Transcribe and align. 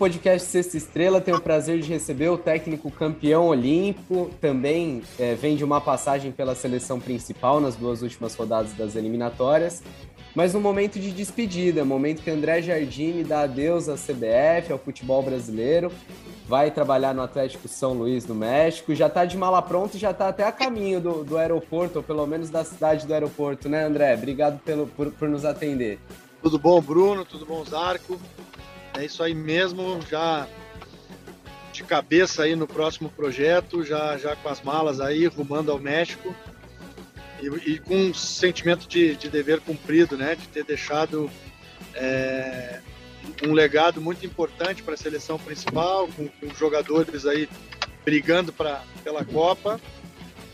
Podcast 0.00 0.48
Sexta 0.48 0.78
Estrela 0.78 1.20
tem 1.20 1.34
o 1.34 1.42
prazer 1.42 1.78
de 1.78 1.92
receber 1.92 2.30
o 2.30 2.38
técnico 2.38 2.90
campeão 2.90 3.48
olímpico, 3.48 4.30
também 4.40 5.02
é, 5.18 5.34
vem 5.34 5.56
de 5.56 5.62
uma 5.62 5.78
passagem 5.78 6.32
pela 6.32 6.54
seleção 6.54 6.98
principal 6.98 7.60
nas 7.60 7.76
duas 7.76 8.00
últimas 8.00 8.34
rodadas 8.34 8.72
das 8.72 8.96
eliminatórias, 8.96 9.82
mas 10.34 10.54
no 10.54 10.60
momento 10.60 10.98
de 10.98 11.10
despedida, 11.10 11.84
momento 11.84 12.22
que 12.22 12.30
André 12.30 12.62
Jardine 12.62 13.22
dá 13.22 13.42
adeus 13.42 13.90
à 13.90 13.94
CBF, 13.94 14.72
ao 14.72 14.78
futebol 14.78 15.22
brasileiro, 15.22 15.92
vai 16.48 16.70
trabalhar 16.70 17.12
no 17.12 17.20
Atlético 17.20 17.68
São 17.68 17.92
Luís, 17.92 18.24
no 18.24 18.34
México, 18.34 18.94
já 18.94 19.06
está 19.06 19.26
de 19.26 19.36
mala 19.36 19.60
pronta 19.60 19.98
e 19.98 20.00
já 20.00 20.12
está 20.12 20.28
até 20.28 20.44
a 20.44 20.50
caminho 20.50 20.98
do, 20.98 21.24
do 21.24 21.36
aeroporto, 21.36 21.98
ou 21.98 22.02
pelo 22.02 22.26
menos 22.26 22.48
da 22.48 22.64
cidade 22.64 23.06
do 23.06 23.12
aeroporto, 23.12 23.68
né, 23.68 23.84
André? 23.84 24.14
Obrigado 24.14 24.60
pelo, 24.60 24.86
por, 24.86 25.10
por 25.10 25.28
nos 25.28 25.44
atender. 25.44 25.98
Tudo 26.42 26.58
bom, 26.58 26.80
Bruno? 26.80 27.22
Tudo 27.26 27.44
bom, 27.44 27.62
Zarco? 27.66 28.18
É 29.00 29.06
isso 29.06 29.22
aí 29.22 29.32
mesmo, 29.32 29.98
já 30.10 30.46
de 31.72 31.82
cabeça 31.82 32.42
aí 32.42 32.54
no 32.54 32.66
próximo 32.66 33.08
projeto, 33.08 33.82
já, 33.82 34.18
já 34.18 34.36
com 34.36 34.50
as 34.50 34.60
malas 34.60 35.00
aí, 35.00 35.24
rumando 35.24 35.72
ao 35.72 35.78
México 35.78 36.36
e, 37.40 37.46
e 37.70 37.78
com 37.78 37.96
um 37.96 38.12
sentimento 38.12 38.86
de, 38.86 39.16
de, 39.16 39.30
dever 39.30 39.60
cumprido, 39.60 40.18
né? 40.18 40.34
De 40.34 40.46
ter 40.48 40.64
deixado 40.64 41.30
é, 41.94 42.80
um 43.42 43.54
legado 43.54 44.02
muito 44.02 44.26
importante 44.26 44.82
para 44.82 44.92
a 44.92 44.98
seleção 44.98 45.38
principal, 45.38 46.06
com, 46.08 46.28
com 46.28 46.54
jogadores 46.54 47.24
aí 47.24 47.48
brigando 48.04 48.52
pra, 48.52 48.84
pela 49.02 49.24
Copa 49.24 49.80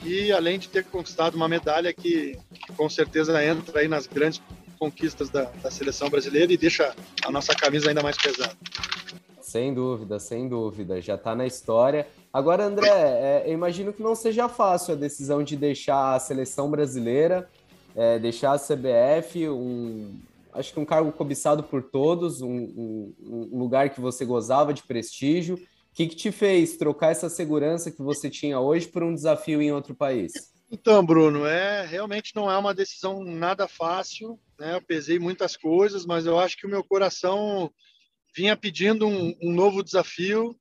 e 0.04 0.30
além 0.30 0.56
de 0.56 0.68
ter 0.68 0.84
conquistado 0.84 1.34
uma 1.34 1.48
medalha 1.48 1.92
que, 1.92 2.38
com 2.76 2.88
certeza 2.88 3.44
entra 3.44 3.80
aí 3.80 3.88
nas 3.88 4.06
grandes 4.06 4.40
conquistas 4.78 5.28
da, 5.30 5.44
da, 5.62 5.70
seleção 5.70 6.08
brasileira 6.08 6.52
e 6.52 6.56
deixa 6.56 6.94
a 7.24 7.30
nossa 7.30 7.54
camisa 7.54 7.88
ainda 7.88 8.02
mais 8.02 8.16
pesada. 8.16 8.56
Sem 9.40 9.72
dúvida, 9.72 10.18
sem 10.18 10.48
dúvida, 10.48 11.00
já 11.00 11.14
está 11.14 11.34
na 11.34 11.46
história. 11.46 12.06
Agora, 12.32 12.64
André, 12.64 12.88
é, 12.88 13.44
eu 13.46 13.52
imagino 13.52 13.92
que 13.92 14.02
não 14.02 14.14
seja 14.14 14.48
fácil 14.48 14.94
a 14.94 14.96
decisão 14.96 15.42
de 15.42 15.56
deixar 15.56 16.14
a 16.14 16.18
seleção 16.18 16.70
brasileira, 16.70 17.48
é, 17.94 18.18
deixar 18.18 18.52
a 18.52 18.58
CBF, 18.58 19.48
um, 19.48 20.18
acho 20.52 20.72
que 20.72 20.80
um 20.80 20.84
cargo 20.84 21.12
cobiçado 21.12 21.62
por 21.62 21.82
todos, 21.82 22.42
um, 22.42 22.48
um, 22.48 23.14
um 23.52 23.58
lugar 23.58 23.90
que 23.90 24.00
você 24.00 24.24
gozava 24.24 24.74
de 24.74 24.82
prestígio. 24.82 25.56
O 25.56 25.60
que, 25.94 26.06
que 26.08 26.16
te 26.16 26.30
fez 26.30 26.76
trocar 26.76 27.10
essa 27.10 27.30
segurança 27.30 27.90
que 27.90 28.02
você 28.02 28.28
tinha 28.28 28.60
hoje 28.60 28.86
por 28.88 29.02
um 29.02 29.14
desafio 29.14 29.62
em 29.62 29.72
outro 29.72 29.94
país? 29.94 30.55
Então, 30.70 31.04
Bruno, 31.04 31.46
é 31.46 31.86
realmente 31.86 32.34
não 32.34 32.50
é 32.50 32.58
uma 32.58 32.74
decisão 32.74 33.22
nada 33.22 33.68
fácil. 33.68 34.38
Né? 34.58 34.74
Eu 34.74 34.82
pesei 34.82 35.18
muitas 35.18 35.56
coisas, 35.56 36.04
mas 36.04 36.26
eu 36.26 36.38
acho 36.38 36.56
que 36.56 36.66
o 36.66 36.70
meu 36.70 36.82
coração 36.82 37.72
vinha 38.34 38.56
pedindo 38.56 39.06
um, 39.06 39.34
um 39.40 39.52
novo 39.52 39.82
desafio 39.82 40.58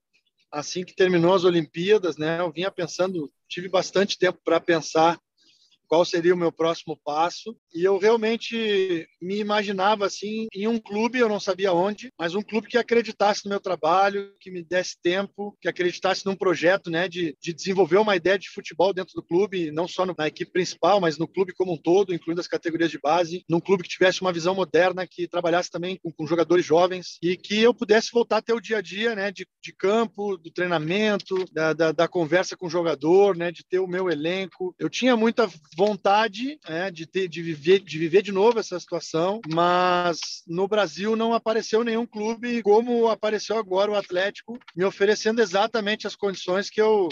assim 0.52 0.86
que 0.86 0.96
terminou 0.96 1.34
as 1.34 1.44
Olimpíadas, 1.44 2.16
né? 2.16 2.40
Eu 2.40 2.50
vinha 2.50 2.72
pensando, 2.72 3.30
tive 3.50 3.68
bastante 3.68 4.18
tempo 4.18 4.40
para 4.44 4.60
pensar 4.60 5.20
qual 5.88 6.06
seria 6.06 6.34
o 6.34 6.38
meu 6.38 6.52
próximo 6.52 6.98
passo. 7.04 7.58
E 7.76 7.84
eu 7.84 7.98
realmente 7.98 9.08
me 9.22 9.38
imaginava 9.38 10.06
assim 10.06 10.48
em 10.54 10.68
um 10.68 10.80
clube, 10.80 11.20
eu 11.20 11.28
não 11.28 11.40
sabia 11.40 11.74
onde, 11.74 12.10
mas 12.18 12.34
um 12.34 12.42
clube 12.42 12.68
que 12.68 12.78
acreditasse 12.78 13.44
no 13.46 13.50
meu 13.50 13.60
trabalho, 13.60 14.34
que 14.40 14.50
me 14.50 14.64
desse 14.64 14.96
tempo, 15.02 15.58
que 15.62 15.68
acreditasse 15.68 16.26
num 16.26 16.36
projeto, 16.36 16.90
né, 16.90 17.10
de, 17.10 17.36
de 17.42 17.54
desenvolver 17.54 17.98
uma 17.98 18.16
ideia 18.16 18.40
de 18.40 18.50
futebol 18.50 18.94
dentro 18.94 19.14
do 19.14 19.24
clube, 19.24 19.72
não 19.72 19.88
só 19.88 20.06
na 20.06 20.28
equipe 20.28 20.52
principal, 20.52 21.02
mas 21.02 21.18
no 21.18 21.28
clube 21.28 21.54
como 21.54 21.74
um 21.74 21.78
todo, 21.78 22.14
incluindo 22.14 22.40
as 22.40 22.48
categorias 22.48 22.92
de 22.92 23.00
base, 23.00 23.44
num 23.50 23.60
clube 23.60 23.84
que 23.84 23.90
tivesse 23.90 24.22
uma 24.22 24.32
visão 24.32 24.56
moderna, 24.56 25.06
que 25.06 25.28
trabalhasse 25.28 25.70
também 25.70 25.98
com, 25.98 26.12
com 26.12 26.26
jogadores 26.26 26.66
jovens 26.66 27.18
e 27.22 27.36
que 27.36 27.62
eu 27.62 27.74
pudesse 27.74 28.10
voltar 28.14 28.38
até 28.38 28.54
o 28.54 28.62
dia 28.62 28.78
a 28.78 28.82
dia, 28.82 29.16
né, 29.16 29.32
de, 29.32 29.48
de 29.62 29.74
campo, 29.74 30.38
do 30.38 30.52
treinamento, 30.52 31.44
da, 31.52 31.74
da, 31.74 31.92
da 31.92 32.08
conversa 32.08 32.56
com 32.56 32.68
o 32.68 32.70
jogador, 32.70 33.36
né, 33.36 33.52
de 33.52 33.66
ter 33.66 33.80
o 33.80 33.88
meu 33.88 34.10
elenco. 34.10 34.74
Eu 34.80 34.90
tinha 34.90 35.18
muita 35.18 35.50
vontade 35.76 36.58
é, 36.68 36.90
de, 36.90 37.06
ter, 37.06 37.28
de, 37.28 37.42
viver, 37.42 37.65
de 37.80 37.98
viver 37.98 38.22
de 38.22 38.32
novo 38.32 38.60
essa 38.60 38.80
situação, 38.80 39.42
mas 39.52 40.20
no 40.48 40.68
Brasil 40.68 41.16
não 41.16 41.34
apareceu 41.34 41.84
nenhum 41.84 42.06
clube 42.06 42.62
como 42.62 43.10
apareceu 43.10 43.58
agora 43.58 43.92
o 43.92 43.96
Atlético, 43.96 44.60
me 44.76 44.86
oferecendo 44.86 45.42
exatamente 45.42 46.06
as 46.06 46.16
condições 46.16 46.70
que 46.70 46.82
eu, 46.82 47.10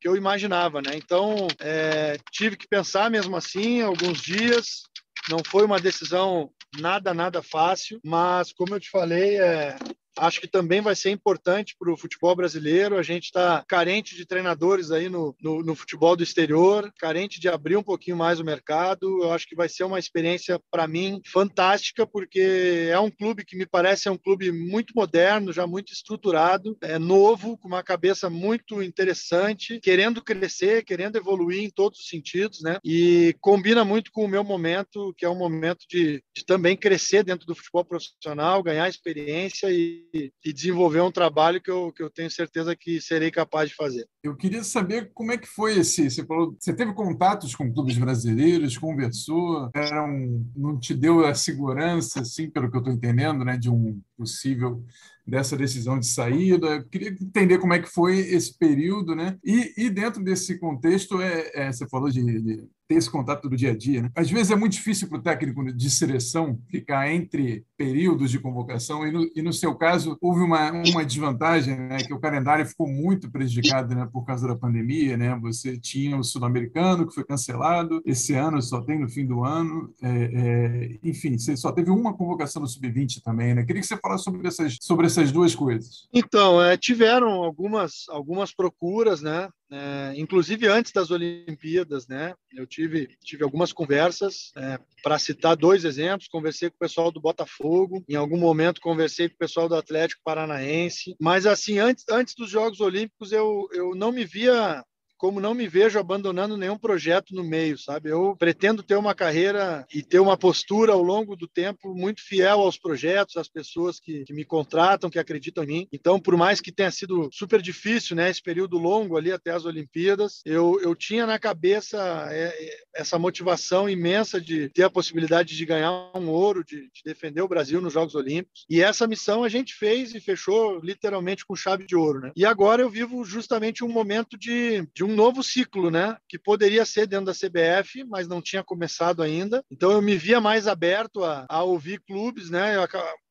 que 0.00 0.06
eu 0.06 0.16
imaginava, 0.16 0.82
né? 0.82 0.92
Então, 0.94 1.48
é, 1.58 2.18
tive 2.30 2.56
que 2.56 2.68
pensar 2.68 3.10
mesmo 3.10 3.36
assim 3.36 3.80
alguns 3.80 4.20
dias. 4.20 4.82
Não 5.30 5.38
foi 5.44 5.64
uma 5.64 5.80
decisão 5.80 6.50
nada, 6.78 7.14
nada 7.14 7.42
fácil, 7.42 7.98
mas 8.04 8.52
como 8.52 8.74
eu 8.74 8.80
te 8.80 8.90
falei, 8.90 9.40
é, 9.40 9.76
Acho 10.18 10.40
que 10.40 10.48
também 10.48 10.80
vai 10.80 10.94
ser 10.94 11.10
importante 11.10 11.76
para 11.78 11.92
o 11.92 11.96
futebol 11.96 12.34
brasileiro. 12.34 12.96
A 12.96 13.02
gente 13.02 13.24
está 13.24 13.64
carente 13.68 14.16
de 14.16 14.26
treinadores 14.26 14.90
aí 14.90 15.08
no, 15.08 15.36
no, 15.40 15.62
no, 15.62 15.74
futebol 15.74 16.16
do 16.16 16.22
exterior, 16.22 16.92
carente 16.98 17.38
de 17.38 17.48
abrir 17.48 17.76
um 17.76 17.82
pouquinho 17.82 18.16
mais 18.16 18.40
o 18.40 18.44
mercado. 18.44 19.22
Eu 19.22 19.32
acho 19.32 19.46
que 19.46 19.54
vai 19.54 19.68
ser 19.68 19.84
uma 19.84 19.98
experiência, 19.98 20.60
para 20.70 20.86
mim, 20.86 21.20
fantástica, 21.26 22.06
porque 22.06 22.88
é 22.90 22.98
um 22.98 23.10
clube 23.10 23.44
que 23.44 23.56
me 23.56 23.66
parece 23.66 24.08
é 24.08 24.10
um 24.10 24.16
clube 24.16 24.50
muito 24.50 24.92
moderno, 24.94 25.52
já 25.52 25.66
muito 25.66 25.92
estruturado, 25.92 26.76
é 26.82 26.98
novo, 26.98 27.58
com 27.58 27.68
uma 27.68 27.82
cabeça 27.82 28.30
muito 28.30 28.82
interessante, 28.82 29.80
querendo 29.80 30.22
crescer, 30.22 30.84
querendo 30.84 31.16
evoluir 31.16 31.62
em 31.62 31.70
todos 31.70 32.00
os 32.00 32.08
sentidos, 32.08 32.62
né? 32.62 32.78
E 32.84 33.34
combina 33.40 33.84
muito 33.84 34.10
com 34.10 34.24
o 34.24 34.28
meu 34.28 34.42
momento, 34.42 35.14
que 35.16 35.24
é 35.24 35.28
um 35.28 35.36
momento 35.36 35.84
de, 35.88 36.22
de 36.34 36.44
também 36.44 36.76
crescer 36.76 37.22
dentro 37.22 37.46
do 37.46 37.54
futebol 37.54 37.84
profissional, 37.84 38.62
ganhar 38.62 38.88
experiência 38.88 39.70
e 39.70 40.05
e, 40.12 40.52
desenvolver 40.52 41.00
um 41.00 41.10
trabalho 41.10 41.60
que 41.60 41.70
eu, 41.70 41.92
que 41.92 42.02
eu 42.02 42.10
tenho 42.10 42.30
certeza 42.30 42.74
que 42.76 43.00
serei 43.00 43.30
capaz 43.30 43.70
de 43.70 43.76
fazer. 43.76 44.06
Eu 44.22 44.36
queria 44.36 44.64
saber 44.64 45.10
como 45.14 45.32
é 45.32 45.36
que 45.36 45.46
foi 45.46 45.78
esse. 45.78 46.10
Você 46.10 46.24
falou, 46.24 46.56
você 46.58 46.74
teve 46.74 46.92
contatos 46.94 47.54
com 47.54 47.72
clubes 47.72 47.98
brasileiros, 47.98 48.78
conversou, 48.78 49.70
era 49.74 50.04
um, 50.04 50.44
não 50.56 50.78
te 50.78 50.94
deu 50.94 51.24
a 51.24 51.34
segurança, 51.34 52.20
assim, 52.20 52.50
pelo 52.50 52.70
que 52.70 52.76
eu 52.76 52.80
estou 52.80 52.94
entendendo, 52.94 53.44
né, 53.44 53.56
de 53.56 53.70
um 53.70 54.00
possível 54.16 54.84
dessa 55.26 55.56
decisão 55.56 55.98
de 55.98 56.06
saída. 56.06 56.66
Eu 56.68 56.84
queria 56.88 57.08
entender 57.08 57.58
como 57.58 57.74
é 57.74 57.80
que 57.80 57.88
foi 57.88 58.18
esse 58.18 58.56
período, 58.56 59.14
né? 59.14 59.36
E, 59.44 59.74
e 59.76 59.90
dentro 59.90 60.22
desse 60.22 60.58
contexto, 60.58 61.20
é, 61.20 61.50
é 61.54 61.72
você 61.72 61.86
falou 61.88 62.08
de, 62.10 62.22
de 62.22 62.64
ter 62.88 62.96
esse 62.96 63.10
contato 63.10 63.48
do 63.48 63.56
dia 63.56 63.72
a 63.72 63.76
dia. 63.76 64.02
Né? 64.02 64.10
Às 64.14 64.30
vezes 64.30 64.50
é 64.50 64.56
muito 64.56 64.72
difícil 64.72 65.08
para 65.08 65.18
o 65.18 65.22
técnico 65.22 65.64
de 65.72 65.90
seleção 65.90 66.58
ficar 66.68 67.10
entre 67.12 67.64
períodos 67.76 68.30
de 68.30 68.38
convocação, 68.38 69.06
e 69.06 69.12
no, 69.12 69.30
e 69.34 69.42
no 69.42 69.52
seu 69.52 69.74
caso 69.74 70.16
houve 70.20 70.40
uma, 70.40 70.70
uma 70.70 71.04
desvantagem, 71.04 71.76
né? 71.76 71.98
que 71.98 72.12
o 72.12 72.20
calendário 72.20 72.66
ficou 72.66 72.88
muito 72.88 73.30
prejudicado 73.30 73.94
né? 73.94 74.08
por 74.10 74.24
causa 74.24 74.46
da 74.46 74.56
pandemia. 74.56 75.16
Né? 75.16 75.36
Você 75.42 75.76
tinha 75.76 76.16
o 76.16 76.24
Sul-Americano, 76.24 77.06
que 77.06 77.14
foi 77.14 77.24
cancelado, 77.24 78.00
esse 78.04 78.34
ano 78.34 78.60
só 78.62 78.80
tem 78.80 78.98
no 78.98 79.08
fim 79.08 79.26
do 79.26 79.44
ano, 79.44 79.92
é, 80.02 80.08
é, 80.08 80.98
enfim, 81.02 81.38
você 81.38 81.56
só 81.56 81.72
teve 81.72 81.90
uma 81.90 82.14
convocação 82.14 82.62
no 82.62 82.68
Sub-20 82.68 83.22
também. 83.22 83.54
Né? 83.54 83.64
Queria 83.64 83.82
que 83.82 83.88
você 83.88 83.96
falasse 83.96 84.24
sobre 84.24 84.46
essas, 84.46 84.78
sobre 84.80 85.06
essas 85.06 85.32
duas 85.32 85.54
coisas. 85.54 86.06
Então, 86.12 86.62
é, 86.62 86.76
tiveram 86.76 87.28
algumas, 87.28 88.04
algumas 88.08 88.54
procuras, 88.54 89.20
né? 89.20 89.48
É, 89.70 90.12
inclusive 90.16 90.68
antes 90.68 90.92
das 90.92 91.10
Olimpíadas, 91.10 92.06
né? 92.06 92.34
Eu 92.54 92.66
tive, 92.66 93.08
tive 93.24 93.42
algumas 93.42 93.72
conversas, 93.72 94.52
é, 94.56 94.78
para 95.02 95.18
citar 95.18 95.56
dois 95.56 95.84
exemplos, 95.84 96.28
conversei 96.28 96.70
com 96.70 96.76
o 96.76 96.78
pessoal 96.78 97.10
do 97.10 97.20
Botafogo, 97.20 98.04
em 98.08 98.14
algum 98.14 98.38
momento 98.38 98.80
conversei 98.80 99.28
com 99.28 99.34
o 99.34 99.38
pessoal 99.38 99.68
do 99.68 99.74
Atlético 99.74 100.22
Paranaense, 100.24 101.16
mas 101.20 101.46
assim, 101.46 101.78
antes, 101.78 102.04
antes 102.08 102.34
dos 102.34 102.48
Jogos 102.48 102.80
Olímpicos 102.80 103.32
eu, 103.32 103.68
eu 103.72 103.94
não 103.94 104.12
me 104.12 104.24
via 104.24 104.84
como 105.16 105.40
não 105.40 105.54
me 105.54 105.66
vejo 105.68 105.98
abandonando 105.98 106.56
nenhum 106.56 106.78
projeto 106.78 107.34
no 107.34 107.44
meio, 107.44 107.78
sabe? 107.78 108.10
Eu 108.10 108.36
pretendo 108.38 108.82
ter 108.82 108.96
uma 108.96 109.14
carreira 109.14 109.86
e 109.92 110.02
ter 110.02 110.18
uma 110.18 110.36
postura 110.36 110.92
ao 110.92 111.02
longo 111.02 111.36
do 111.36 111.46
tempo 111.46 111.94
muito 111.94 112.22
fiel 112.22 112.60
aos 112.60 112.78
projetos, 112.78 113.36
às 113.36 113.48
pessoas 113.48 113.98
que, 113.98 114.24
que 114.24 114.32
me 114.32 114.44
contratam, 114.44 115.10
que 115.10 115.18
acreditam 115.18 115.64
em 115.64 115.66
mim. 115.66 115.88
Então, 115.92 116.20
por 116.20 116.36
mais 116.36 116.60
que 116.60 116.72
tenha 116.72 116.90
sido 116.90 117.28
super 117.32 117.60
difícil, 117.60 118.16
né, 118.16 118.30
esse 118.30 118.42
período 118.42 118.78
longo 118.78 119.16
ali 119.16 119.32
até 119.32 119.50
as 119.50 119.64
Olimpíadas, 119.64 120.40
eu, 120.44 120.80
eu 120.80 120.94
tinha 120.94 121.26
na 121.26 121.38
cabeça 121.38 122.28
é, 122.30 122.46
é, 122.46 122.76
essa 122.94 123.18
motivação 123.18 123.88
imensa 123.88 124.40
de 124.40 124.68
ter 124.70 124.84
a 124.84 124.90
possibilidade 124.90 125.56
de 125.56 125.66
ganhar 125.66 126.10
um 126.14 126.28
ouro, 126.28 126.64
de, 126.64 126.82
de 126.82 127.02
defender 127.04 127.42
o 127.42 127.48
Brasil 127.48 127.80
nos 127.80 127.92
Jogos 127.92 128.14
Olímpicos. 128.14 128.64
E 128.68 128.82
essa 128.82 129.06
missão 129.06 129.44
a 129.44 129.48
gente 129.48 129.74
fez 129.74 130.14
e 130.14 130.20
fechou 130.20 130.80
literalmente 130.80 131.44
com 131.44 131.56
chave 131.56 131.86
de 131.86 131.96
ouro, 131.96 132.20
né? 132.20 132.32
E 132.36 132.44
agora 132.44 132.82
eu 132.82 132.90
vivo 132.90 133.24
justamente 133.24 133.84
um 133.84 133.88
momento 133.88 134.38
de, 134.38 134.86
de 134.94 135.04
um 135.06 135.14
novo 135.14 135.42
ciclo, 135.42 135.90
né? 135.90 136.16
Que 136.28 136.38
poderia 136.38 136.84
ser 136.84 137.06
dentro 137.06 137.26
da 137.26 137.32
CBF, 137.32 138.04
mas 138.04 138.28
não 138.28 138.42
tinha 138.42 138.62
começado 138.62 139.22
ainda. 139.22 139.62
Então 139.70 139.92
eu 139.92 140.02
me 140.02 140.16
via 140.16 140.40
mais 140.40 140.66
aberto 140.66 141.24
a, 141.24 141.46
a 141.48 141.62
ouvir 141.62 142.00
clubes, 142.06 142.50
né? 142.50 142.76
Eu, 142.76 142.86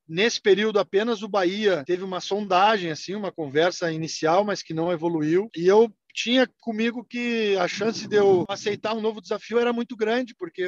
Nesse 0.08 0.40
período, 0.40 0.78
apenas 0.78 1.24
o 1.24 1.28
Bahia 1.28 1.84
teve 1.84 2.04
uma 2.04 2.22
sondagem, 2.22 2.92
assim, 2.92 3.16
uma 3.16 3.32
conversa 3.32 3.92
inicial, 3.92 4.44
mas 4.44 4.62
que 4.62 4.72
não 4.72 4.92
evoluiu. 4.92 5.50
E 5.58 5.66
eu 5.66 5.92
tinha 6.16 6.50
comigo 6.62 7.04
que 7.04 7.58
a 7.58 7.68
chance 7.68 8.08
de 8.08 8.16
eu 8.16 8.46
aceitar 8.48 8.96
um 8.96 9.02
novo 9.02 9.22
desafio 9.22 9.60
era 9.60 9.74
muito 9.74 9.96
grande, 9.98 10.34
porque 10.34 10.66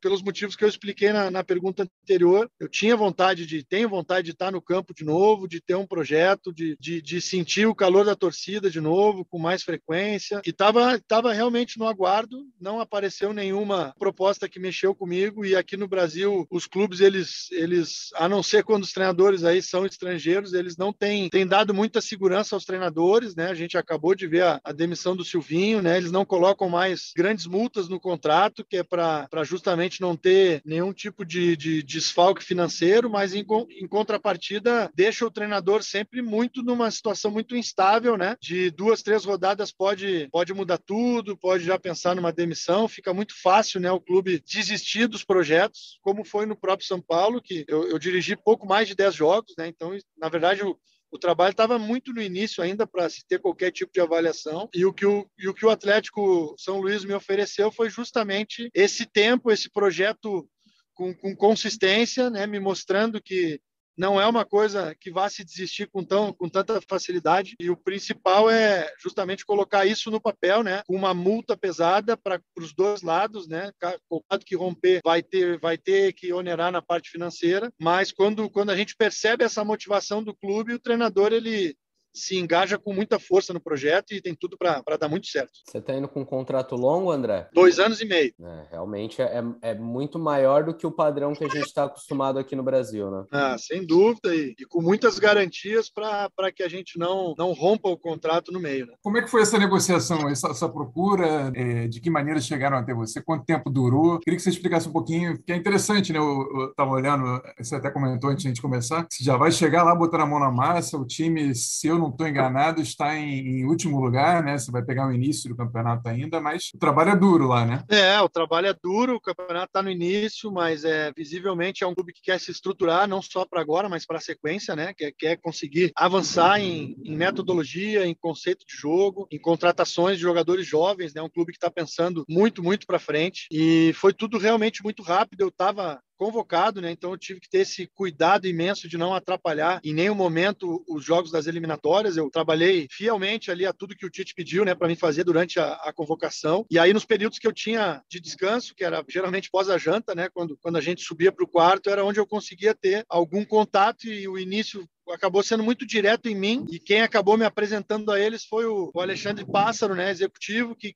pelos 0.00 0.22
motivos 0.22 0.54
que 0.54 0.64
eu 0.64 0.68
expliquei 0.68 1.12
na, 1.12 1.30
na 1.30 1.42
pergunta 1.42 1.82
anterior, 1.82 2.48
eu 2.60 2.68
tinha 2.68 2.96
vontade 2.96 3.44
de, 3.44 3.64
tenho 3.64 3.88
vontade 3.88 4.26
de 4.26 4.30
estar 4.30 4.52
no 4.52 4.62
campo 4.62 4.94
de 4.94 5.04
novo, 5.04 5.48
de 5.48 5.60
ter 5.60 5.74
um 5.74 5.86
projeto, 5.86 6.52
de, 6.52 6.76
de, 6.78 7.02
de 7.02 7.20
sentir 7.20 7.66
o 7.66 7.74
calor 7.74 8.04
da 8.04 8.14
torcida 8.14 8.70
de 8.70 8.80
novo, 8.80 9.24
com 9.24 9.38
mais 9.38 9.64
frequência, 9.64 10.40
e 10.46 10.50
estava 10.50 10.98
tava 11.08 11.32
realmente 11.32 11.76
no 11.76 11.88
aguardo, 11.88 12.46
não 12.60 12.80
apareceu 12.80 13.32
nenhuma 13.32 13.94
proposta 13.98 14.48
que 14.48 14.60
mexeu 14.60 14.94
comigo, 14.94 15.44
e 15.44 15.56
aqui 15.56 15.76
no 15.76 15.88
Brasil, 15.88 16.46
os 16.48 16.66
clubes, 16.66 17.00
eles, 17.00 17.50
eles 17.50 18.10
a 18.14 18.28
não 18.28 18.42
ser 18.42 18.62
quando 18.62 18.84
os 18.84 18.92
treinadores 18.92 19.42
aí 19.42 19.60
são 19.60 19.84
estrangeiros, 19.84 20.52
eles 20.52 20.76
não 20.76 20.92
têm, 20.92 21.28
têm 21.28 21.46
dado 21.46 21.74
muita 21.74 22.00
segurança 22.00 22.54
aos 22.54 22.64
treinadores, 22.64 23.34
né? 23.34 23.48
A 23.48 23.54
gente 23.54 23.76
acabou 23.76 24.14
de 24.14 24.28
ver 24.28 24.44
a, 24.44 24.60
a 24.62 24.72
demissão 24.84 25.16
do 25.16 25.24
Silvinho, 25.24 25.80
né? 25.80 25.96
Eles 25.96 26.12
não 26.12 26.24
colocam 26.24 26.68
mais 26.68 27.12
grandes 27.16 27.46
multas 27.46 27.88
no 27.88 27.98
contrato, 27.98 28.64
que 28.64 28.76
é 28.76 28.82
para 28.82 29.44
justamente 29.44 30.00
não 30.00 30.16
ter 30.16 30.60
nenhum 30.64 30.92
tipo 30.92 31.24
de, 31.24 31.56
de, 31.56 31.82
de 31.82 32.04
desfalque 32.04 32.44
financeiro, 32.44 33.08
mas 33.08 33.34
em, 33.34 33.44
em 33.70 33.88
contrapartida 33.88 34.90
deixa 34.94 35.24
o 35.24 35.30
treinador 35.30 35.82
sempre 35.82 36.20
muito 36.20 36.62
numa 36.62 36.90
situação 36.90 37.30
muito 37.30 37.56
instável, 37.56 38.16
né? 38.16 38.36
De 38.40 38.70
duas, 38.70 39.02
três 39.02 39.24
rodadas 39.24 39.72
pode, 39.72 40.28
pode 40.30 40.52
mudar 40.52 40.78
tudo, 40.78 41.36
pode 41.36 41.64
já 41.64 41.78
pensar 41.78 42.14
numa 42.14 42.32
demissão, 42.32 42.86
fica 42.86 43.14
muito 43.14 43.34
fácil, 43.40 43.80
né? 43.80 43.90
O 43.90 44.00
clube 44.00 44.42
desistir 44.46 45.06
dos 45.06 45.24
projetos, 45.24 45.98
como 46.02 46.24
foi 46.24 46.44
no 46.46 46.56
próprio 46.56 46.86
São 46.86 47.00
Paulo, 47.00 47.40
que 47.40 47.64
eu, 47.66 47.88
eu 47.88 47.98
dirigi 47.98 48.36
pouco 48.36 48.66
mais 48.66 48.86
de 48.86 48.94
10 48.94 49.14
jogos, 49.14 49.54
né? 49.56 49.66
Então, 49.66 49.96
na 50.18 50.28
verdade, 50.28 50.62
o, 50.62 50.78
o 51.14 51.18
trabalho 51.18 51.52
estava 51.52 51.78
muito 51.78 52.12
no 52.12 52.20
início 52.20 52.60
ainda 52.60 52.88
para 52.88 53.08
se 53.08 53.24
ter 53.24 53.38
qualquer 53.38 53.70
tipo 53.70 53.92
de 53.92 54.00
avaliação. 54.00 54.68
E 54.74 54.84
o 54.84 54.92
que 54.92 55.06
o, 55.06 55.24
e 55.38 55.48
o 55.48 55.54
que 55.54 55.64
o 55.64 55.70
Atlético 55.70 56.56
São 56.58 56.80
Luís 56.80 57.04
me 57.04 57.14
ofereceu 57.14 57.70
foi 57.70 57.88
justamente 57.88 58.68
esse 58.74 59.06
tempo, 59.06 59.52
esse 59.52 59.70
projeto 59.70 60.44
com, 60.92 61.14
com 61.14 61.36
consistência, 61.36 62.28
né, 62.30 62.48
me 62.48 62.58
mostrando 62.58 63.22
que 63.22 63.60
não 63.96 64.20
é 64.20 64.26
uma 64.26 64.44
coisa 64.44 64.94
que 65.00 65.10
vá 65.10 65.28
se 65.28 65.44
desistir 65.44 65.88
com, 65.90 66.04
tão, 66.04 66.32
com 66.32 66.48
tanta 66.48 66.80
facilidade. 66.88 67.54
E 67.60 67.70
o 67.70 67.76
principal 67.76 68.50
é 68.50 68.92
justamente 69.00 69.46
colocar 69.46 69.86
isso 69.86 70.10
no 70.10 70.20
papel, 70.20 70.62
né? 70.62 70.82
Com 70.86 70.96
uma 70.96 71.14
multa 71.14 71.56
pesada 71.56 72.16
para 72.16 72.40
os 72.58 72.74
dois 72.74 73.02
lados, 73.02 73.48
né? 73.48 73.70
O 74.10 74.20
lado 74.30 74.44
que 74.44 74.56
romper 74.56 75.00
vai 75.04 75.22
ter, 75.22 75.58
vai 75.58 75.78
ter 75.78 76.12
que 76.12 76.32
onerar 76.32 76.72
na 76.72 76.82
parte 76.82 77.10
financeira. 77.10 77.72
Mas 77.80 78.12
quando, 78.12 78.50
quando 78.50 78.70
a 78.70 78.76
gente 78.76 78.96
percebe 78.96 79.44
essa 79.44 79.64
motivação 79.64 80.22
do 80.22 80.34
clube, 80.34 80.74
o 80.74 80.80
treinador 80.80 81.32
ele 81.32 81.76
se 82.14 82.38
engaja 82.38 82.78
com 82.78 82.92
muita 82.92 83.18
força 83.18 83.52
no 83.52 83.60
projeto 83.60 84.12
e 84.12 84.20
tem 84.20 84.34
tudo 84.34 84.56
para 84.56 84.96
dar 84.96 85.08
muito 85.08 85.26
certo. 85.26 85.52
Você 85.66 85.78
está 85.78 85.94
indo 85.94 86.08
com 86.08 86.20
um 86.20 86.24
contrato 86.24 86.76
longo, 86.76 87.10
André? 87.10 87.48
Dois 87.52 87.78
anos 87.78 88.00
e 88.00 88.04
meio. 88.04 88.32
É, 88.40 88.66
realmente 88.70 89.20
é, 89.20 89.42
é 89.62 89.74
muito 89.74 90.18
maior 90.18 90.64
do 90.64 90.74
que 90.74 90.86
o 90.86 90.92
padrão 90.92 91.34
que 91.34 91.44
a 91.44 91.48
gente 91.48 91.66
está 91.66 91.84
acostumado 91.84 92.38
aqui 92.38 92.54
no 92.54 92.62
Brasil, 92.62 93.10
né? 93.10 93.24
Ah, 93.32 93.56
sem 93.58 93.84
dúvida, 93.84 94.34
e, 94.34 94.54
e 94.58 94.64
com 94.66 94.80
muitas 94.80 95.18
garantias 95.18 95.90
para 95.90 96.52
que 96.54 96.62
a 96.62 96.68
gente 96.68 96.98
não, 96.98 97.34
não 97.36 97.52
rompa 97.52 97.88
o 97.88 97.98
contrato 97.98 98.52
no 98.52 98.60
meio. 98.60 98.86
Né? 98.86 98.94
Como 99.02 99.18
é 99.18 99.22
que 99.22 99.30
foi 99.30 99.42
essa 99.42 99.58
negociação, 99.58 100.28
essa, 100.28 100.48
essa 100.48 100.68
procura? 100.68 101.52
É, 101.54 101.88
de 101.88 102.00
que 102.00 102.10
maneira 102.10 102.40
chegaram 102.40 102.76
até 102.76 102.94
você? 102.94 103.20
Quanto 103.22 103.44
tempo 103.44 103.70
durou? 103.70 104.18
Queria 104.20 104.36
que 104.36 104.42
você 104.42 104.50
explicasse 104.50 104.88
um 104.88 104.92
pouquinho, 104.92 105.38
que 105.42 105.52
é 105.52 105.56
interessante, 105.56 106.12
né? 106.12 106.18
Eu 106.18 106.70
estava 106.70 106.90
olhando, 106.90 107.42
você 107.58 107.76
até 107.76 107.90
comentou 107.90 108.30
antes 108.30 108.42
de 108.42 108.48
a 108.48 108.50
gente 108.50 108.62
começar, 108.62 109.06
você 109.08 109.24
já 109.24 109.36
vai 109.36 109.50
chegar 109.50 109.82
lá 109.82 109.94
botando 109.94 110.22
a 110.22 110.26
mão 110.26 110.38
na 110.38 110.50
massa, 110.50 110.96
o 110.96 111.06
time, 111.06 111.54
se 111.54 111.86
eu 111.86 111.98
não 111.98 112.03
estou 112.10 112.26
enganado, 112.26 112.80
está 112.80 113.16
em, 113.16 113.60
em, 113.60 113.64
último 113.64 114.00
lugar, 114.00 114.42
né? 114.42 114.58
Você 114.58 114.70
vai 114.70 114.82
pegar 114.82 115.06
o 115.06 115.12
início 115.12 115.48
do 115.48 115.56
campeonato 115.56 116.08
ainda, 116.08 116.40
mas 116.40 116.70
o 116.74 116.78
trabalho 116.78 117.10
é 117.10 117.16
duro 117.16 117.46
lá, 117.46 117.64
né? 117.64 117.84
É, 117.88 118.20
o 118.20 118.28
trabalho 118.28 118.68
é 118.68 118.74
duro, 118.74 119.16
o 119.16 119.20
campeonato 119.20 119.66
está 119.66 119.82
no 119.82 119.90
início, 119.90 120.50
mas 120.52 120.84
é 120.84 121.12
visivelmente 121.12 121.84
é 121.84 121.86
um 121.86 121.94
clube 121.94 122.12
que 122.12 122.22
quer 122.22 122.38
se 122.38 122.50
estruturar 122.50 123.08
não 123.08 123.20
só 123.22 123.44
para 123.44 123.60
agora, 123.60 123.88
mas 123.88 124.06
para 124.06 124.18
a 124.18 124.20
sequência, 124.20 124.74
né? 124.74 124.92
Quer, 124.94 125.12
quer 125.12 125.36
conseguir 125.36 125.92
avançar 125.96 126.60
em, 126.60 126.96
em, 127.04 127.16
metodologia, 127.16 128.06
em 128.06 128.14
conceito 128.14 128.64
de 128.66 128.76
jogo, 128.76 129.26
em 129.30 129.38
contratações 129.38 130.16
de 130.16 130.22
jogadores 130.22 130.66
jovens, 130.66 131.14
né? 131.14 131.22
Um 131.22 131.30
clube 131.30 131.52
que 131.52 131.58
está 131.58 131.70
pensando 131.70 132.24
muito, 132.28 132.62
muito 132.62 132.86
para 132.86 132.98
frente 132.98 133.46
e 133.50 133.92
foi 133.94 134.12
tudo 134.12 134.38
realmente 134.38 134.82
muito 134.82 135.02
rápido. 135.02 135.42
Eu 135.42 135.48
estava 135.48 136.00
convocado, 136.16 136.80
né? 136.80 136.90
Então 136.90 137.10
eu 137.10 137.18
tive 137.18 137.40
que 137.40 137.48
ter 137.48 137.58
esse 137.58 137.86
cuidado 137.94 138.46
imenso 138.46 138.88
de 138.88 138.96
não 138.96 139.14
atrapalhar 139.14 139.80
em 139.84 139.92
nenhum 139.92 140.14
momento 140.14 140.84
os 140.88 141.04
jogos 141.04 141.30
das 141.30 141.46
eliminatórias. 141.46 142.16
Eu 142.16 142.30
trabalhei 142.30 142.86
fielmente 142.90 143.50
ali 143.50 143.66
a 143.66 143.72
tudo 143.72 143.96
que 143.96 144.06
o 144.06 144.10
Tite 144.10 144.34
pediu, 144.34 144.64
né, 144.64 144.74
para 144.74 144.88
mim 144.88 144.96
fazer 144.96 145.24
durante 145.24 145.58
a, 145.58 145.74
a, 145.74 145.92
convocação. 145.92 146.64
E 146.70 146.78
aí 146.78 146.92
nos 146.92 147.04
períodos 147.04 147.38
que 147.38 147.46
eu 147.46 147.52
tinha 147.52 148.02
de 148.08 148.20
descanso, 148.20 148.74
que 148.74 148.84
era 148.84 149.04
geralmente 149.08 149.50
pós 149.50 149.68
a 149.68 149.78
janta, 149.78 150.14
né, 150.14 150.28
quando 150.32 150.56
quando 150.60 150.76
a 150.76 150.80
gente 150.80 151.02
subia 151.02 151.32
para 151.32 151.44
o 151.44 151.48
quarto, 151.48 151.90
era 151.90 152.04
onde 152.04 152.18
eu 152.18 152.26
conseguia 152.26 152.74
ter 152.74 153.04
algum 153.08 153.44
contato 153.44 154.06
e 154.06 154.26
o 154.26 154.38
início 154.38 154.88
acabou 155.12 155.42
sendo 155.42 155.62
muito 155.62 155.86
direto 155.86 156.28
em 156.28 156.34
mim 156.34 156.64
e 156.70 156.78
quem 156.78 157.02
acabou 157.02 157.36
me 157.36 157.44
apresentando 157.44 158.10
a 158.10 158.18
eles 158.18 158.44
foi 158.44 158.64
o, 158.64 158.90
Alexandre 158.96 159.44
Pássaro, 159.44 159.94
né, 159.94 160.10
executivo, 160.10 160.74
que 160.74 160.94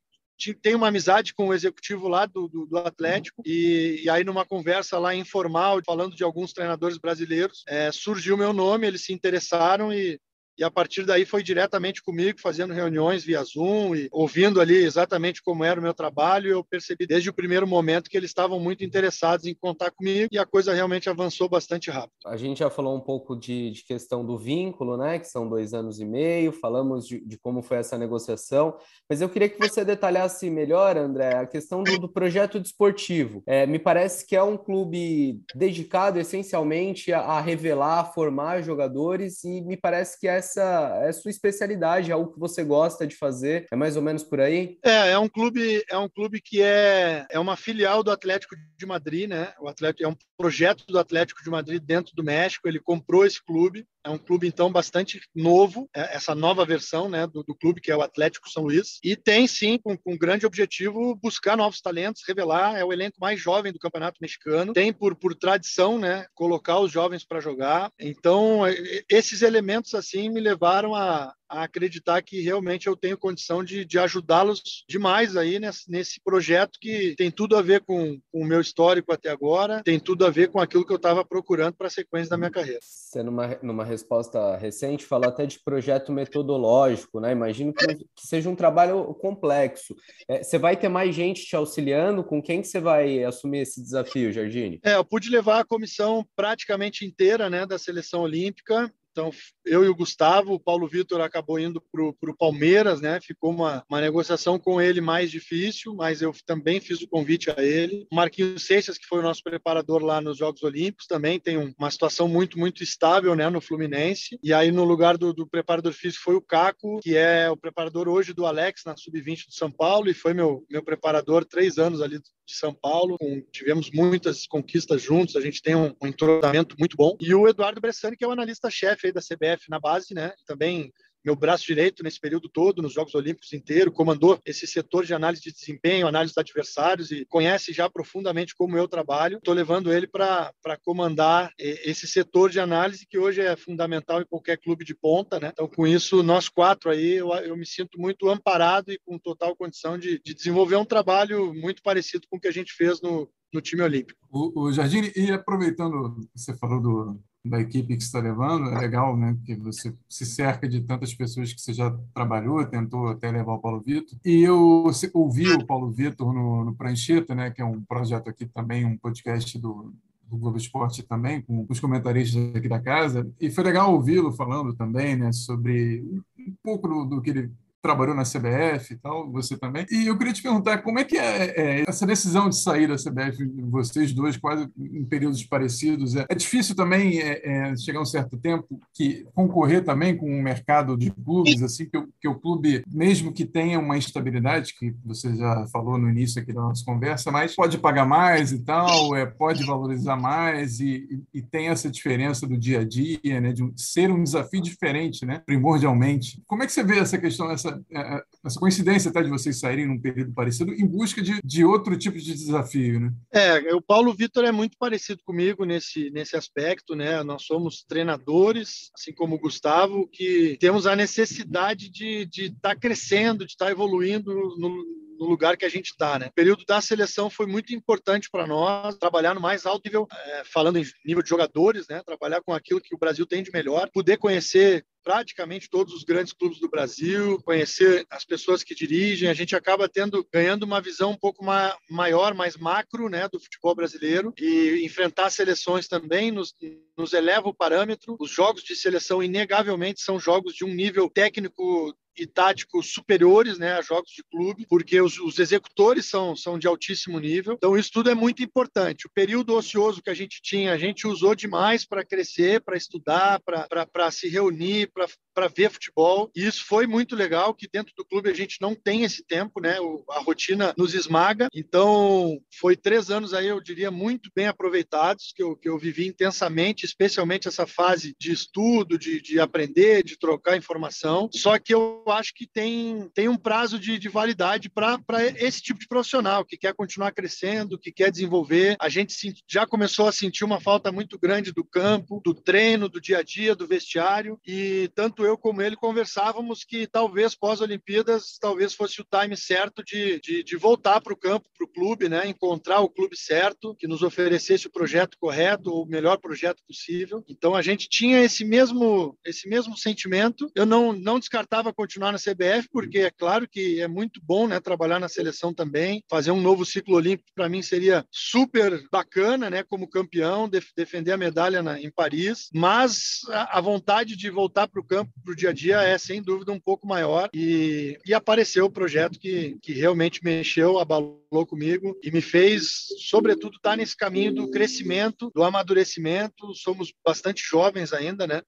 tem 0.63 0.75
uma 0.75 0.89
amizade 0.89 1.35
com 1.35 1.49
o 1.49 1.55
executivo 1.55 2.09
lá 2.09 2.27
do, 2.27 2.49
do, 2.49 2.67
do 2.67 2.79
Atlético 2.79 3.43
e, 3.45 4.03
e, 4.05 4.11
aí 4.11 4.25
numa 4.25 4.45
conversa 4.45 4.99
lá 4.99 5.15
informal 5.15 5.81
falando 5.85 6.15
de 6.15 6.23
alguns 6.23 6.53
treinadores 6.53 6.97
brasileiros 6.97 7.65
é, 7.67 7.91
surgiu 7.91 8.37
meu 8.37 8.53
nome 8.53 8.87
eles 8.87 9.05
se 9.05 9.13
interessaram 9.13 9.93
e 9.93 10.21
e 10.59 10.65
a 10.65 10.71
partir 10.71 11.05
daí 11.05 11.25
foi 11.25 11.43
diretamente 11.43 12.03
comigo, 12.03 12.41
fazendo 12.41 12.75
reuniões 12.75 13.23
via 13.23 13.43
Zoom 13.45 13.95
e 13.95 14.09
ouvindo 14.11 14.61
ali 14.61 14.77
exatamente 14.77 15.41
como 15.41 15.63
era 15.63 15.79
o 15.79 15.83
meu 15.83 15.95
trabalho. 15.95 16.51
Eu 16.51 16.65
percebi 16.65 17.07
desde 17.07 17.31
o 17.31 17.33
primeiro 17.33 17.67
momento 17.67 18.11
que 18.11 18.17
eles 18.17 18.31
estavam 18.31 18.59
muito 18.59 18.85
interessados 18.85 19.47
em 19.47 19.55
contar 19.55 19.93
comigo 19.93 20.29
e 20.33 20.39
a 20.39 20.45
coisa 20.45 20.75
realmente 20.75 21.09
avançou 21.09 21.49
bastante 21.49 21.91
rápido. 21.91 22.13
A 22.27 22.37
gente 22.37 22.59
já 22.59 22.69
falou 22.69 22.97
um 22.97 23.01
pouco 23.01 23.37
de, 23.37 23.71
de 23.71 23.85
questão 23.85 24.27
do 24.27 24.37
vínculo, 24.37 24.97
né? 24.97 25.21
Que 25.21 25.29
são 25.29 25.49
dois 25.49 25.73
anos 25.73 26.01
e 26.01 26.05
meio, 26.05 26.51
falamos 26.51 27.07
de, 27.07 27.25
de, 27.25 27.39
como 27.39 27.63
foi 27.63 27.79
essa 27.79 27.97
negociação, 27.97 28.77
mas 29.09 29.21
eu 29.21 29.29
queria 29.29 29.49
que 29.49 29.59
você 29.59 29.85
detalhasse 29.85 30.51
melhor, 30.51 30.97
André, 30.97 31.37
a 31.37 31.47
questão 31.47 31.85
do, 31.85 31.99
do 32.01 32.09
projeto 32.09 32.59
desportivo. 32.59 33.43
É, 33.47 33.65
me 33.65 33.79
parece 33.79 34.27
que 34.27 34.35
é 34.35 34.43
um 34.43 34.57
clube 34.57 35.41
dedicado 35.55 36.19
essencialmente 36.19 37.13
a, 37.13 37.21
a 37.21 37.41
revelar, 37.41 38.01
a 38.01 38.05
formar 38.05 38.63
jogadores 38.63 39.45
e 39.45 39.61
me 39.61 39.77
parece 39.77 40.19
que 40.19 40.27
essa 40.27 40.48
essa 40.49 41.01
é 41.03 41.13
sua 41.13 41.31
especialidade, 41.31 42.11
é 42.11 42.15
algo 42.15 42.33
que 42.33 42.41
você 42.41 42.65
gosta 42.65 43.07
de 43.07 43.15
fazer. 43.15 43.67
É 43.71 43.77
mais 43.77 43.97
ou 43.97 44.03
menos 44.03 44.23
por 44.23 44.41
aí? 44.41 44.79
É, 44.83 45.11
é 45.11 45.19
um 45.19 45.29
clube, 45.29 45.85
é 45.89 45.99
um 45.99 46.09
clube 46.09 46.41
que 46.41 46.63
é, 46.63 47.27
é 47.31 47.39
uma 47.39 47.57
filial 47.57 48.03
do 48.03 48.11
Atlético 48.11 48.57
de 48.77 48.87
Madrid, 48.87 49.29
né? 49.29 49.53
O 49.61 49.69
Atlético 49.69 50.05
é 50.05 50.09
um 50.09 50.17
projeto 50.39 50.85
do 50.87 50.99
Atlético 50.99 51.43
de 51.43 51.51
Madrid 51.51 51.83
dentro 51.83 52.15
do 52.15 52.25
México. 52.25 52.67
Ele 52.67 52.81
comprou 52.81 53.27
esse 53.27 53.45
clube. 53.45 53.87
É 54.05 54.11
um 54.11 54.19
clube 54.19 54.47
então 54.47 54.71
bastante 54.71 55.21
novo, 55.35 55.89
é 55.95 56.17
essa 56.17 56.35
nova 56.35 56.65
versão, 56.65 57.09
né, 57.09 57.27
do, 57.27 57.43
do, 57.43 57.55
clube 57.55 57.81
que 57.81 57.91
é 57.91 57.97
o 57.97 58.03
Atlético 58.03 58.49
São 58.49 58.63
Luís. 58.63 58.99
E 59.03 59.17
tem 59.17 59.47
sim, 59.47 59.79
com, 59.79 59.97
com 59.97 60.17
grande 60.17 60.47
objetivo, 60.47 61.15
buscar 61.17 61.57
novos 61.57 61.81
talentos, 61.81 62.23
revelar. 62.27 62.77
É 62.77 62.85
o 62.85 62.93
elenco 62.93 63.19
mais 63.21 63.41
jovem 63.41 63.73
do 63.73 63.79
Campeonato 63.79 64.19
Mexicano. 64.21 64.73
Tem 64.73 64.93
por, 64.93 65.15
por 65.15 65.35
tradição, 65.35 65.99
né, 65.99 66.27
colocar 66.35 66.79
os 66.81 66.93
jovens 66.93 67.25
para 67.25 67.41
jogar. 67.41 67.91
Então 67.99 68.63
esses 69.09 69.43
elementos 69.43 69.95
assim 69.95 70.29
me 70.29 70.41
levaram 70.41 70.95
a, 70.95 71.35
a 71.49 71.63
acreditar 71.63 72.23
que 72.23 72.41
realmente 72.41 72.87
eu 72.87 72.97
tenho 72.97 73.17
condição 73.17 73.65
de, 73.65 73.85
de 73.85 73.99
ajudá-los 73.99 74.85
demais 74.89 75.37
aí 75.37 75.59
nesse, 75.59 75.91
nesse, 75.91 76.21
projeto 76.23 76.79
que 76.81 77.15
tem 77.17 77.31
tudo 77.31 77.57
a 77.57 77.63
ver 77.63 77.81
com, 77.83 78.21
com, 78.31 78.43
o 78.43 78.45
meu 78.45 78.61
histórico 78.61 79.13
até 79.13 79.31
agora, 79.31 79.83
tem 79.83 79.99
tudo 79.99 80.27
a 80.27 80.31
ver 80.31 80.49
com 80.49 80.61
aquilo 80.61 80.85
que 80.85 80.93
eu 80.93 80.97
estava 80.97 81.25
procurando 81.25 81.75
para 81.75 81.87
a 81.87 81.91
sequência 81.91 82.29
da 82.29 82.37
minha 82.37 82.51
carreira. 82.51 82.81
Você, 82.83 83.23
numa, 83.23 83.59
numa 83.63 83.85
resposta 83.85 84.57
recente, 84.57 85.07
falou 85.07 85.29
até 85.29 85.47
de 85.47 85.59
projeto 85.61 86.13
metodológico, 86.13 87.21
né? 87.21 87.33
Imagino 87.33 87.73
que, 87.73 87.87
que 87.87 88.27
seja 88.27 88.51
um 88.51 88.57
trabalho 88.57 89.15
complexo. 89.15 89.95
É, 90.29 90.43
você 90.43 90.59
vai 90.59 90.77
ter 90.77 90.89
mais 90.89 91.15
gente 91.15 91.45
te 91.45 91.57
auxiliando? 91.57 92.23
Com 92.25 92.43
quem 92.43 92.61
que 92.61 92.69
você 92.69 92.81
vai 92.81 93.25
assumir 93.25 93.61
esse 93.61 93.83
desafio, 93.83 94.33
Jardine? 94.33 94.81
É, 94.85 94.97
eu 94.97 95.05
pude 95.05 95.31
levar 95.31 95.61
a 95.61 95.65
comissão 95.65 96.27
praticamente 96.37 97.05
inteira 97.05 97.49
né, 97.49 97.65
da 97.65 97.79
seleção 97.79 98.21
olímpica 98.21 98.93
então, 99.19 99.33
eu 99.67 99.85
e 99.85 99.89
o 99.89 99.95
Gustavo, 99.97 100.55
o 100.55 100.61
Paulo 100.61 100.87
Vitor 100.87 101.21
acabou 101.21 101.59
indo 101.59 101.83
para 101.91 102.31
o 102.31 102.37
Palmeiras, 102.37 103.01
né? 103.01 103.21
Ficou 103.21 103.51
uma, 103.51 103.85
uma 103.91 104.01
negociação 104.01 104.61
com 104.61 104.81
ele 104.81 105.01
mais 105.01 105.29
difícil, 105.29 105.93
mas 105.93 106.23
eu 106.23 106.33
também 106.47 106.81
fiz 106.81 107.03
o 107.03 107.09
convite 107.09 107.51
a 107.51 107.61
ele. 107.61 108.07
O 108.13 108.15
Marquinhos 108.15 108.65
Seixas, 108.65 108.97
que 108.97 109.07
foi 109.07 109.19
o 109.19 109.23
nosso 109.23 109.43
preparador 109.43 110.05
lá 110.05 110.21
nos 110.21 110.39
Jogos 110.39 110.63
Olímpicos, 110.63 111.09
também 111.09 111.41
tem 111.41 111.59
um, 111.59 111.75
uma 111.77 111.91
situação 111.91 112.29
muito, 112.29 112.57
muito 112.61 112.81
estável, 112.85 113.35
né? 113.35 113.51
No 113.51 113.61
Fluminense. 113.61 114.39
E 114.41 114.55
aí, 114.55 114.71
no 114.71 114.85
lugar 114.85 115.19
do, 115.19 115.33
do 115.33 115.49
preparador 115.49 115.93
físico, 115.93 116.23
foi 116.23 116.37
o 116.37 116.41
Caco, 116.43 117.01
que 117.01 117.17
é 117.17 117.51
o 117.51 117.57
preparador 117.57 118.09
hoje 118.09 118.33
do 118.33 118.47
Alex, 118.47 118.83
na 118.87 118.97
Sub-20 118.97 119.47
do 119.47 119.53
São 119.53 119.71
Paulo, 119.71 120.09
e 120.09 120.15
foi 120.15 120.33
meu, 120.33 120.65
meu 120.71 120.83
preparador 120.83 121.45
três 121.45 121.77
anos 121.77 122.01
ali 122.01 122.21
de 122.49 122.55
São 122.55 122.73
Paulo. 122.73 123.19
Com, 123.19 123.43
tivemos 123.53 123.91
muitas 123.91 124.47
conquistas 124.47 125.03
juntos, 125.03 125.37
a 125.37 125.41
gente 125.41 125.63
tem 125.63 125.77
um, 125.77 125.95
um 126.03 126.07
entrosamento 126.07 126.75
muito 126.79 126.97
bom. 126.97 127.17
E 127.21 127.35
o 127.35 127.47
Eduardo 127.47 127.81
Bressani, 127.81 128.17
que 128.17 128.25
é 128.25 128.29
o 128.29 128.33
analista-chefe 128.33 129.13
da 129.13 129.21
CBF 129.21 129.69
na 129.69 129.79
base, 129.79 130.15
né? 130.15 130.33
Também 130.47 130.91
meu 131.29 131.37
braço 131.37 131.67
direito 131.67 132.03
nesse 132.03 132.19
período 132.19 132.49
todo, 132.49 132.81
nos 132.81 132.95
Jogos 132.95 133.15
Olímpicos 133.15 133.53
inteiro, 133.53 133.93
comandou 133.93 134.41
esse 134.47 134.67
setor 134.67 135.05
de 135.05 135.13
análise 135.13 135.43
de 135.43 135.53
desempenho, 135.53 136.07
análise 136.07 136.33
dos 136.33 136.39
adversários 136.39 137.11
e 137.11 137.27
conhece 137.27 137.71
já 137.71 137.89
profundamente 137.91 138.55
como 138.55 138.79
eu 138.79 138.89
trabalho. 138.89 139.37
Estou 139.37 139.53
levando 139.53 139.93
ele 139.93 140.07
para 140.07 140.51
comandar 140.83 141.53
esse 141.59 142.07
setor 142.07 142.49
de 142.49 142.59
análise 142.59 143.07
que 143.07 143.19
hoje 143.19 143.43
é 143.43 143.55
fundamental 143.57 144.23
em 144.23 144.27
qualquer 144.27 144.57
clube 144.57 144.87
de 144.87 144.95
ponta, 144.95 145.39
né? 145.39 145.51
Então, 145.53 145.69
com 145.69 145.87
isso, 145.87 146.23
nós 146.23 146.49
quatro 146.49 146.91
aí, 146.91 147.17
eu, 147.17 147.31
eu 147.35 147.57
me 147.57 147.67
sinto 147.67 148.01
muito 148.01 148.27
amparado 148.31 148.91
e 148.91 148.99
com 149.05 149.19
total 149.19 149.55
condição 149.55 149.99
de, 149.99 150.19
de 150.25 150.33
desenvolver 150.33 150.77
um 150.77 150.85
trabalho 150.85 151.53
muito 151.53 151.83
parecido 151.83 152.27
com 152.31 152.39
o 152.39 152.41
que 152.41 152.49
a 152.49 152.53
gente 152.53 152.73
fez 152.73 153.03
no, 153.03 153.29
no 153.53 153.61
time 153.61 153.83
olímpico. 153.83 154.19
O, 154.31 154.63
o 154.63 154.73
Jardim, 154.73 155.13
e 155.15 155.31
aproveitando, 155.31 156.17
você 156.35 156.57
falou 156.57 156.81
do, 156.81 157.21
da 157.45 157.61
equipe 157.61 157.97
que 157.97 158.03
está 158.03 158.21
levando, 158.21 158.71
é 158.71 158.79
legal, 158.79 159.17
né, 159.17 159.37
que 159.45 159.55
você 159.55 159.95
se 160.09 160.27
cerca 160.27 160.69
de 160.69 160.81
tantas 160.81 161.15
pessoas 161.15 161.53
que 161.53 161.61
você 161.61 161.73
já 161.73 161.91
trabalhou, 162.13 162.65
tentou 162.67 163.09
até 163.09 163.31
levar 163.31 163.55
o 163.55 163.61
Paulo 163.61 163.81
Vitor. 163.81 164.19
E 164.25 164.43
eu 164.43 164.91
ouvi 165.15 165.53
o 165.53 165.67
Paulo 165.67 165.91
Vitor 165.91 166.33
no, 166.33 166.65
no 166.65 166.75
Prancheta, 166.75 167.35
né, 167.35 167.51
que 167.51 167.63
é 167.63 167.65
um 167.65 167.83
projeto 167.83 168.29
aqui 168.29 168.47
também, 168.47 168.85
um 168.85 168.97
podcast 168.97 169.59
do, 169.59 169.95
do 170.29 170.37
Globo 170.37 170.59
Esporte 170.59 171.03
também, 171.03 171.41
com 171.41 171.67
os 171.69 171.81
comentaristas 171.81 172.55
aqui 172.55 172.69
da 172.69 172.81
casa, 172.81 173.31
e 173.41 173.51
foi 173.51 173.65
legal 173.65 173.93
ouvi-lo 173.93 174.33
falando 174.33 174.75
também, 174.75 175.17
né, 175.17 175.33
sobre 175.33 176.05
um 176.39 176.55
pouco 176.63 176.89
do, 176.89 177.05
do 177.05 177.23
que 177.23 177.31
ele 177.31 177.51
trabalhou 177.89 178.15
na 178.15 178.23
CBF 178.23 178.93
e 178.93 178.97
tal, 178.99 179.31
você 179.33 179.57
também. 179.57 179.87
E 179.91 180.07
eu 180.07 180.19
queria 180.19 180.35
te 180.35 180.43
perguntar 180.43 180.79
como 180.83 180.99
é 180.99 181.05
que 181.05 181.17
é, 181.17 181.55
é 181.57 181.85
essa 181.89 182.07
decisão 182.07 182.51
de 182.51 182.61
sair 182.61 182.87
da 182.87 182.97
CBF, 182.97 183.43
vocês 183.71 184.13
dois, 184.13 184.37
quase 184.37 184.69
em 184.79 185.05
períodos 185.07 185.43
parecidos. 185.43 186.15
É, 186.15 186.27
é 186.29 186.35
difícil 186.35 186.77
também 186.77 187.19
é, 187.19 187.41
é, 187.43 187.77
chegar 187.79 188.03
um 188.03 188.05
certo 188.05 188.37
tempo 188.37 188.79
que 188.93 189.27
concorrer 189.35 189.83
também 189.83 190.15
com 190.15 190.27
o 190.27 190.35
um 190.39 190.43
mercado 190.43 190.99
de 190.99 191.11
clubes, 191.11 191.63
assim, 191.63 191.87
que, 191.87 192.05
que, 192.21 192.29
o 192.29 192.35
clube, 192.35 192.85
mesmo 192.93 193.33
que 193.33 193.47
tenha 193.47 193.79
uma 193.79 193.97
instabilidade, 193.97 194.75
que 194.79 194.95
você 195.03 195.35
já 195.35 195.67
falou 195.73 195.97
no 195.97 196.11
início 196.11 196.43
aqui 196.43 196.53
da 196.53 196.61
nossa 196.61 196.85
conversa, 196.85 197.31
mas 197.31 197.57
pode 197.57 197.79
pagar 197.79 198.05
mais 198.05 198.53
e 198.53 198.59
tal, 198.59 199.17
é, 199.17 199.25
pode 199.25 199.65
valorizar 199.65 200.17
mais 200.17 200.79
e, 200.79 201.09
e, 201.33 201.39
e 201.39 201.43
tem 201.43 201.69
essa 201.69 201.91
diferença 201.91 202.47
do 202.47 202.59
dia 202.59 202.81
a 202.81 202.85
dia, 202.85 203.41
né, 203.41 203.51
de 203.53 203.67
ser 203.77 204.11
um 204.11 204.23
desafio 204.23 204.61
diferente, 204.61 205.25
né, 205.25 205.41
primordialmente. 205.47 206.43
Como 206.47 206.63
é 206.63 206.67
que 206.67 206.73
você 206.73 206.83
vê 206.83 206.99
essa 206.99 207.17
questão, 207.17 207.51
essa 207.51 207.78
é, 207.91 208.01
é, 208.01 208.23
essa 208.45 208.59
coincidência 208.59 209.11
até 209.11 209.23
de 209.23 209.31
vocês 209.31 209.59
saírem 209.59 209.87
num 209.87 210.01
período 210.01 210.33
parecido 210.33 210.73
em 210.73 210.87
busca 210.87 211.23
de, 211.23 211.41
de 211.43 211.65
outro 211.65 211.97
tipo 211.99 212.19
de 212.19 212.33
desafio, 212.33 213.01
né? 213.01 213.13
É, 213.33 213.75
o 213.75 213.83
Paulo 213.83 214.13
Vitor 214.13 214.45
é 214.45 214.53
muito 214.53 214.77
parecido 214.79 215.23
comigo 215.25 215.65
nesse, 215.65 216.11
nesse 216.11 216.37
aspecto, 216.37 216.95
né? 216.95 217.23
Nós 217.23 217.45
somos 217.45 217.85
treinadores, 217.85 218.91
assim 218.95 219.13
como 219.13 219.37
o 219.37 219.41
Gustavo, 219.41 220.09
que 220.09 220.57
temos 220.61 220.87
a 220.87 220.97
necessidade 220.97 221.91
de 221.91 222.29
estar 222.35 222.75
tá 222.75 222.77
crescendo, 222.77 223.45
de 223.45 223.53
estar 223.53 223.67
tá 223.67 223.71
evoluindo 223.71 224.33
no, 224.59 224.85
no 225.19 225.27
lugar 225.27 225.57
que 225.57 225.65
a 225.65 225.69
gente 225.69 225.91
está. 225.91 226.19
Né? 226.19 226.27
O 226.27 226.33
período 226.33 226.65
da 226.65 226.81
seleção 226.81 227.29
foi 227.29 227.47
muito 227.47 227.75
importante 227.75 228.31
para 228.31 228.47
nós, 228.47 228.97
trabalhar 228.97 229.35
no 229.35 229.41
mais 229.41 229.67
alto 229.67 229.83
nível, 229.85 230.07
é, 230.11 230.43
falando 230.45 230.79
em 230.79 230.85
nível 231.05 231.23
de 231.23 231.29
jogadores, 231.29 231.87
né? 231.89 232.03
trabalhar 232.05 232.41
com 232.41 232.53
aquilo 232.53 232.81
que 232.81 232.95
o 232.95 232.99
Brasil 232.99 233.27
tem 233.27 233.43
de 233.43 233.51
melhor, 233.51 233.91
poder 233.91 234.17
conhecer 234.17 234.85
praticamente 235.09 235.71
todos 235.71 235.95
os 235.95 236.05
grandes 236.05 236.35
clubes 236.35 236.61
do 236.61 236.69
Brasil, 236.69 237.41
conhecer 237.43 238.07
as 238.11 238.27
pessoas 238.27 238.63
que 238.63 238.75
dirigem, 238.75 239.31
a 239.31 239.33
gente 239.33 239.57
acaba 239.57 239.89
tendo 239.89 240.23
ganhando 240.31 240.65
uma 240.65 240.83
visão 240.83 241.13
um 241.13 241.17
pouco 241.17 241.43
ma 241.43 241.75
maior, 241.89 242.35
mais 242.35 242.59
macro, 242.59 243.09
né, 243.09 243.27
do 243.27 243.41
futebol 243.41 243.75
brasileiro 243.75 244.35
e 244.39 244.85
enfrentar 244.85 245.31
seleções 245.31 245.89
também 245.89 246.31
nos, 246.31 246.55
nos 246.95 247.15
eleva 247.15 247.49
o 247.49 247.55
parâmetro. 247.55 248.19
Os 248.21 248.31
jogos 248.31 248.63
de 248.63 248.77
seleção 248.77 249.23
inegavelmente 249.23 250.03
são 250.03 250.21
jogos 250.21 250.53
de 250.53 250.67
um 250.67 250.75
nível 250.75 251.09
técnico 251.09 251.97
e 252.21 252.27
táticos 252.27 252.93
superiores 252.93 253.59
né, 253.59 253.73
a 253.75 253.83
jogos 253.83 254.11
de 254.11 254.23
clube, 254.25 254.67
porque 254.69 255.01
os, 255.01 255.19
os, 255.19 255.39
executores 255.39 256.07
são, 256.07 256.35
são 256.35 256.59
de 256.59 256.67
altíssimo 256.67 257.19
nível. 257.19 257.55
Então, 257.55 257.77
isso 257.77 257.91
tudo 257.93 258.11
é 258.11 258.15
muito 258.15 258.43
importante. 258.43 259.07
O 259.07 259.11
período 259.11 259.55
ocioso 259.55 260.03
que 260.03 260.11
a 260.11 260.15
gente 260.15 260.41
tinha, 260.43 260.73
a 260.73 260.79
gente 260.79 261.07
usou 261.07 261.35
demais 261.35 261.87
para 261.87 262.05
crescer, 262.05 262.61
para 262.61 262.77
estudar, 262.77 263.41
para 263.41 264.11
se 264.11 264.29
reunir, 264.29 264.91
para 265.35 265.49
ver 265.49 265.71
futebol. 265.71 266.31
E 266.35 266.47
isso 266.47 266.65
foi 266.65 266.87
muito 266.87 267.15
legal, 267.15 267.55
que 267.55 267.69
dentro 267.73 267.95
do 267.97 268.05
clube 268.05 268.31
a 268.31 268.35
gente 268.35 268.59
não 268.61 268.75
tem 268.75 269.05
esse 269.05 269.25
tempo, 269.25 269.61
né? 269.61 269.81
O, 269.81 270.05
a 270.11 270.21
rotina 270.21 270.75
nos 270.77 270.95
esmaga. 270.95 271.49
Então, 271.55 272.39
foi 272.59 272.77
três 272.77 273.11
anos 273.11 273.35
aí, 273.35 273.49
eu 273.49 273.61
diria, 273.61 273.91
muito 273.91 274.31
bem 274.35 274.47
aproveitados, 274.47 275.33
que 275.35 275.43
eu, 275.43 275.57
que 275.57 275.69
eu 275.69 275.79
vivi 275.79 276.07
intensamente, 276.07 276.85
especialmente 276.85 277.49
essa 277.49 277.67
fase 277.67 278.15
de 278.19 278.33
estudo, 278.33 278.99
de, 278.99 279.21
de 279.21 279.41
aprender, 279.41 280.03
de 280.03 280.19
trocar 280.19 280.57
informação. 280.57 281.29
Só 281.33 281.59
que 281.59 281.75
eu 281.75 282.05
acho 282.09 282.33
que 282.35 282.47
tem, 282.47 283.09
tem 283.15 283.29
um 283.29 283.37
prazo 283.37 283.79
de, 283.79 283.99
de 283.99 284.09
validade 284.09 284.69
para 284.69 284.99
esse 285.37 285.63
tipo 285.63 285.79
de 285.79 285.89
profissional 285.89 286.45
que 286.45 286.57
quer 286.57 286.75
continuar 286.75 287.13
crescendo, 287.13 287.79
que 287.79 287.93
quer 287.93 288.11
desenvolver. 288.11 288.77
A 288.81 288.89
gente 288.89 289.35
já 289.49 289.67
começou 289.67 290.07
a 290.07 290.13
sentir 290.13 290.45
uma 290.45 290.61
falta 290.61 290.91
muito 290.91 291.19
grande 291.19 291.53
do 291.53 291.65
campo, 291.65 292.21
do 292.25 292.35
treino, 292.35 292.89
do 292.89 293.01
dia 293.01 293.19
a 293.19 293.23
dia, 293.23 293.55
do 293.55 293.67
vestiário. 293.67 294.39
E 294.47 294.88
tanto 294.89 295.25
eu 295.25 295.37
como 295.37 295.63
ele 295.63 295.77
conversávamos 295.77 296.65
que 296.65 296.87
talvez 296.87 297.35
pós-Olimpíadas, 297.35 298.39
talvez 298.41 298.75
fosse 298.75 299.01
o 299.01 299.07
time 299.09 299.37
certo 299.37 299.83
de, 299.85 300.21
de, 300.21 300.43
de 300.43 300.57
voltar 300.57 301.01
para 301.01 301.13
o 301.13 301.17
campo, 301.17 301.49
para 301.57 301.65
o 301.65 301.69
clube, 301.69 302.09
né? 302.09 302.27
encontrar 302.29 302.81
o 302.81 302.89
clube 302.89 303.17
certo, 303.17 303.75
que 303.77 303.87
nos 303.87 304.03
oferecesse 304.03 304.67
o 304.67 304.73
projeto 304.73 305.17
correto, 305.21 305.73
o 305.73 305.87
melhor 305.87 306.19
projeto 306.19 306.63
possível. 306.67 307.25
Então 307.29 307.55
a 307.55 307.63
gente 307.63 307.89
tinha 307.89 308.23
esse 308.23 308.45
mesmo, 308.45 309.17
esse 309.25 309.49
mesmo 309.49 309.77
sentimento. 309.77 310.51
Eu 310.55 310.67
não, 310.67 310.93
não 310.93 311.19
descartava 311.19 311.73
continuar 311.73 312.13
na 312.13 312.19
CBF, 312.19 312.69
porque 312.71 313.01
é 313.01 313.11
claro 313.11 313.49
que 313.49 313.81
é 313.81 313.89
muito 313.89 314.21
bom 314.23 314.47
né, 314.47 314.61
trabalhar 314.61 314.99
na 314.99 315.09
seleção 315.09 315.53
também. 315.53 316.03
Fazer 316.09 316.31
um 316.31 316.41
novo 316.41 316.65
ciclo 316.65 316.97
olímpico 316.97 317.31
para 317.35 317.49
mim 317.49 317.63
seria 317.63 318.05
super 318.11 318.83
bacana, 318.91 319.51
né, 319.51 319.63
como 319.63 319.89
campeão, 319.89 320.49
def 320.49 320.69
defender 320.77 321.13
a 321.13 321.17
medalha 321.17 321.63
na, 321.63 321.81
em 321.81 321.91
Paris. 321.91 322.49
Mas 322.53 323.21
a, 323.31 323.59
a 323.59 323.61
vontade 323.61 324.17
de 324.17 324.31
voltar 324.31 324.68
para 324.69 324.81
o 324.81 324.85
campo, 324.85 325.13
para 325.25 325.33
o 325.33 325.37
dia 325.37 325.51
a 325.51 325.53
dia, 325.53 325.83
é 325.83 325.97
sem 325.99 326.23
dúvida 326.23 326.53
um 326.53 326.61
pouco 326.61 326.87
maior. 326.87 327.29
E, 327.35 327.99
e 328.07 328.15
apareceu 328.15 328.67
o 328.67 328.71
projeto 328.71 329.19
que, 329.19 329.59
que 329.63 329.73
realmente 329.73 330.23
mexeu, 330.23 330.79
abalou 330.79 331.47
comigo 331.47 331.97
e 332.03 332.11
me 332.11 332.21
fez, 332.21 332.87
sobretudo, 332.99 333.57
estar 333.57 333.71
tá 333.71 333.77
nesse 333.77 333.97
caminho 333.97 334.35
do 334.35 334.51
crescimento, 334.51 335.31
do 335.35 335.43
amadurecimento. 335.43 336.55
Somos 336.55 336.93
bastante 337.05 337.43
jovens 337.43 337.93
ainda, 337.93 338.27
né? 338.27 338.43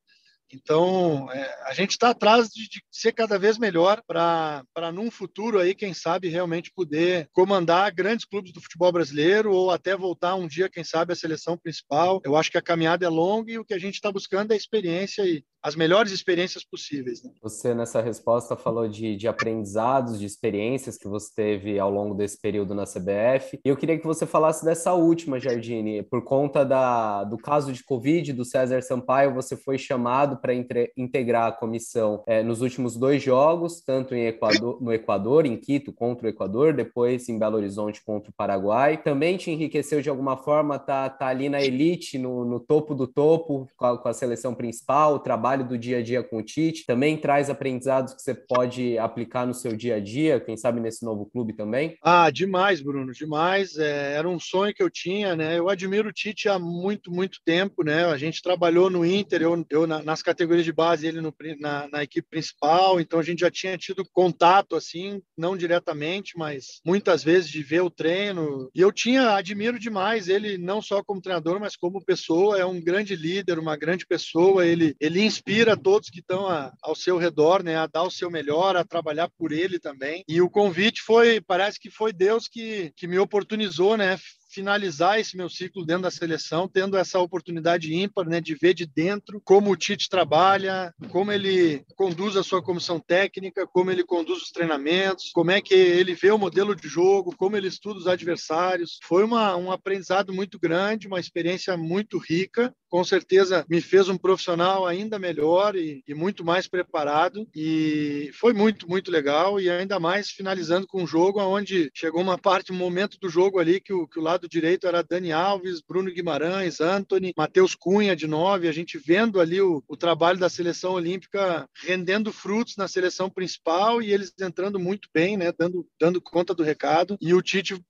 Então, 0.52 1.30
é, 1.30 1.62
a 1.66 1.72
gente 1.72 1.90
está 1.90 2.10
atrás 2.10 2.48
de, 2.48 2.68
de, 2.68 2.82
ser 2.90 3.12
cada 3.12 3.38
vez 3.38 3.58
melhor 3.58 4.02
para, 4.06 4.64
num 4.92 5.10
futuro 5.10 5.58
aí, 5.58 5.74
quem 5.74 5.94
sabe, 5.94 6.28
realmente 6.28 6.72
poder 6.74 7.28
comandar 7.32 7.92
grandes 7.94 8.24
clubes 8.24 8.52
do 8.52 8.60
futebol 8.60 8.92
brasileiro 8.92 9.52
ou 9.52 9.70
até 9.70 9.96
voltar 9.96 10.34
um 10.34 10.46
dia, 10.46 10.68
quem 10.68 10.84
sabe, 10.84 11.12
à 11.12 11.16
seleção 11.16 11.56
principal. 11.56 12.20
Eu 12.24 12.36
acho 12.36 12.50
que 12.50 12.58
a 12.58 12.62
caminhada 12.62 13.06
é 13.06 13.08
longa 13.08 13.52
e 13.52 13.58
o 13.58 13.64
que 13.64 13.74
a 13.74 13.78
gente 13.78 13.94
está 13.94 14.10
buscando 14.10 14.52
é 14.52 14.56
experiência 14.56 15.22
e 15.22 15.44
as 15.62 15.76
melhores 15.76 16.10
experiências 16.10 16.64
possíveis. 16.64 17.22
Né? 17.22 17.30
Você, 17.42 17.74
nessa 17.74 18.00
resposta, 18.00 18.56
falou 18.56 18.88
de, 18.88 19.16
de 19.16 19.28
aprendizados, 19.28 20.18
de 20.18 20.24
experiências 20.24 20.96
que 20.96 21.06
você 21.06 21.30
teve 21.34 21.78
ao 21.78 21.90
longo 21.90 22.14
desse 22.14 22.40
período 22.40 22.74
na 22.74 22.84
CBF. 22.84 23.60
E 23.64 23.68
eu 23.68 23.76
queria 23.76 23.98
que 23.98 24.06
você 24.06 24.26
falasse 24.26 24.64
dessa 24.64 24.94
última, 24.94 25.38
Jardine. 25.38 26.02
Por 26.02 26.24
conta 26.24 26.64
da, 26.64 27.24
do 27.24 27.36
caso 27.36 27.72
de 27.72 27.84
Covid 27.84 28.32
do 28.32 28.44
César 28.44 28.80
Sampaio, 28.82 29.34
você 29.34 29.56
foi 29.56 29.76
chamado 29.76 30.39
para 30.40 30.54
integrar 30.96 31.48
a 31.48 31.52
comissão 31.52 32.22
é, 32.26 32.42
nos 32.42 32.62
últimos 32.62 32.96
dois 32.96 33.22
jogos, 33.22 33.80
tanto 33.80 34.14
Equador, 34.14 34.82
no 34.82 34.92
Equador, 34.92 35.46
em 35.46 35.56
Quito 35.56 35.92
contra 35.92 36.26
o 36.26 36.30
Equador, 36.30 36.72
depois 36.72 37.28
em 37.28 37.38
Belo 37.38 37.56
Horizonte 37.56 38.02
contra 38.02 38.30
o 38.30 38.34
Paraguai. 38.34 38.96
Também 38.96 39.36
te 39.36 39.50
enriqueceu 39.50 40.00
de 40.00 40.08
alguma 40.08 40.36
forma, 40.36 40.78
tá, 40.78 41.08
tá 41.08 41.26
ali 41.26 41.48
na 41.48 41.60
elite, 41.60 42.18
no, 42.18 42.44
no 42.44 42.60
topo 42.60 42.94
do 42.94 43.06
topo, 43.06 43.68
com 43.76 43.86
a, 43.86 43.98
com 43.98 44.08
a 44.08 44.12
seleção 44.12 44.54
principal, 44.54 45.14
o 45.14 45.18
trabalho 45.18 45.66
do 45.66 45.78
dia 45.78 45.98
a 45.98 46.02
dia 46.02 46.22
com 46.22 46.38
o 46.38 46.42
Tite. 46.42 46.86
Também 46.86 47.16
traz 47.16 47.50
aprendizados 47.50 48.14
que 48.14 48.22
você 48.22 48.34
pode 48.34 48.98
aplicar 48.98 49.46
no 49.46 49.54
seu 49.54 49.76
dia 49.76 49.96
a 49.96 50.00
dia, 50.00 50.40
quem 50.40 50.56
sabe 50.56 50.80
nesse 50.80 51.04
novo 51.04 51.26
clube 51.26 51.52
também? 51.52 51.96
Ah, 52.02 52.30
demais, 52.30 52.80
Bruno, 52.80 53.12
demais. 53.12 53.76
É, 53.76 54.14
era 54.14 54.28
um 54.28 54.38
sonho 54.38 54.74
que 54.74 54.82
eu 54.82 54.90
tinha, 54.90 55.36
né? 55.36 55.58
Eu 55.58 55.68
admiro 55.68 56.08
o 56.08 56.12
Tite 56.12 56.48
há 56.48 56.58
muito, 56.58 57.10
muito 57.10 57.40
tempo, 57.44 57.84
né? 57.84 58.04
A 58.06 58.16
gente 58.16 58.42
trabalhou 58.42 58.90
no 58.90 59.04
Inter, 59.04 59.42
eu, 59.42 59.66
eu 59.70 59.86
nas 59.86 60.22
categorias 60.30 60.64
de 60.64 60.72
base, 60.72 61.06
ele 61.06 61.20
no, 61.20 61.34
na, 61.58 61.88
na, 61.88 62.02
equipe 62.04 62.28
principal, 62.28 63.00
então 63.00 63.18
a 63.18 63.22
gente 63.22 63.40
já 63.40 63.50
tinha 63.50 63.76
tido 63.76 64.04
contato, 64.12 64.76
assim, 64.76 65.20
não 65.36 65.56
diretamente, 65.56 66.38
mas 66.38 66.80
muitas 66.84 67.24
vezes 67.24 67.50
de 67.50 67.62
ver 67.62 67.80
o 67.80 67.90
treino. 67.90 68.70
E 68.72 68.80
eu 68.80 68.92
tinha, 68.92 69.34
admiro 69.34 69.78
demais 69.78 70.28
ele, 70.28 70.56
não 70.56 70.80
só 70.80 71.02
como 71.02 71.20
treinador, 71.20 71.58
mas 71.58 71.76
como 71.76 72.04
pessoa, 72.04 72.58
é 72.58 72.64
um 72.64 72.80
grande 72.80 73.16
líder, 73.16 73.58
uma 73.58 73.76
grande 73.76 74.06
pessoa, 74.06 74.64
ele, 74.64 74.94
ele 75.00 75.22
inspira 75.22 75.76
todos 75.76 76.08
que 76.08 76.20
estão 76.20 76.46
ao 76.80 76.94
seu 76.94 77.18
redor, 77.18 77.62
né, 77.62 77.76
a 77.76 77.86
dar 77.86 78.04
o 78.04 78.10
seu 78.10 78.30
melhor, 78.30 78.76
a 78.76 78.84
trabalhar 78.84 79.28
por 79.36 79.50
ele 79.50 79.78
também. 79.78 80.22
E 80.28 80.40
o 80.40 80.48
convite 80.50 81.02
foi, 81.02 81.40
parece 81.40 81.80
que 81.80 81.90
foi 81.90 82.12
Deus 82.12 82.46
que, 82.46 82.92
que 82.96 83.08
me 83.08 83.18
oportunizou, 83.18 83.96
né, 83.96 84.16
finalizar 84.50 85.18
esse 85.18 85.36
meu 85.36 85.48
ciclo 85.48 85.84
dentro 85.84 86.02
da 86.02 86.10
seleção, 86.10 86.68
tendo 86.68 86.96
essa 86.96 87.18
oportunidade 87.20 87.94
ímpar, 87.94 88.26
né, 88.26 88.40
de 88.40 88.54
ver 88.54 88.74
de 88.74 88.86
dentro 88.86 89.40
como 89.44 89.70
o 89.70 89.76
Tite 89.76 90.08
trabalha, 90.08 90.92
como 91.10 91.32
ele 91.32 91.84
conduz 91.96 92.36
a 92.36 92.42
sua 92.42 92.62
comissão 92.62 92.98
técnica, 92.98 93.66
como 93.66 93.90
ele 93.90 94.04
conduz 94.04 94.42
os 94.42 94.50
treinamentos, 94.50 95.30
como 95.32 95.50
é 95.50 95.60
que 95.60 95.74
ele 95.74 96.14
vê 96.14 96.30
o 96.30 96.38
modelo 96.38 96.74
de 96.74 96.88
jogo, 96.88 97.34
como 97.36 97.56
ele 97.56 97.68
estuda 97.68 97.98
os 97.98 98.06
adversários. 98.06 98.98
Foi 99.02 99.24
uma, 99.24 99.56
um 99.56 99.70
aprendizado 99.70 100.32
muito 100.32 100.58
grande, 100.58 101.06
uma 101.06 101.20
experiência 101.20 101.76
muito 101.76 102.18
rica. 102.18 102.74
Com 102.90 103.04
certeza 103.04 103.64
me 103.68 103.80
fez 103.80 104.08
um 104.08 104.18
profissional 104.18 104.84
ainda 104.84 105.18
melhor 105.18 105.76
e, 105.76 106.02
e 106.06 106.12
muito 106.12 106.44
mais 106.44 106.66
preparado. 106.66 107.48
E 107.54 108.30
foi 108.34 108.52
muito, 108.52 108.88
muito 108.88 109.10
legal. 109.10 109.60
E 109.60 109.70
ainda 109.70 110.00
mais 110.00 110.30
finalizando 110.30 110.86
com 110.86 111.02
um 111.02 111.06
jogo 111.06 111.40
onde 111.40 111.90
chegou 111.94 112.20
uma 112.20 112.36
parte, 112.36 112.72
um 112.72 112.76
momento 112.76 113.18
do 113.20 113.28
jogo 113.28 113.58
ali 113.58 113.80
que 113.80 113.92
o, 113.92 114.08
que 114.08 114.18
o 114.18 114.22
lado 114.22 114.48
direito 114.48 114.86
era 114.86 115.04
Dani 115.04 115.32
Alves, 115.32 115.80
Bruno 115.80 116.12
Guimarães, 116.12 116.80
Anthony, 116.80 117.32
Matheus 117.36 117.74
Cunha 117.74 118.16
de 118.16 118.26
nove. 118.26 118.68
A 118.68 118.72
gente 118.72 118.98
vendo 118.98 119.40
ali 119.40 119.60
o, 119.60 119.82
o 119.88 119.96
trabalho 119.96 120.38
da 120.38 120.48
seleção 120.48 120.92
olímpica 120.92 121.68
rendendo 121.84 122.32
frutos 122.32 122.76
na 122.76 122.88
seleção 122.88 123.30
principal 123.30 124.02
e 124.02 124.12
eles 124.12 124.32
entrando 124.40 124.80
muito 124.80 125.08
bem, 125.14 125.36
né? 125.36 125.52
Dando, 125.56 125.86
dando 125.98 126.20
conta 126.20 126.52
do 126.52 126.64
recado. 126.64 127.16
E 127.20 127.32
o 127.32 127.40
Tite 127.40 127.80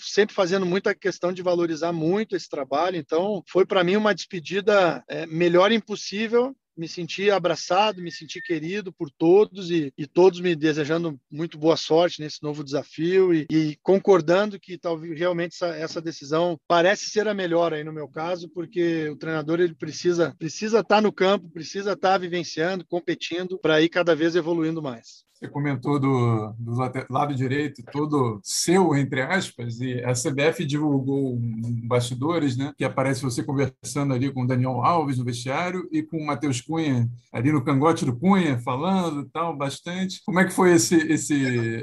sempre 0.00 0.34
fazendo 0.34 0.66
muita 0.66 0.94
questão 0.94 1.32
de 1.32 1.42
valorizar 1.42 1.92
muito 1.92 2.36
esse 2.36 2.48
trabalho. 2.48 2.96
Então, 2.96 3.42
foi 3.48 3.64
para 3.66 3.84
mim 3.84 3.96
uma 3.96 4.14
despedida 4.14 5.02
é, 5.08 5.26
melhor 5.26 5.72
impossível. 5.72 6.54
Me 6.76 6.86
senti 6.86 7.30
abraçado, 7.30 8.02
me 8.02 8.12
senti 8.12 8.38
querido 8.42 8.92
por 8.92 9.10
todos 9.10 9.70
e, 9.70 9.90
e 9.96 10.06
todos 10.06 10.40
me 10.40 10.54
desejando 10.54 11.18
muito 11.30 11.56
boa 11.56 11.74
sorte 11.74 12.20
nesse 12.20 12.42
novo 12.42 12.62
desafio 12.62 13.32
e, 13.32 13.46
e 13.50 13.78
concordando 13.82 14.60
que 14.60 14.76
talvez 14.76 15.18
realmente 15.18 15.54
essa, 15.54 15.68
essa, 15.68 16.02
decisão 16.02 16.60
parece 16.68 17.08
ser 17.08 17.26
a 17.28 17.32
melhor 17.32 17.72
aí 17.72 17.82
no 17.82 17.94
meu 17.94 18.06
caso, 18.06 18.50
porque 18.50 19.08
o 19.08 19.16
treinador 19.16 19.58
ele 19.58 19.74
precisa 19.74 20.34
precisa 20.38 20.80
estar 20.80 20.96
tá 20.96 21.00
no 21.00 21.10
campo, 21.10 21.48
precisa 21.48 21.92
estar 21.92 22.12
tá 22.12 22.18
vivenciando, 22.18 22.84
competindo 22.86 23.58
para 23.58 23.80
ir 23.80 23.88
cada 23.88 24.14
vez 24.14 24.36
evoluindo 24.36 24.82
mais. 24.82 25.24
Você 25.38 25.48
comentou 25.48 26.00
do, 26.00 26.54
do, 26.58 26.72
lado 27.10 27.34
direito, 27.34 27.82
todo 27.92 28.40
seu, 28.42 28.96
entre 28.96 29.20
aspas, 29.20 29.78
e 29.80 30.02
a 30.02 30.12
CBF 30.12 30.64
divulgou 30.64 31.38
bastidores, 31.84 32.56
né? 32.56 32.72
Que 32.76 32.84
aparece 32.84 33.20
você 33.20 33.42
conversando 33.42 34.14
ali 34.14 34.32
com 34.32 34.44
o 34.44 34.46
Daniel 34.46 34.82
Alves 34.82 35.18
no 35.18 35.24
vestiário 35.24 35.86
e 35.92 36.02
com 36.02 36.16
o 36.16 36.26
Matheus 36.26 36.62
Cunha 36.62 37.06
ali 37.30 37.52
no 37.52 37.62
cangote 37.62 38.06
do 38.06 38.16
Cunha, 38.16 38.58
falando 38.60 39.28
tal, 39.30 39.54
bastante. 39.54 40.22
Como 40.24 40.40
é 40.40 40.46
que 40.46 40.54
foi 40.54 40.72
esse. 40.72 40.96
esse 40.96 41.34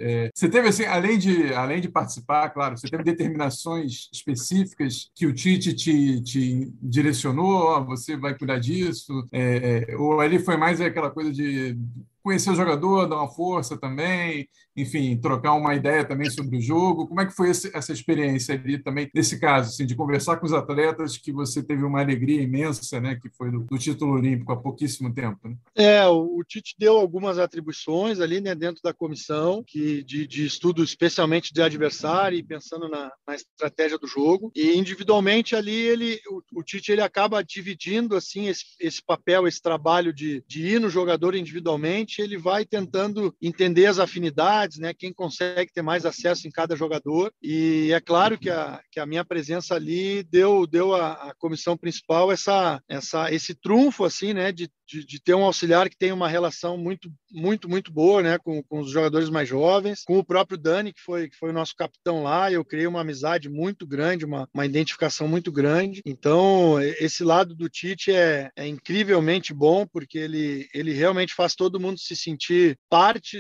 é... 0.02 0.30
Você 0.34 0.50
teve, 0.50 0.70
assim, 0.70 0.86
além 0.86 1.20
de, 1.20 1.54
além 1.54 1.80
de 1.80 1.90
participar, 1.90 2.50
claro, 2.50 2.76
você 2.76 2.88
teve 2.88 3.04
determinações 3.04 4.10
específicas 4.12 5.12
que 5.14 5.28
o 5.28 5.34
Tite 5.34 5.76
te, 5.76 6.22
te 6.24 6.74
direcionou, 6.82 7.54
ó, 7.54 7.84
você 7.84 8.18
vai 8.18 8.36
cuidar 8.36 8.58
disso, 8.58 9.28
é, 9.32 9.86
é, 9.90 9.98
ou 9.98 10.20
ali 10.20 10.40
foi 10.40 10.58
mais 10.58 10.82
aquela 10.82 11.12
coisa 11.12 11.32
de 11.32 11.78
conhecer 12.24 12.52
o 12.52 12.56
jogador, 12.56 13.08
dar 13.08 13.18
uma 13.18 13.30
força 13.30 13.78
também, 13.80 14.48
enfim, 14.76 15.18
trocar 15.18 15.54
uma 15.54 15.76
ideia 15.76 16.06
também 16.06 16.30
sobre 16.30 16.58
o 16.58 16.62
jogo. 16.62 17.08
Como 17.08 17.22
é 17.22 17.26
que 17.26 17.36
foi 17.36 17.50
esse, 17.50 17.76
essa 17.76 17.94
experiência 17.94 18.56
ali 18.56 18.78
também, 18.78 19.10
nesse 19.14 19.40
caso, 19.40 19.70
assim, 19.70 19.86
de 19.86 19.96
conversar 19.96 20.38
com 20.38 20.46
os 20.46 20.54
atletas 20.54 21.18
que 21.18 21.32
você 21.32 21.64
teve 21.64 21.84
uma 21.84 22.02
alegria 22.02 22.42
imensa, 22.42 23.00
né, 23.00 23.16
que 23.16 23.30
foi 23.30 23.52
do, 23.52 23.60
do 23.62 23.78
título 23.78 24.14
olímpico 24.14 24.52
há 24.52 24.58
pouquíssimo 24.58 25.14
tempo? 25.14 25.48
Né? 25.48 25.56
É, 25.76 26.08
o, 26.08 26.38
o, 26.38 26.44
Tite 26.44 26.76
deu 26.78 26.98
algumas 26.98 27.38
atribuições 27.38 28.20
ali, 28.20 28.42
né, 28.42 28.56
dentro 28.56 28.82
da 28.84 28.94
comissão, 28.94 29.64
que 29.66 30.04
de, 30.04 30.28
de 30.28 30.46
estudo 30.46 30.84
especialmente 30.84 31.54
de 31.54 31.62
adversário 31.62 32.38
e 32.38 32.44
pensando 32.44 32.88
na, 32.90 33.12
na, 33.28 33.36
estratégia 33.36 33.98
do 33.98 34.08
jogo. 34.08 34.52
E 34.56 34.78
individualmente 34.78 35.56
ali 35.56 35.76
ele, 35.76 36.20
o, 36.30 36.60
o 36.60 36.64
Tite 36.64 36.92
ele 36.92 37.02
acaba 37.02 37.44
dividindo 37.44 38.16
assim 38.16 38.48
esse, 38.48 38.64
esse 38.80 39.04
papel, 39.04 39.48
esse 39.48 39.62
trabalho 39.62 40.14
de, 40.14 40.44
de 40.48 40.66
ir 40.66 40.80
no 40.80 40.90
jogador 40.90 41.36
individualmente 41.36 42.22
ele 42.22 42.38
vai 42.38 42.66
tentando 42.66 43.36
entender 43.42 43.86
as 43.86 44.00
afinidades, 44.00 44.63
né? 44.80 44.94
Quem 44.94 45.14
consegue 45.14 45.72
ter 45.72 45.82
mais 45.82 46.06
acesso 46.06 46.48
em 46.48 46.52
cada 46.52 46.76
jogador. 46.76 47.32
E 47.42 47.92
é 47.94 48.00
claro 48.00 48.38
que 48.38 48.50
a, 48.50 48.82
que 48.92 49.00
a 49.00 49.06
minha 49.06 49.26
presença 49.26 49.76
ali 49.76 50.24
deu, 50.24 50.66
deu 50.68 50.94
à, 50.96 51.34
comissão 51.38 51.78
principal 51.78 52.32
essa, 52.32 52.82
essa, 52.88 53.32
esse 53.32 53.54
trunfo, 53.54 54.06
assim, 54.06 54.34
né? 54.34 54.52
De, 54.52 54.70
de, 54.94 55.06
de, 55.06 55.20
ter 55.20 55.34
um 55.34 55.44
auxiliar 55.44 55.90
que 55.90 55.98
tem 55.98 56.12
uma 56.12 56.28
relação 56.28 56.78
muito, 56.78 57.12
muito, 57.32 57.68
muito 57.68 57.92
boa, 57.92 58.22
né? 58.22 58.38
Com, 58.38 58.62
com 58.62 58.80
os 58.80 58.92
jogadores 58.92 59.30
mais 59.30 59.50
jovens, 59.50 60.04
com 60.06 60.20
o 60.20 60.24
próprio 60.24 60.58
Dani, 60.58 60.94
que 60.94 61.02
foi, 61.02 61.30
que 61.30 61.36
foi 61.36 61.50
o 61.50 61.54
nosso 61.54 61.76
capitão 61.76 62.22
lá. 62.22 62.52
Eu 62.52 62.64
criei 62.64 62.86
uma 62.86 63.02
amizade 63.02 63.50
muito 63.50 63.88
grande, 63.88 64.26
uma, 64.26 64.48
uma 64.54 64.66
identificação 64.66 65.28
muito 65.28 65.52
grande. 65.52 66.02
Então, 66.06 66.80
esse 66.80 67.24
lado 67.24 67.56
do 67.56 67.68
Tite 67.68 68.12
é, 68.12 68.52
é 68.56 68.68
incrivelmente 68.68 69.54
bom, 69.54 69.88
porque 69.88 70.20
ele, 70.20 70.68
ele 70.74 70.94
realmente 70.94 71.34
faz 71.34 71.56
todo 71.56 71.80
mundo 71.80 72.00
se 72.00 72.16
sentir 72.16 72.78
parte 72.90 73.38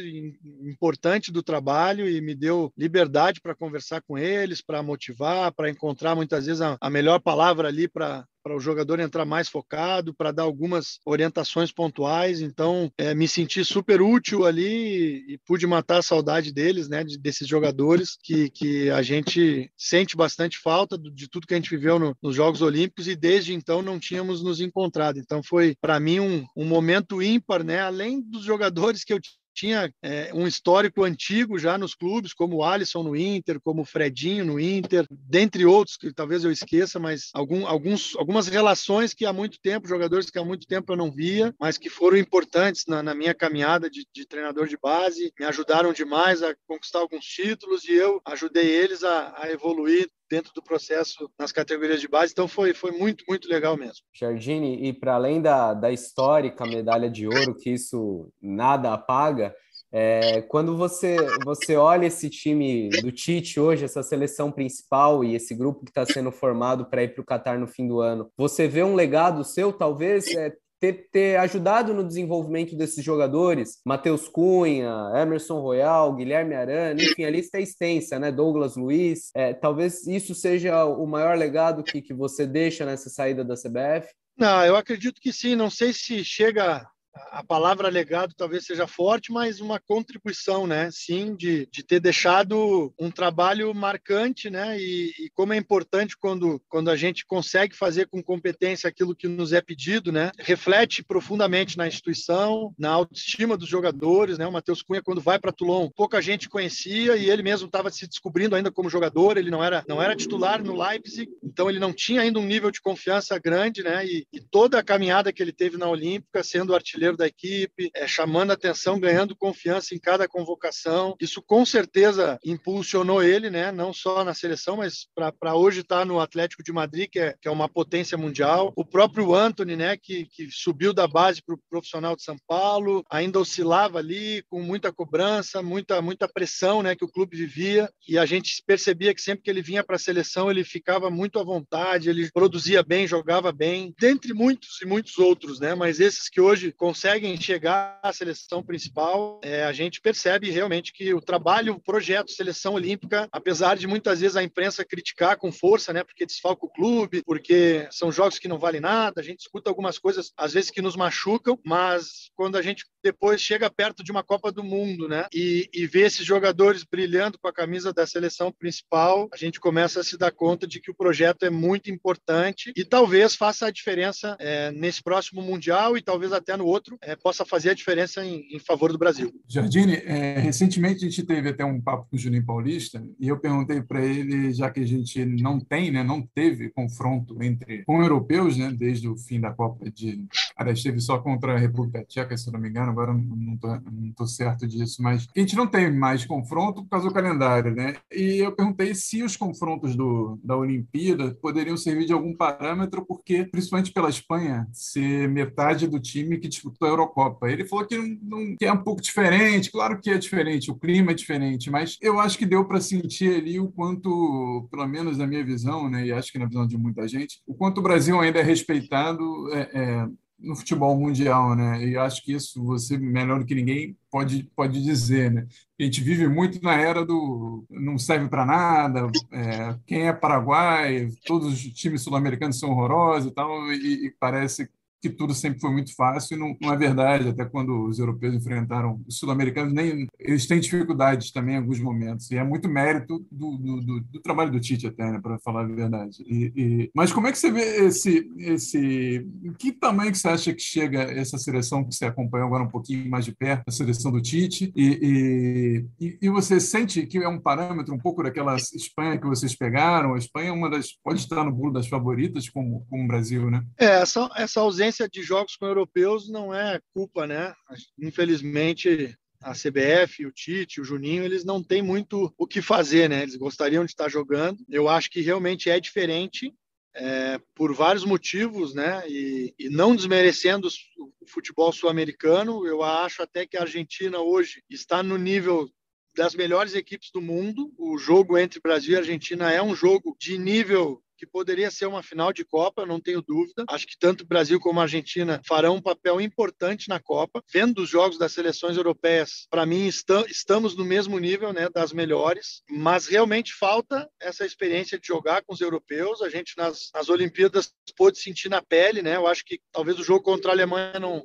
importante 0.63 1.31
do 1.31 1.43
trabalho 1.43 2.09
e 2.09 2.19
me 2.19 2.33
deu 2.33 2.71
liberdade 2.75 3.39
para 3.41 3.55
conversar 3.55 4.01
com 4.01 4.17
eles, 4.17 4.61
para 4.61 4.81
motivar, 4.81 5.51
para 5.51 5.69
encontrar 5.69 6.15
muitas 6.15 6.47
vezes 6.47 6.61
a, 6.61 6.77
a 6.81 6.89
melhor 6.89 7.19
palavra 7.19 7.67
ali 7.67 7.87
para 7.87 8.25
para 8.43 8.55
o 8.55 8.59
jogador 8.59 8.99
entrar 8.99 9.25
mais 9.25 9.47
focado, 9.47 10.13
para 10.13 10.31
dar 10.31 10.43
algumas 10.43 10.99
orientações 11.05 11.71
pontuais. 11.71 12.41
Então, 12.41 12.91
é, 12.97 13.15
me 13.15 13.27
senti 13.27 13.63
super 13.63 14.01
útil 14.01 14.45
ali 14.45 15.33
e, 15.33 15.37
pude 15.45 15.65
matar 15.65 15.99
a 15.99 16.03
saudade 16.03 16.51
deles, 16.51 16.89
né, 16.89 17.03
de, 17.03 17.17
desses 17.17 17.47
jogadores 17.47 18.17
que, 18.21 18.49
que 18.49 18.89
a 18.89 19.01
gente 19.01 19.71
sente 19.77 20.15
bastante 20.15 20.57
falta 20.57 20.97
de, 20.97 21.09
de 21.11 21.29
tudo 21.29 21.47
que 21.47 21.53
a 21.53 21.57
gente 21.57 21.69
viveu 21.69 21.97
no, 21.97 22.15
nos 22.21 22.35
Jogos 22.35 22.61
Olímpicos 22.61 23.07
e 23.07 23.15
desde 23.15 23.53
então 23.53 23.81
não 23.81 23.99
tínhamos 23.99 24.43
nos 24.43 24.59
encontrado. 24.59 25.17
Então, 25.17 25.41
foi 25.41 25.75
para 25.79 25.99
mim 25.99 26.19
um, 26.19 26.45
um 26.55 26.65
momento 26.65 27.21
ímpar, 27.21 27.63
né, 27.63 27.79
além 27.79 28.21
dos 28.21 28.43
jogadores 28.43 29.03
que 29.03 29.13
eu 29.13 29.19
tinha 29.53 29.93
é, 30.01 30.31
um 30.33 30.47
histórico 30.47 31.03
antigo 31.03 31.57
já 31.57 31.77
nos 31.77 31.93
clubes, 31.93 32.33
como 32.33 32.57
o 32.57 32.63
Alisson 32.63 33.03
no 33.03 33.15
Inter, 33.15 33.59
como 33.61 33.81
o 33.81 33.85
Fredinho 33.85 34.45
no 34.45 34.59
Inter, 34.59 35.05
dentre 35.09 35.65
outros 35.65 35.97
que 35.97 36.13
talvez 36.13 36.43
eu 36.43 36.51
esqueça, 36.51 36.99
mas 36.99 37.29
algum, 37.33 37.65
alguns, 37.67 38.15
algumas 38.15 38.47
relações 38.47 39.13
que 39.13 39.25
há 39.25 39.33
muito 39.33 39.59
tempo, 39.59 39.87
jogadores 39.87 40.29
que 40.29 40.39
há 40.39 40.43
muito 40.43 40.67
tempo 40.67 40.91
eu 40.91 40.97
não 40.97 41.11
via, 41.11 41.53
mas 41.59 41.77
que 41.77 41.89
foram 41.89 42.17
importantes 42.17 42.85
na, 42.87 43.03
na 43.03 43.13
minha 43.13 43.33
caminhada 43.33 43.89
de, 43.89 44.05
de, 44.13 44.25
treinador 44.25 44.67
de 44.67 44.77
base, 44.77 45.31
me 45.39 45.45
ajudaram 45.45 45.93
demais 45.93 46.41
a 46.41 46.55
conquistar 46.67 46.99
alguns 46.99 47.25
títulos 47.25 47.83
e 47.85 47.93
eu 47.93 48.21
ajudei 48.25 48.69
eles 48.69 49.03
a, 49.03 49.33
a 49.37 49.51
evoluir 49.51 50.09
dentro 50.33 50.51
do 50.55 50.63
processo 50.63 51.29
nas 51.37 51.51
categorias 51.51 52.01
de 52.01 52.07
base. 52.07 52.31
Então 52.31 52.47
foi, 52.47 52.73
foi 52.73 52.91
muito, 52.91 53.23
muito 53.29 53.47
legal 53.47 53.77
mesmo. 53.77 54.03
Jardine, 54.11 54.87
e 54.87 54.91
para 54.91 55.13
além 55.13 55.39
da, 55.39 55.75
da 55.75 55.91
histórica 55.91 56.65
medalha 56.65 57.07
de 57.07 57.27
ouro, 57.27 57.53
que 57.53 57.69
isso 57.69 58.31
nada 58.41 58.91
apaga, 58.93 59.55
é, 59.91 60.41
quando 60.41 60.75
você, 60.75 61.17
você 61.45 61.75
olha 61.75 62.07
esse 62.07 62.27
time 62.27 62.89
do 63.03 63.11
Tite 63.11 63.59
hoje, 63.59 63.85
essa 63.85 64.01
seleção 64.01 64.51
principal 64.51 65.23
e 65.23 65.35
esse 65.35 65.53
grupo 65.53 65.85
que 65.85 65.91
está 65.91 66.03
sendo 66.03 66.31
formado 66.31 66.85
para 66.85 67.03
ir 67.03 67.13
para 67.13 67.21
o 67.21 67.25
Qatar 67.25 67.59
no 67.59 67.67
fim 67.67 67.87
do 67.87 68.01
ano, 68.01 68.27
você 68.35 68.67
vê 68.67 68.81
um 68.81 68.95
legado 68.95 69.43
seu, 69.43 69.71
talvez, 69.71 70.25
é, 70.35 70.51
ter, 70.83 71.07
ter 71.09 71.37
ajudado 71.37 71.93
no 71.93 72.03
desenvolvimento 72.03 72.75
desses 72.75 73.05
jogadores, 73.05 73.79
Matheus 73.85 74.27
Cunha, 74.27 75.13
Emerson 75.15 75.61
Royal, 75.61 76.13
Guilherme 76.13 76.55
Arana, 76.55 77.01
enfim, 77.01 77.23
a 77.23 77.29
lista 77.29 77.57
é 77.57 77.61
extensa, 77.61 78.19
né? 78.19 78.33
Douglas 78.33 78.75
Luiz. 78.75 79.31
É, 79.33 79.53
talvez 79.53 80.05
isso 80.05 80.35
seja 80.35 80.83
o 80.83 81.07
maior 81.07 81.37
legado 81.37 81.83
que, 81.83 82.01
que 82.01 82.13
você 82.13 82.45
deixa 82.45 82.85
nessa 82.85 83.09
saída 83.09 83.45
da 83.45 83.55
CBF? 83.55 84.09
Não, 84.37 84.65
eu 84.65 84.75
acredito 84.75 85.21
que 85.21 85.31
sim. 85.31 85.55
Não 85.55 85.69
sei 85.69 85.93
se 85.93 86.21
chega 86.25 86.85
a 87.31 87.43
palavra 87.43 87.89
legado 87.89 88.33
talvez 88.35 88.65
seja 88.65 88.87
forte, 88.87 89.31
mas 89.31 89.59
uma 89.59 89.79
contribuição, 89.79 90.65
né? 90.65 90.89
Sim, 90.91 91.35
de, 91.35 91.67
de 91.71 91.83
ter 91.83 91.99
deixado 91.99 92.93
um 92.99 93.11
trabalho 93.11 93.73
marcante, 93.73 94.49
né? 94.49 94.79
E, 94.79 95.13
e, 95.19 95.29
como 95.33 95.53
é 95.53 95.57
importante 95.57 96.17
quando, 96.17 96.61
quando 96.67 96.89
a 96.89 96.95
gente 96.95 97.25
consegue 97.25 97.75
fazer 97.75 98.07
com 98.07 98.23
competência 98.23 98.87
aquilo 98.87 99.15
que 99.15 99.27
nos 99.27 99.53
é 99.53 99.61
pedido, 99.61 100.11
né? 100.11 100.31
Reflete 100.39 101.03
profundamente 101.03 101.77
na 101.77 101.87
instituição, 101.87 102.73
na 102.77 102.89
autoestima 102.89 103.55
dos 103.57 103.69
jogadores, 103.69 104.37
né? 104.37 104.47
O 104.47 104.51
Matheus 104.51 104.81
Cunha, 104.81 105.01
quando 105.01 105.21
vai 105.21 105.37
para 105.37 105.51
Toulon, 105.51 105.89
pouca 105.95 106.21
gente 106.21 106.49
conhecia 106.49 107.15
e 107.15 107.29
ele 107.29 107.43
mesmo 107.43 107.67
estava 107.67 107.89
se 107.89 108.07
descobrindo 108.07 108.55
ainda 108.55 108.71
como 108.71 108.89
jogador, 108.89 109.37
ele 109.37 109.51
não 109.51 109.63
era, 109.63 109.83
não 109.87 110.01
era 110.01 110.15
titular 110.15 110.63
no 110.63 110.75
Leipzig, 110.75 111.29
então 111.43 111.69
ele 111.69 111.79
não 111.79 111.93
tinha 111.93 112.21
ainda 112.21 112.39
um 112.39 112.45
nível 112.45 112.71
de 112.71 112.81
confiança 112.81 113.37
grande, 113.37 113.83
né? 113.83 114.05
E, 114.05 114.25
e 114.33 114.39
toda 114.39 114.79
a 114.79 114.83
caminhada 114.83 115.31
que 115.31 115.41
ele 115.41 115.51
teve 115.51 115.77
na 115.77 115.87
Olímpica, 115.87 116.43
sendo 116.43 116.73
artilheiro 116.73 117.02
artilheiro 117.03 117.17
da 117.17 117.27
equipe, 117.27 117.91
é, 117.93 118.07
chamando 118.07 118.51
atenção, 118.51 118.99
ganhando 118.99 119.35
confiança 119.35 119.93
em 119.93 119.99
cada 119.99 120.27
convocação. 120.27 121.15
Isso 121.19 121.41
com 121.41 121.65
certeza 121.65 122.39
impulsionou 122.45 123.21
ele, 123.21 123.49
né? 123.49 123.71
Não 123.71 123.93
só 123.93 124.23
na 124.23 124.33
seleção, 124.33 124.77
mas 124.77 125.07
para 125.13 125.55
hoje 125.55 125.81
estar 125.81 125.99
tá 125.99 126.05
no 126.05 126.19
Atlético 126.19 126.63
de 126.63 126.71
Madrid, 126.71 127.09
que 127.11 127.19
é, 127.19 127.35
que 127.41 127.47
é 127.47 127.51
uma 127.51 127.67
potência 127.67 128.17
mundial. 128.17 128.71
O 128.75 128.85
próprio 128.85 129.33
Anthony, 129.35 129.75
né? 129.75 129.97
Que, 129.97 130.25
que 130.25 130.49
subiu 130.49 130.93
da 130.93 131.07
base 131.07 131.41
para 131.41 131.55
o 131.55 131.59
profissional 131.69 132.15
de 132.15 132.23
São 132.23 132.37
Paulo, 132.47 133.03
ainda 133.09 133.39
oscilava 133.39 133.99
ali 133.99 134.43
com 134.49 134.61
muita 134.61 134.91
cobrança, 134.91 135.61
muita 135.61 136.01
muita 136.01 136.27
pressão, 136.27 136.81
né? 136.81 136.95
Que 136.95 137.05
o 137.05 137.11
clube 137.11 137.35
vivia 137.35 137.89
e 138.07 138.17
a 138.17 138.25
gente 138.25 138.63
percebia 138.65 139.13
que 139.13 139.21
sempre 139.21 139.43
que 139.43 139.49
ele 139.49 139.61
vinha 139.61 139.83
para 139.83 139.95
a 139.95 139.99
seleção 139.99 140.49
ele 140.49 140.63
ficava 140.63 141.09
muito 141.09 141.39
à 141.39 141.43
vontade, 141.43 142.09
ele 142.09 142.29
produzia 142.31 142.83
bem, 142.83 143.07
jogava 143.07 143.51
bem, 143.51 143.93
dentre 143.99 144.33
muitos 144.33 144.81
e 144.81 144.85
muitos 144.85 145.17
outros, 145.17 145.59
né? 145.59 145.75
Mas 145.75 145.99
esses 145.99 146.29
que 146.29 146.39
hoje 146.39 146.71
conseguem 146.93 147.35
chegar 147.41 147.99
à 148.03 148.13
seleção 148.13 148.61
principal, 148.61 149.41
é, 149.43 149.63
a 149.63 149.73
gente 149.73 149.99
percebe 149.99 150.51
realmente 150.51 150.93
que 150.93 151.11
o 151.11 151.19
trabalho, 151.19 151.73
o 151.73 151.79
projeto 151.79 152.29
Seleção 152.29 152.75
Olímpica, 152.75 153.27
apesar 153.31 153.75
de 153.75 153.87
muitas 153.87 154.19
vezes 154.19 154.37
a 154.37 154.43
imprensa 154.43 154.85
criticar 154.85 155.37
com 155.37 155.51
força, 155.51 155.91
né? 155.91 156.03
Porque 156.03 156.23
desfalca 156.23 156.67
o 156.67 156.69
clube, 156.69 157.23
porque 157.25 157.87
são 157.89 158.11
jogos 158.11 158.37
que 158.37 158.47
não 158.47 158.59
valem 158.59 158.79
nada, 158.79 159.21
a 159.21 159.23
gente 159.23 159.39
escuta 159.39 159.71
algumas 159.71 159.97
coisas 159.97 160.31
às 160.37 160.53
vezes 160.53 160.69
que 160.69 160.83
nos 160.83 160.95
machucam, 160.95 161.57
mas 161.65 162.29
quando 162.35 162.57
a 162.57 162.61
gente 162.61 162.85
depois 163.03 163.41
chega 163.41 163.71
perto 163.71 164.03
de 164.03 164.11
uma 164.11 164.23
Copa 164.23 164.51
do 164.51 164.63
Mundo, 164.63 165.09
né? 165.09 165.25
E, 165.33 165.67
e 165.73 165.87
vê 165.87 166.01
esses 166.01 166.23
jogadores 166.23 166.83
brilhando 166.83 167.39
com 167.39 167.47
a 167.47 167.53
camisa 167.53 167.91
da 167.91 168.05
seleção 168.05 168.51
principal, 168.51 169.27
a 169.33 169.37
gente 169.37 169.59
começa 169.59 169.99
a 169.99 170.03
se 170.03 170.15
dar 170.15 170.31
conta 170.31 170.67
de 170.67 170.79
que 170.79 170.91
o 170.91 170.95
projeto 170.95 171.43
é 171.43 171.49
muito 171.49 171.89
importante 171.89 172.71
e 172.75 172.85
talvez 172.85 173.35
faça 173.35 173.65
a 173.65 173.71
diferença 173.71 174.37
é, 174.39 174.71
nesse 174.71 175.01
próximo 175.01 175.41
Mundial 175.41 175.97
e 175.97 176.03
talvez 176.03 176.31
até 176.31 176.55
no 176.55 176.67
outro 176.67 176.82
é, 177.01 177.15
possa 177.15 177.45
fazer 177.45 177.71
a 177.71 177.73
diferença 177.73 178.23
em, 178.25 178.47
em 178.51 178.59
favor 178.59 178.91
do 178.91 178.97
Brasil. 178.97 179.33
Jardine, 179.47 179.95
é, 179.95 180.39
recentemente 180.39 181.05
a 181.05 181.09
gente 181.09 181.23
teve 181.23 181.49
até 181.49 181.63
um 181.63 181.81
papo 181.81 182.07
com 182.09 182.15
o 182.15 182.19
Juninho 182.19 182.45
Paulista 182.45 183.03
e 183.19 183.27
eu 183.27 183.39
perguntei 183.39 183.81
para 183.81 184.03
ele, 184.03 184.53
já 184.53 184.69
que 184.69 184.79
a 184.79 184.85
gente 184.85 185.23
não 185.25 185.59
tem, 185.59 185.91
né, 185.91 186.03
não 186.03 186.21
teve 186.21 186.69
confronto 186.69 187.41
entre 187.41 187.83
com 187.85 188.01
europeus, 188.01 188.57
né, 188.57 188.71
desde 188.71 189.07
o 189.07 189.17
fim 189.17 189.39
da 189.39 189.51
Copa 189.51 189.89
de... 189.89 190.25
Aliás, 190.55 190.81
teve 190.81 190.99
só 190.99 191.17
contra 191.19 191.53
a 191.55 191.57
República 191.57 192.05
Tcheca, 192.05 192.37
se 192.37 192.51
não 192.51 192.59
me 192.59 192.69
engano, 192.69 192.91
agora 192.91 193.13
não 193.13 194.09
estou 194.09 194.27
certo 194.27 194.67
disso, 194.67 195.01
mas 195.01 195.27
a 195.35 195.39
gente 195.39 195.55
não 195.55 195.67
tem 195.67 195.91
mais 195.91 196.25
confronto 196.25 196.83
por 196.83 196.89
causa 196.89 197.07
do 197.07 197.13
calendário, 197.13 197.73
né? 197.73 197.95
E 198.11 198.37
eu 198.37 198.51
perguntei 198.51 198.93
se 198.93 199.23
os 199.23 199.35
confrontos 199.35 199.95
do, 199.95 200.39
da 200.43 200.55
Olimpíada 200.55 201.35
poderiam 201.41 201.77
servir 201.77 202.05
de 202.05 202.13
algum 202.13 202.35
parâmetro, 202.35 203.05
porque, 203.05 203.45
principalmente 203.45 203.91
pela 203.91 204.09
Espanha, 204.09 204.67
ser 204.71 205.27
metade 205.29 205.87
do 205.87 205.99
time 205.99 206.37
que 206.37 206.47
disputou 206.47 206.72
a 206.81 206.87
Eurocopa. 206.87 207.49
Ele 207.49 207.65
falou 207.65 207.85
que, 207.85 207.97
não, 207.97 208.55
que 208.55 208.65
é 208.65 208.71
um 208.71 208.83
pouco 208.83 209.01
diferente, 209.01 209.71
claro 209.71 209.99
que 209.99 210.09
é 210.09 210.17
diferente, 210.17 210.71
o 210.71 210.75
clima 210.75 211.11
é 211.11 211.15
diferente, 211.15 211.69
mas 211.69 211.97
eu 212.01 212.19
acho 212.19 212.37
que 212.37 212.45
deu 212.45 212.65
para 212.65 212.81
sentir 212.81 213.35
ali 213.35 213.59
o 213.59 213.71
quanto, 213.71 214.67
pelo 214.69 214.87
menos 214.87 215.17
na 215.17 215.27
minha 215.27 215.43
visão, 215.43 215.89
né, 215.89 216.05
e 216.05 216.11
acho 216.11 216.31
que 216.31 216.39
na 216.39 216.45
visão 216.45 216.67
de 216.67 216.77
muita 216.77 217.07
gente, 217.07 217.41
o 217.47 217.53
quanto 217.53 217.79
o 217.79 217.83
Brasil 217.83 218.19
ainda 218.19 218.39
é 218.39 218.43
respeitado 218.43 219.23
é, 219.53 219.69
é, 219.73 220.07
no 220.43 220.55
futebol 220.55 220.95
mundial, 220.99 221.55
né? 221.55 221.83
E 221.85 221.97
acho 221.97 222.21
que 222.23 222.33
isso 222.33 222.63
você 222.63 222.97
melhor 222.97 223.39
do 223.39 223.45
que 223.45 223.55
ninguém 223.55 223.97
pode 224.11 224.43
pode 224.55 224.83
dizer, 224.83 225.31
né? 225.31 225.47
A 225.79 225.83
gente 225.83 226.01
vive 226.01 226.27
muito 226.27 226.61
na 226.61 226.73
era 226.75 227.05
do 227.05 227.65
não 227.69 227.97
serve 227.97 228.27
para 228.27 228.45
nada, 228.45 229.07
é, 229.31 229.75
quem 229.85 230.07
é 230.07 230.13
Paraguai, 230.13 231.07
todos 231.25 231.53
os 231.53 231.61
times 231.73 232.01
sul-americanos 232.01 232.59
são 232.59 232.71
horrorosos 232.71 233.31
e 233.31 233.33
tal, 233.33 233.71
e, 233.71 234.07
e 234.07 234.11
parece 234.19 234.69
que 235.03 235.09
tudo 235.09 235.33
sempre 235.33 235.59
foi 235.59 235.69
muito 235.69 235.93
fácil, 235.93 236.37
e 236.37 236.39
não, 236.39 236.55
não 236.61 236.71
é 236.71 236.77
verdade. 236.77 237.27
Até 237.27 237.43
quando 237.43 237.87
os 237.87 237.99
europeus 237.99 238.33
enfrentaram 238.33 239.01
os 239.05 239.17
sul-americanos, 239.17 239.73
nem 239.73 240.07
eles 240.17 240.47
têm 240.47 240.61
dificuldades 240.61 241.29
também 241.29 241.55
em 241.55 241.57
alguns 241.57 241.81
momentos. 241.81 242.31
E 242.31 242.37
é 242.37 242.43
muito 242.43 242.69
mérito 242.69 243.25
do, 243.29 243.57
do, 243.57 243.81
do, 243.81 243.99
do 243.99 244.21
trabalho 244.21 244.49
do 244.49 244.61
Tite, 244.61 244.87
até, 244.87 245.11
né, 245.11 245.19
para 245.21 245.37
falar 245.39 245.65
a 245.65 245.67
verdade. 245.67 246.23
E, 246.25 246.53
e, 246.55 246.91
mas 246.95 247.11
como 247.11 247.27
é 247.27 247.33
que 247.33 247.37
você 247.37 247.51
vê 247.51 247.85
esse, 247.85 248.31
esse. 248.37 249.27
Que 249.59 249.73
tamanho 249.73 250.09
que 250.09 250.17
você 250.17 250.29
acha 250.29 250.53
que 250.53 250.61
chega 250.61 251.01
essa 251.01 251.37
seleção 251.37 251.83
que 251.83 251.93
você 251.93 252.05
acompanhou 252.05 252.47
agora 252.47 252.63
um 252.63 252.69
pouquinho 252.69 253.09
mais 253.09 253.25
de 253.25 253.35
perto, 253.35 253.65
a 253.67 253.71
seleção 253.71 254.09
do 254.09 254.21
Tite? 254.21 254.71
E, 254.73 255.85
e, 255.99 256.17
e 256.21 256.29
você 256.29 256.61
sente 256.61 257.05
que 257.05 257.17
é 257.17 257.27
um 257.27 257.41
parâmetro 257.41 257.93
um 257.93 257.99
pouco 257.99 258.23
daquela 258.23 258.55
Espanha 258.55 259.17
que 259.17 259.27
vocês 259.27 259.53
pegaram? 259.53 260.13
A 260.13 260.17
Espanha 260.17 260.47
é 260.47 260.53
uma 260.53 260.69
das. 260.69 260.93
pode 261.03 261.19
estar 261.19 261.43
no 261.43 261.51
bolo 261.51 261.73
das 261.73 261.89
favoritas, 261.89 262.47
como, 262.47 262.85
como 262.89 263.03
o 263.03 263.07
Brasil, 263.07 263.51
né? 263.51 263.65
É, 263.77 264.01
essa, 264.01 264.29
essa 264.37 264.61
ausência 264.61 264.92
ausência 264.93 265.09
de 265.09 265.23
jogos 265.23 265.55
com 265.55 265.65
europeus 265.65 266.29
não 266.29 266.53
é 266.53 266.79
culpa, 266.93 267.25
né? 267.25 267.53
Infelizmente, 267.99 269.17
a 269.41 269.53
CBF, 269.53 270.25
o 270.25 270.31
Tite, 270.31 270.79
o 270.79 270.85
Juninho, 270.85 271.23
eles 271.23 271.43
não 271.43 271.63
têm 271.63 271.81
muito 271.81 272.33
o 272.37 272.47
que 272.47 272.61
fazer, 272.61 273.09
né? 273.09 273.23
Eles 273.23 273.35
gostariam 273.35 273.83
de 273.83 273.91
estar 273.91 274.07
jogando. 274.07 274.63
Eu 274.69 274.87
acho 274.87 275.09
que 275.09 275.21
realmente 275.21 275.69
é 275.69 275.79
diferente 275.79 276.53
é, 276.95 277.39
por 277.55 277.73
vários 277.73 278.05
motivos, 278.05 278.73
né? 278.75 279.03
E, 279.09 279.53
e 279.57 279.69
não 279.69 279.95
desmerecendo 279.95 280.67
o 280.97 281.27
futebol 281.27 281.73
sul-americano, 281.73 282.65
eu 282.67 282.83
acho 282.83 283.23
até 283.23 283.45
que 283.47 283.57
a 283.57 283.61
Argentina 283.61 284.19
hoje 284.19 284.63
está 284.69 285.01
no 285.01 285.17
nível 285.17 285.67
das 286.15 286.35
melhores 286.35 286.75
equipes 286.75 287.09
do 287.11 287.19
mundo. 287.19 287.73
O 287.77 287.97
jogo 287.97 288.37
entre 288.37 288.61
Brasil 288.61 288.93
e 288.93 288.97
Argentina 288.97 289.51
é 289.51 289.61
um 289.61 289.75
jogo 289.75 290.15
de 290.19 290.37
nível 290.37 291.02
que 291.17 291.25
poderia 291.25 291.71
ser 291.71 291.85
uma 291.85 292.03
final 292.03 292.31
de 292.33 292.43
Copa, 292.43 292.85
não 292.85 292.99
tenho 292.99 293.21
dúvida. 293.21 293.63
Acho 293.69 293.87
que 293.87 293.97
tanto 293.97 294.23
o 294.23 294.27
Brasil 294.27 294.59
como 294.59 294.79
a 294.79 294.83
Argentina 294.83 295.41
farão 295.47 295.75
um 295.75 295.81
papel 295.81 296.19
importante 296.21 296.89
na 296.89 296.99
Copa. 296.99 297.43
Vendo 297.51 297.81
os 297.81 297.89
jogos 297.89 298.17
das 298.17 298.31
seleções 298.31 298.77
europeias, 298.77 299.47
para 299.49 299.65
mim 299.65 299.87
estamos 299.87 300.75
no 300.75 300.85
mesmo 300.85 301.19
nível, 301.19 301.53
né, 301.53 301.69
das 301.69 301.93
melhores, 301.93 302.61
mas 302.69 303.07
realmente 303.07 303.53
falta 303.53 304.09
essa 304.19 304.45
experiência 304.45 304.99
de 304.99 305.07
jogar 305.07 305.43
com 305.43 305.53
os 305.53 305.61
europeus. 305.61 306.21
A 306.21 306.29
gente 306.29 306.57
nas, 306.57 306.89
nas 306.93 307.09
Olimpíadas 307.09 307.73
pôde 307.95 308.19
sentir 308.19 308.49
na 308.49 308.61
pele, 308.61 309.01
né? 309.01 309.15
Eu 309.15 309.27
acho 309.27 309.43
que 309.45 309.59
talvez 309.71 309.99
o 309.99 310.03
jogo 310.03 310.23
contra 310.23 310.51
a 310.51 310.53
Alemanha 310.53 310.99
não 310.99 311.23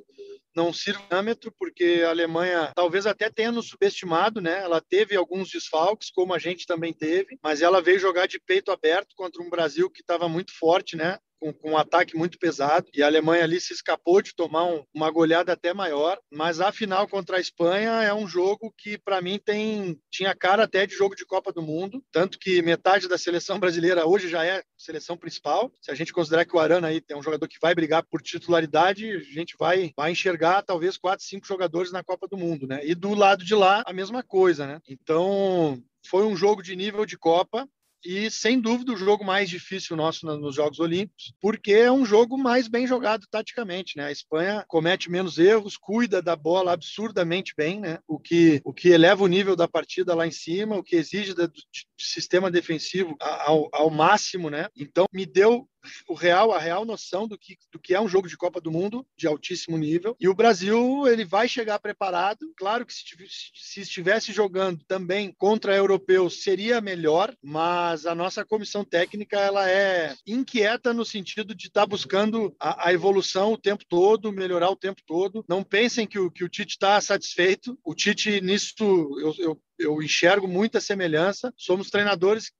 não 0.59 0.73
sirva 0.73 1.01
parâmetro, 1.03 1.53
porque 1.57 2.03
a 2.05 2.09
Alemanha 2.09 2.71
talvez 2.75 3.05
até 3.05 3.29
tenha 3.29 3.51
nos 3.51 3.69
subestimado, 3.69 4.41
né? 4.41 4.59
Ela 4.59 4.81
teve 4.81 5.15
alguns 5.15 5.49
desfalques, 5.49 6.11
como 6.11 6.33
a 6.33 6.37
gente 6.37 6.67
também 6.67 6.91
teve, 6.91 7.39
mas 7.41 7.61
ela 7.61 7.81
veio 7.81 7.97
jogar 7.97 8.27
de 8.27 8.39
peito 8.39 8.69
aberto 8.69 9.15
contra 9.15 9.41
um 9.41 9.49
Brasil 9.49 9.89
que 9.89 10.01
estava 10.01 10.27
muito 10.27 10.51
forte, 10.53 10.97
né? 10.97 11.17
Com, 11.39 11.53
com, 11.53 11.71
um 11.71 11.77
ataque 11.77 12.15
muito 12.15 12.37
pesado 12.37 12.87
e 12.93 13.01
a 13.01 13.07
Alemanha 13.07 13.43
ali 13.43 13.59
se 13.59 13.73
escapou 13.73 14.21
de 14.21 14.35
tomar 14.35 14.65
um, 14.65 14.83
uma 14.93 15.09
goleada 15.09 15.53
até 15.53 15.73
maior, 15.73 16.19
mas 16.31 16.59
a 16.59 16.71
final 16.71 17.07
contra 17.07 17.37
a 17.37 17.39
Espanha 17.39 18.03
é 18.03 18.13
um 18.13 18.27
jogo 18.27 18.73
que 18.77 18.97
para 18.97 19.21
mim 19.21 19.39
tem 19.43 19.99
tinha 20.11 20.35
cara 20.35 20.63
até 20.63 20.85
de 20.85 20.95
jogo 20.95 21.15
de 21.15 21.25
Copa 21.25 21.51
do 21.51 21.61
Mundo, 21.61 22.03
tanto 22.11 22.37
que 22.37 22.61
metade 22.61 23.07
da 23.07 23.17
seleção 23.17 23.59
brasileira 23.59 24.05
hoje 24.05 24.27
já 24.27 24.45
é 24.45 24.61
seleção 24.77 25.17
principal. 25.17 25.71
Se 25.81 25.91
a 25.91 25.95
gente 25.95 26.13
considerar 26.13 26.45
que 26.45 26.55
o 26.55 26.59
Arana 26.59 26.87
aí 26.87 27.01
é 27.09 27.15
um 27.15 27.23
jogador 27.23 27.47
que 27.47 27.59
vai 27.61 27.73
brigar 27.73 28.03
por 28.03 28.21
titularidade, 28.21 29.09
a 29.11 29.19
gente 29.19 29.55
vai 29.57 29.91
vai 29.95 30.11
enxergar 30.11 30.63
talvez 30.63 30.97
quatro, 30.97 31.25
cinco 31.25 31.47
jogadores 31.47 31.91
na 31.91 32.03
Copa 32.03 32.27
do 32.27 32.37
Mundo, 32.37 32.67
né? 32.67 32.81
E 32.83 32.93
do 32.93 33.13
lado 33.13 33.43
de 33.43 33.55
lá 33.55 33.83
a 33.85 33.93
mesma 33.93 34.23
coisa, 34.23 34.67
né? 34.67 34.81
Então 34.87 35.81
foi 36.05 36.25
um 36.25 36.35
jogo 36.35 36.61
de 36.61 36.75
nível 36.75 37.05
de 37.05 37.17
Copa 37.17 37.67
e 38.03 38.29
sem 38.31 38.59
dúvida 38.59 38.93
o 38.93 38.97
jogo 38.97 39.23
mais 39.23 39.49
difícil 39.49 39.95
nosso 39.95 40.25
nos 40.25 40.55
Jogos 40.55 40.79
Olímpicos, 40.79 41.33
porque 41.41 41.73
é 41.73 41.91
um 41.91 42.05
jogo 42.05 42.37
mais 42.37 42.67
bem 42.67 42.87
jogado 42.87 43.25
taticamente, 43.29 43.97
né? 43.97 44.05
A 44.05 44.11
Espanha 44.11 44.65
comete 44.67 45.09
menos 45.09 45.37
erros, 45.37 45.77
cuida 45.77 46.21
da 46.21 46.35
bola 46.35 46.73
absurdamente 46.73 47.53
bem, 47.57 47.79
né? 47.79 47.99
O 48.07 48.19
que 48.19 48.61
o 48.63 48.73
que 48.73 48.89
eleva 48.89 49.23
o 49.23 49.27
nível 49.27 49.55
da 49.55 49.67
partida 49.67 50.15
lá 50.15 50.25
em 50.25 50.31
cima, 50.31 50.77
o 50.77 50.83
que 50.83 50.95
exige 50.95 51.33
do, 51.33 51.51
sistema 51.97 52.49
defensivo 52.49 53.15
ao, 53.19 53.69
ao 53.73 53.89
máximo, 53.89 54.49
né? 54.49 54.67
Então 54.75 55.05
me 55.13 55.25
deu 55.25 55.67
o 56.07 56.13
real, 56.13 56.51
a 56.51 56.59
real 56.59 56.85
noção 56.85 57.27
do 57.27 57.37
que, 57.37 57.57
do 57.71 57.79
que 57.79 57.93
é 57.93 58.01
um 58.01 58.07
jogo 58.07 58.27
de 58.27 58.37
Copa 58.37 58.59
do 58.59 58.71
Mundo 58.71 59.05
de 59.17 59.27
altíssimo 59.27 59.77
nível. 59.77 60.15
E 60.19 60.27
o 60.27 60.33
Brasil, 60.33 61.07
ele 61.07 61.25
vai 61.25 61.47
chegar 61.47 61.79
preparado. 61.79 62.51
Claro 62.57 62.85
que 62.85 62.93
se, 62.93 63.03
se 63.53 63.81
estivesse 63.81 64.31
jogando 64.31 64.83
também 64.85 65.33
contra 65.37 65.75
europeus 65.75 66.43
seria 66.43 66.81
melhor, 66.81 67.35
mas 67.41 68.05
a 68.05 68.13
nossa 68.13 68.45
comissão 68.45 68.83
técnica 68.83 69.37
ela 69.39 69.69
é 69.69 70.15
inquieta 70.25 70.93
no 70.93 71.05
sentido 71.05 71.55
de 71.55 71.67
estar 71.67 71.81
tá 71.81 71.87
buscando 71.87 72.55
a, 72.59 72.89
a, 72.89 72.93
evolução 72.93 73.53
o 73.53 73.57
tempo 73.57 73.83
todo, 73.87 74.31
melhorar 74.31 74.69
o 74.69 74.75
tempo 74.75 75.01
todo. 75.05 75.45
Não 75.47 75.63
pensem 75.63 76.07
que 76.07 76.19
o, 76.19 76.31
que 76.31 76.43
o 76.43 76.49
Tite 76.49 76.73
está 76.73 76.99
satisfeito. 77.01 77.77
O 77.83 77.93
Tite, 77.95 78.41
nisso, 78.41 78.73
eu, 78.79 79.35
eu 79.39 79.61
eu 79.79 80.01
enxergo 80.03 80.47
muita 80.47 80.81
semelhança. 80.81 81.53
Somos 81.55 81.89
treinadores 81.89 82.51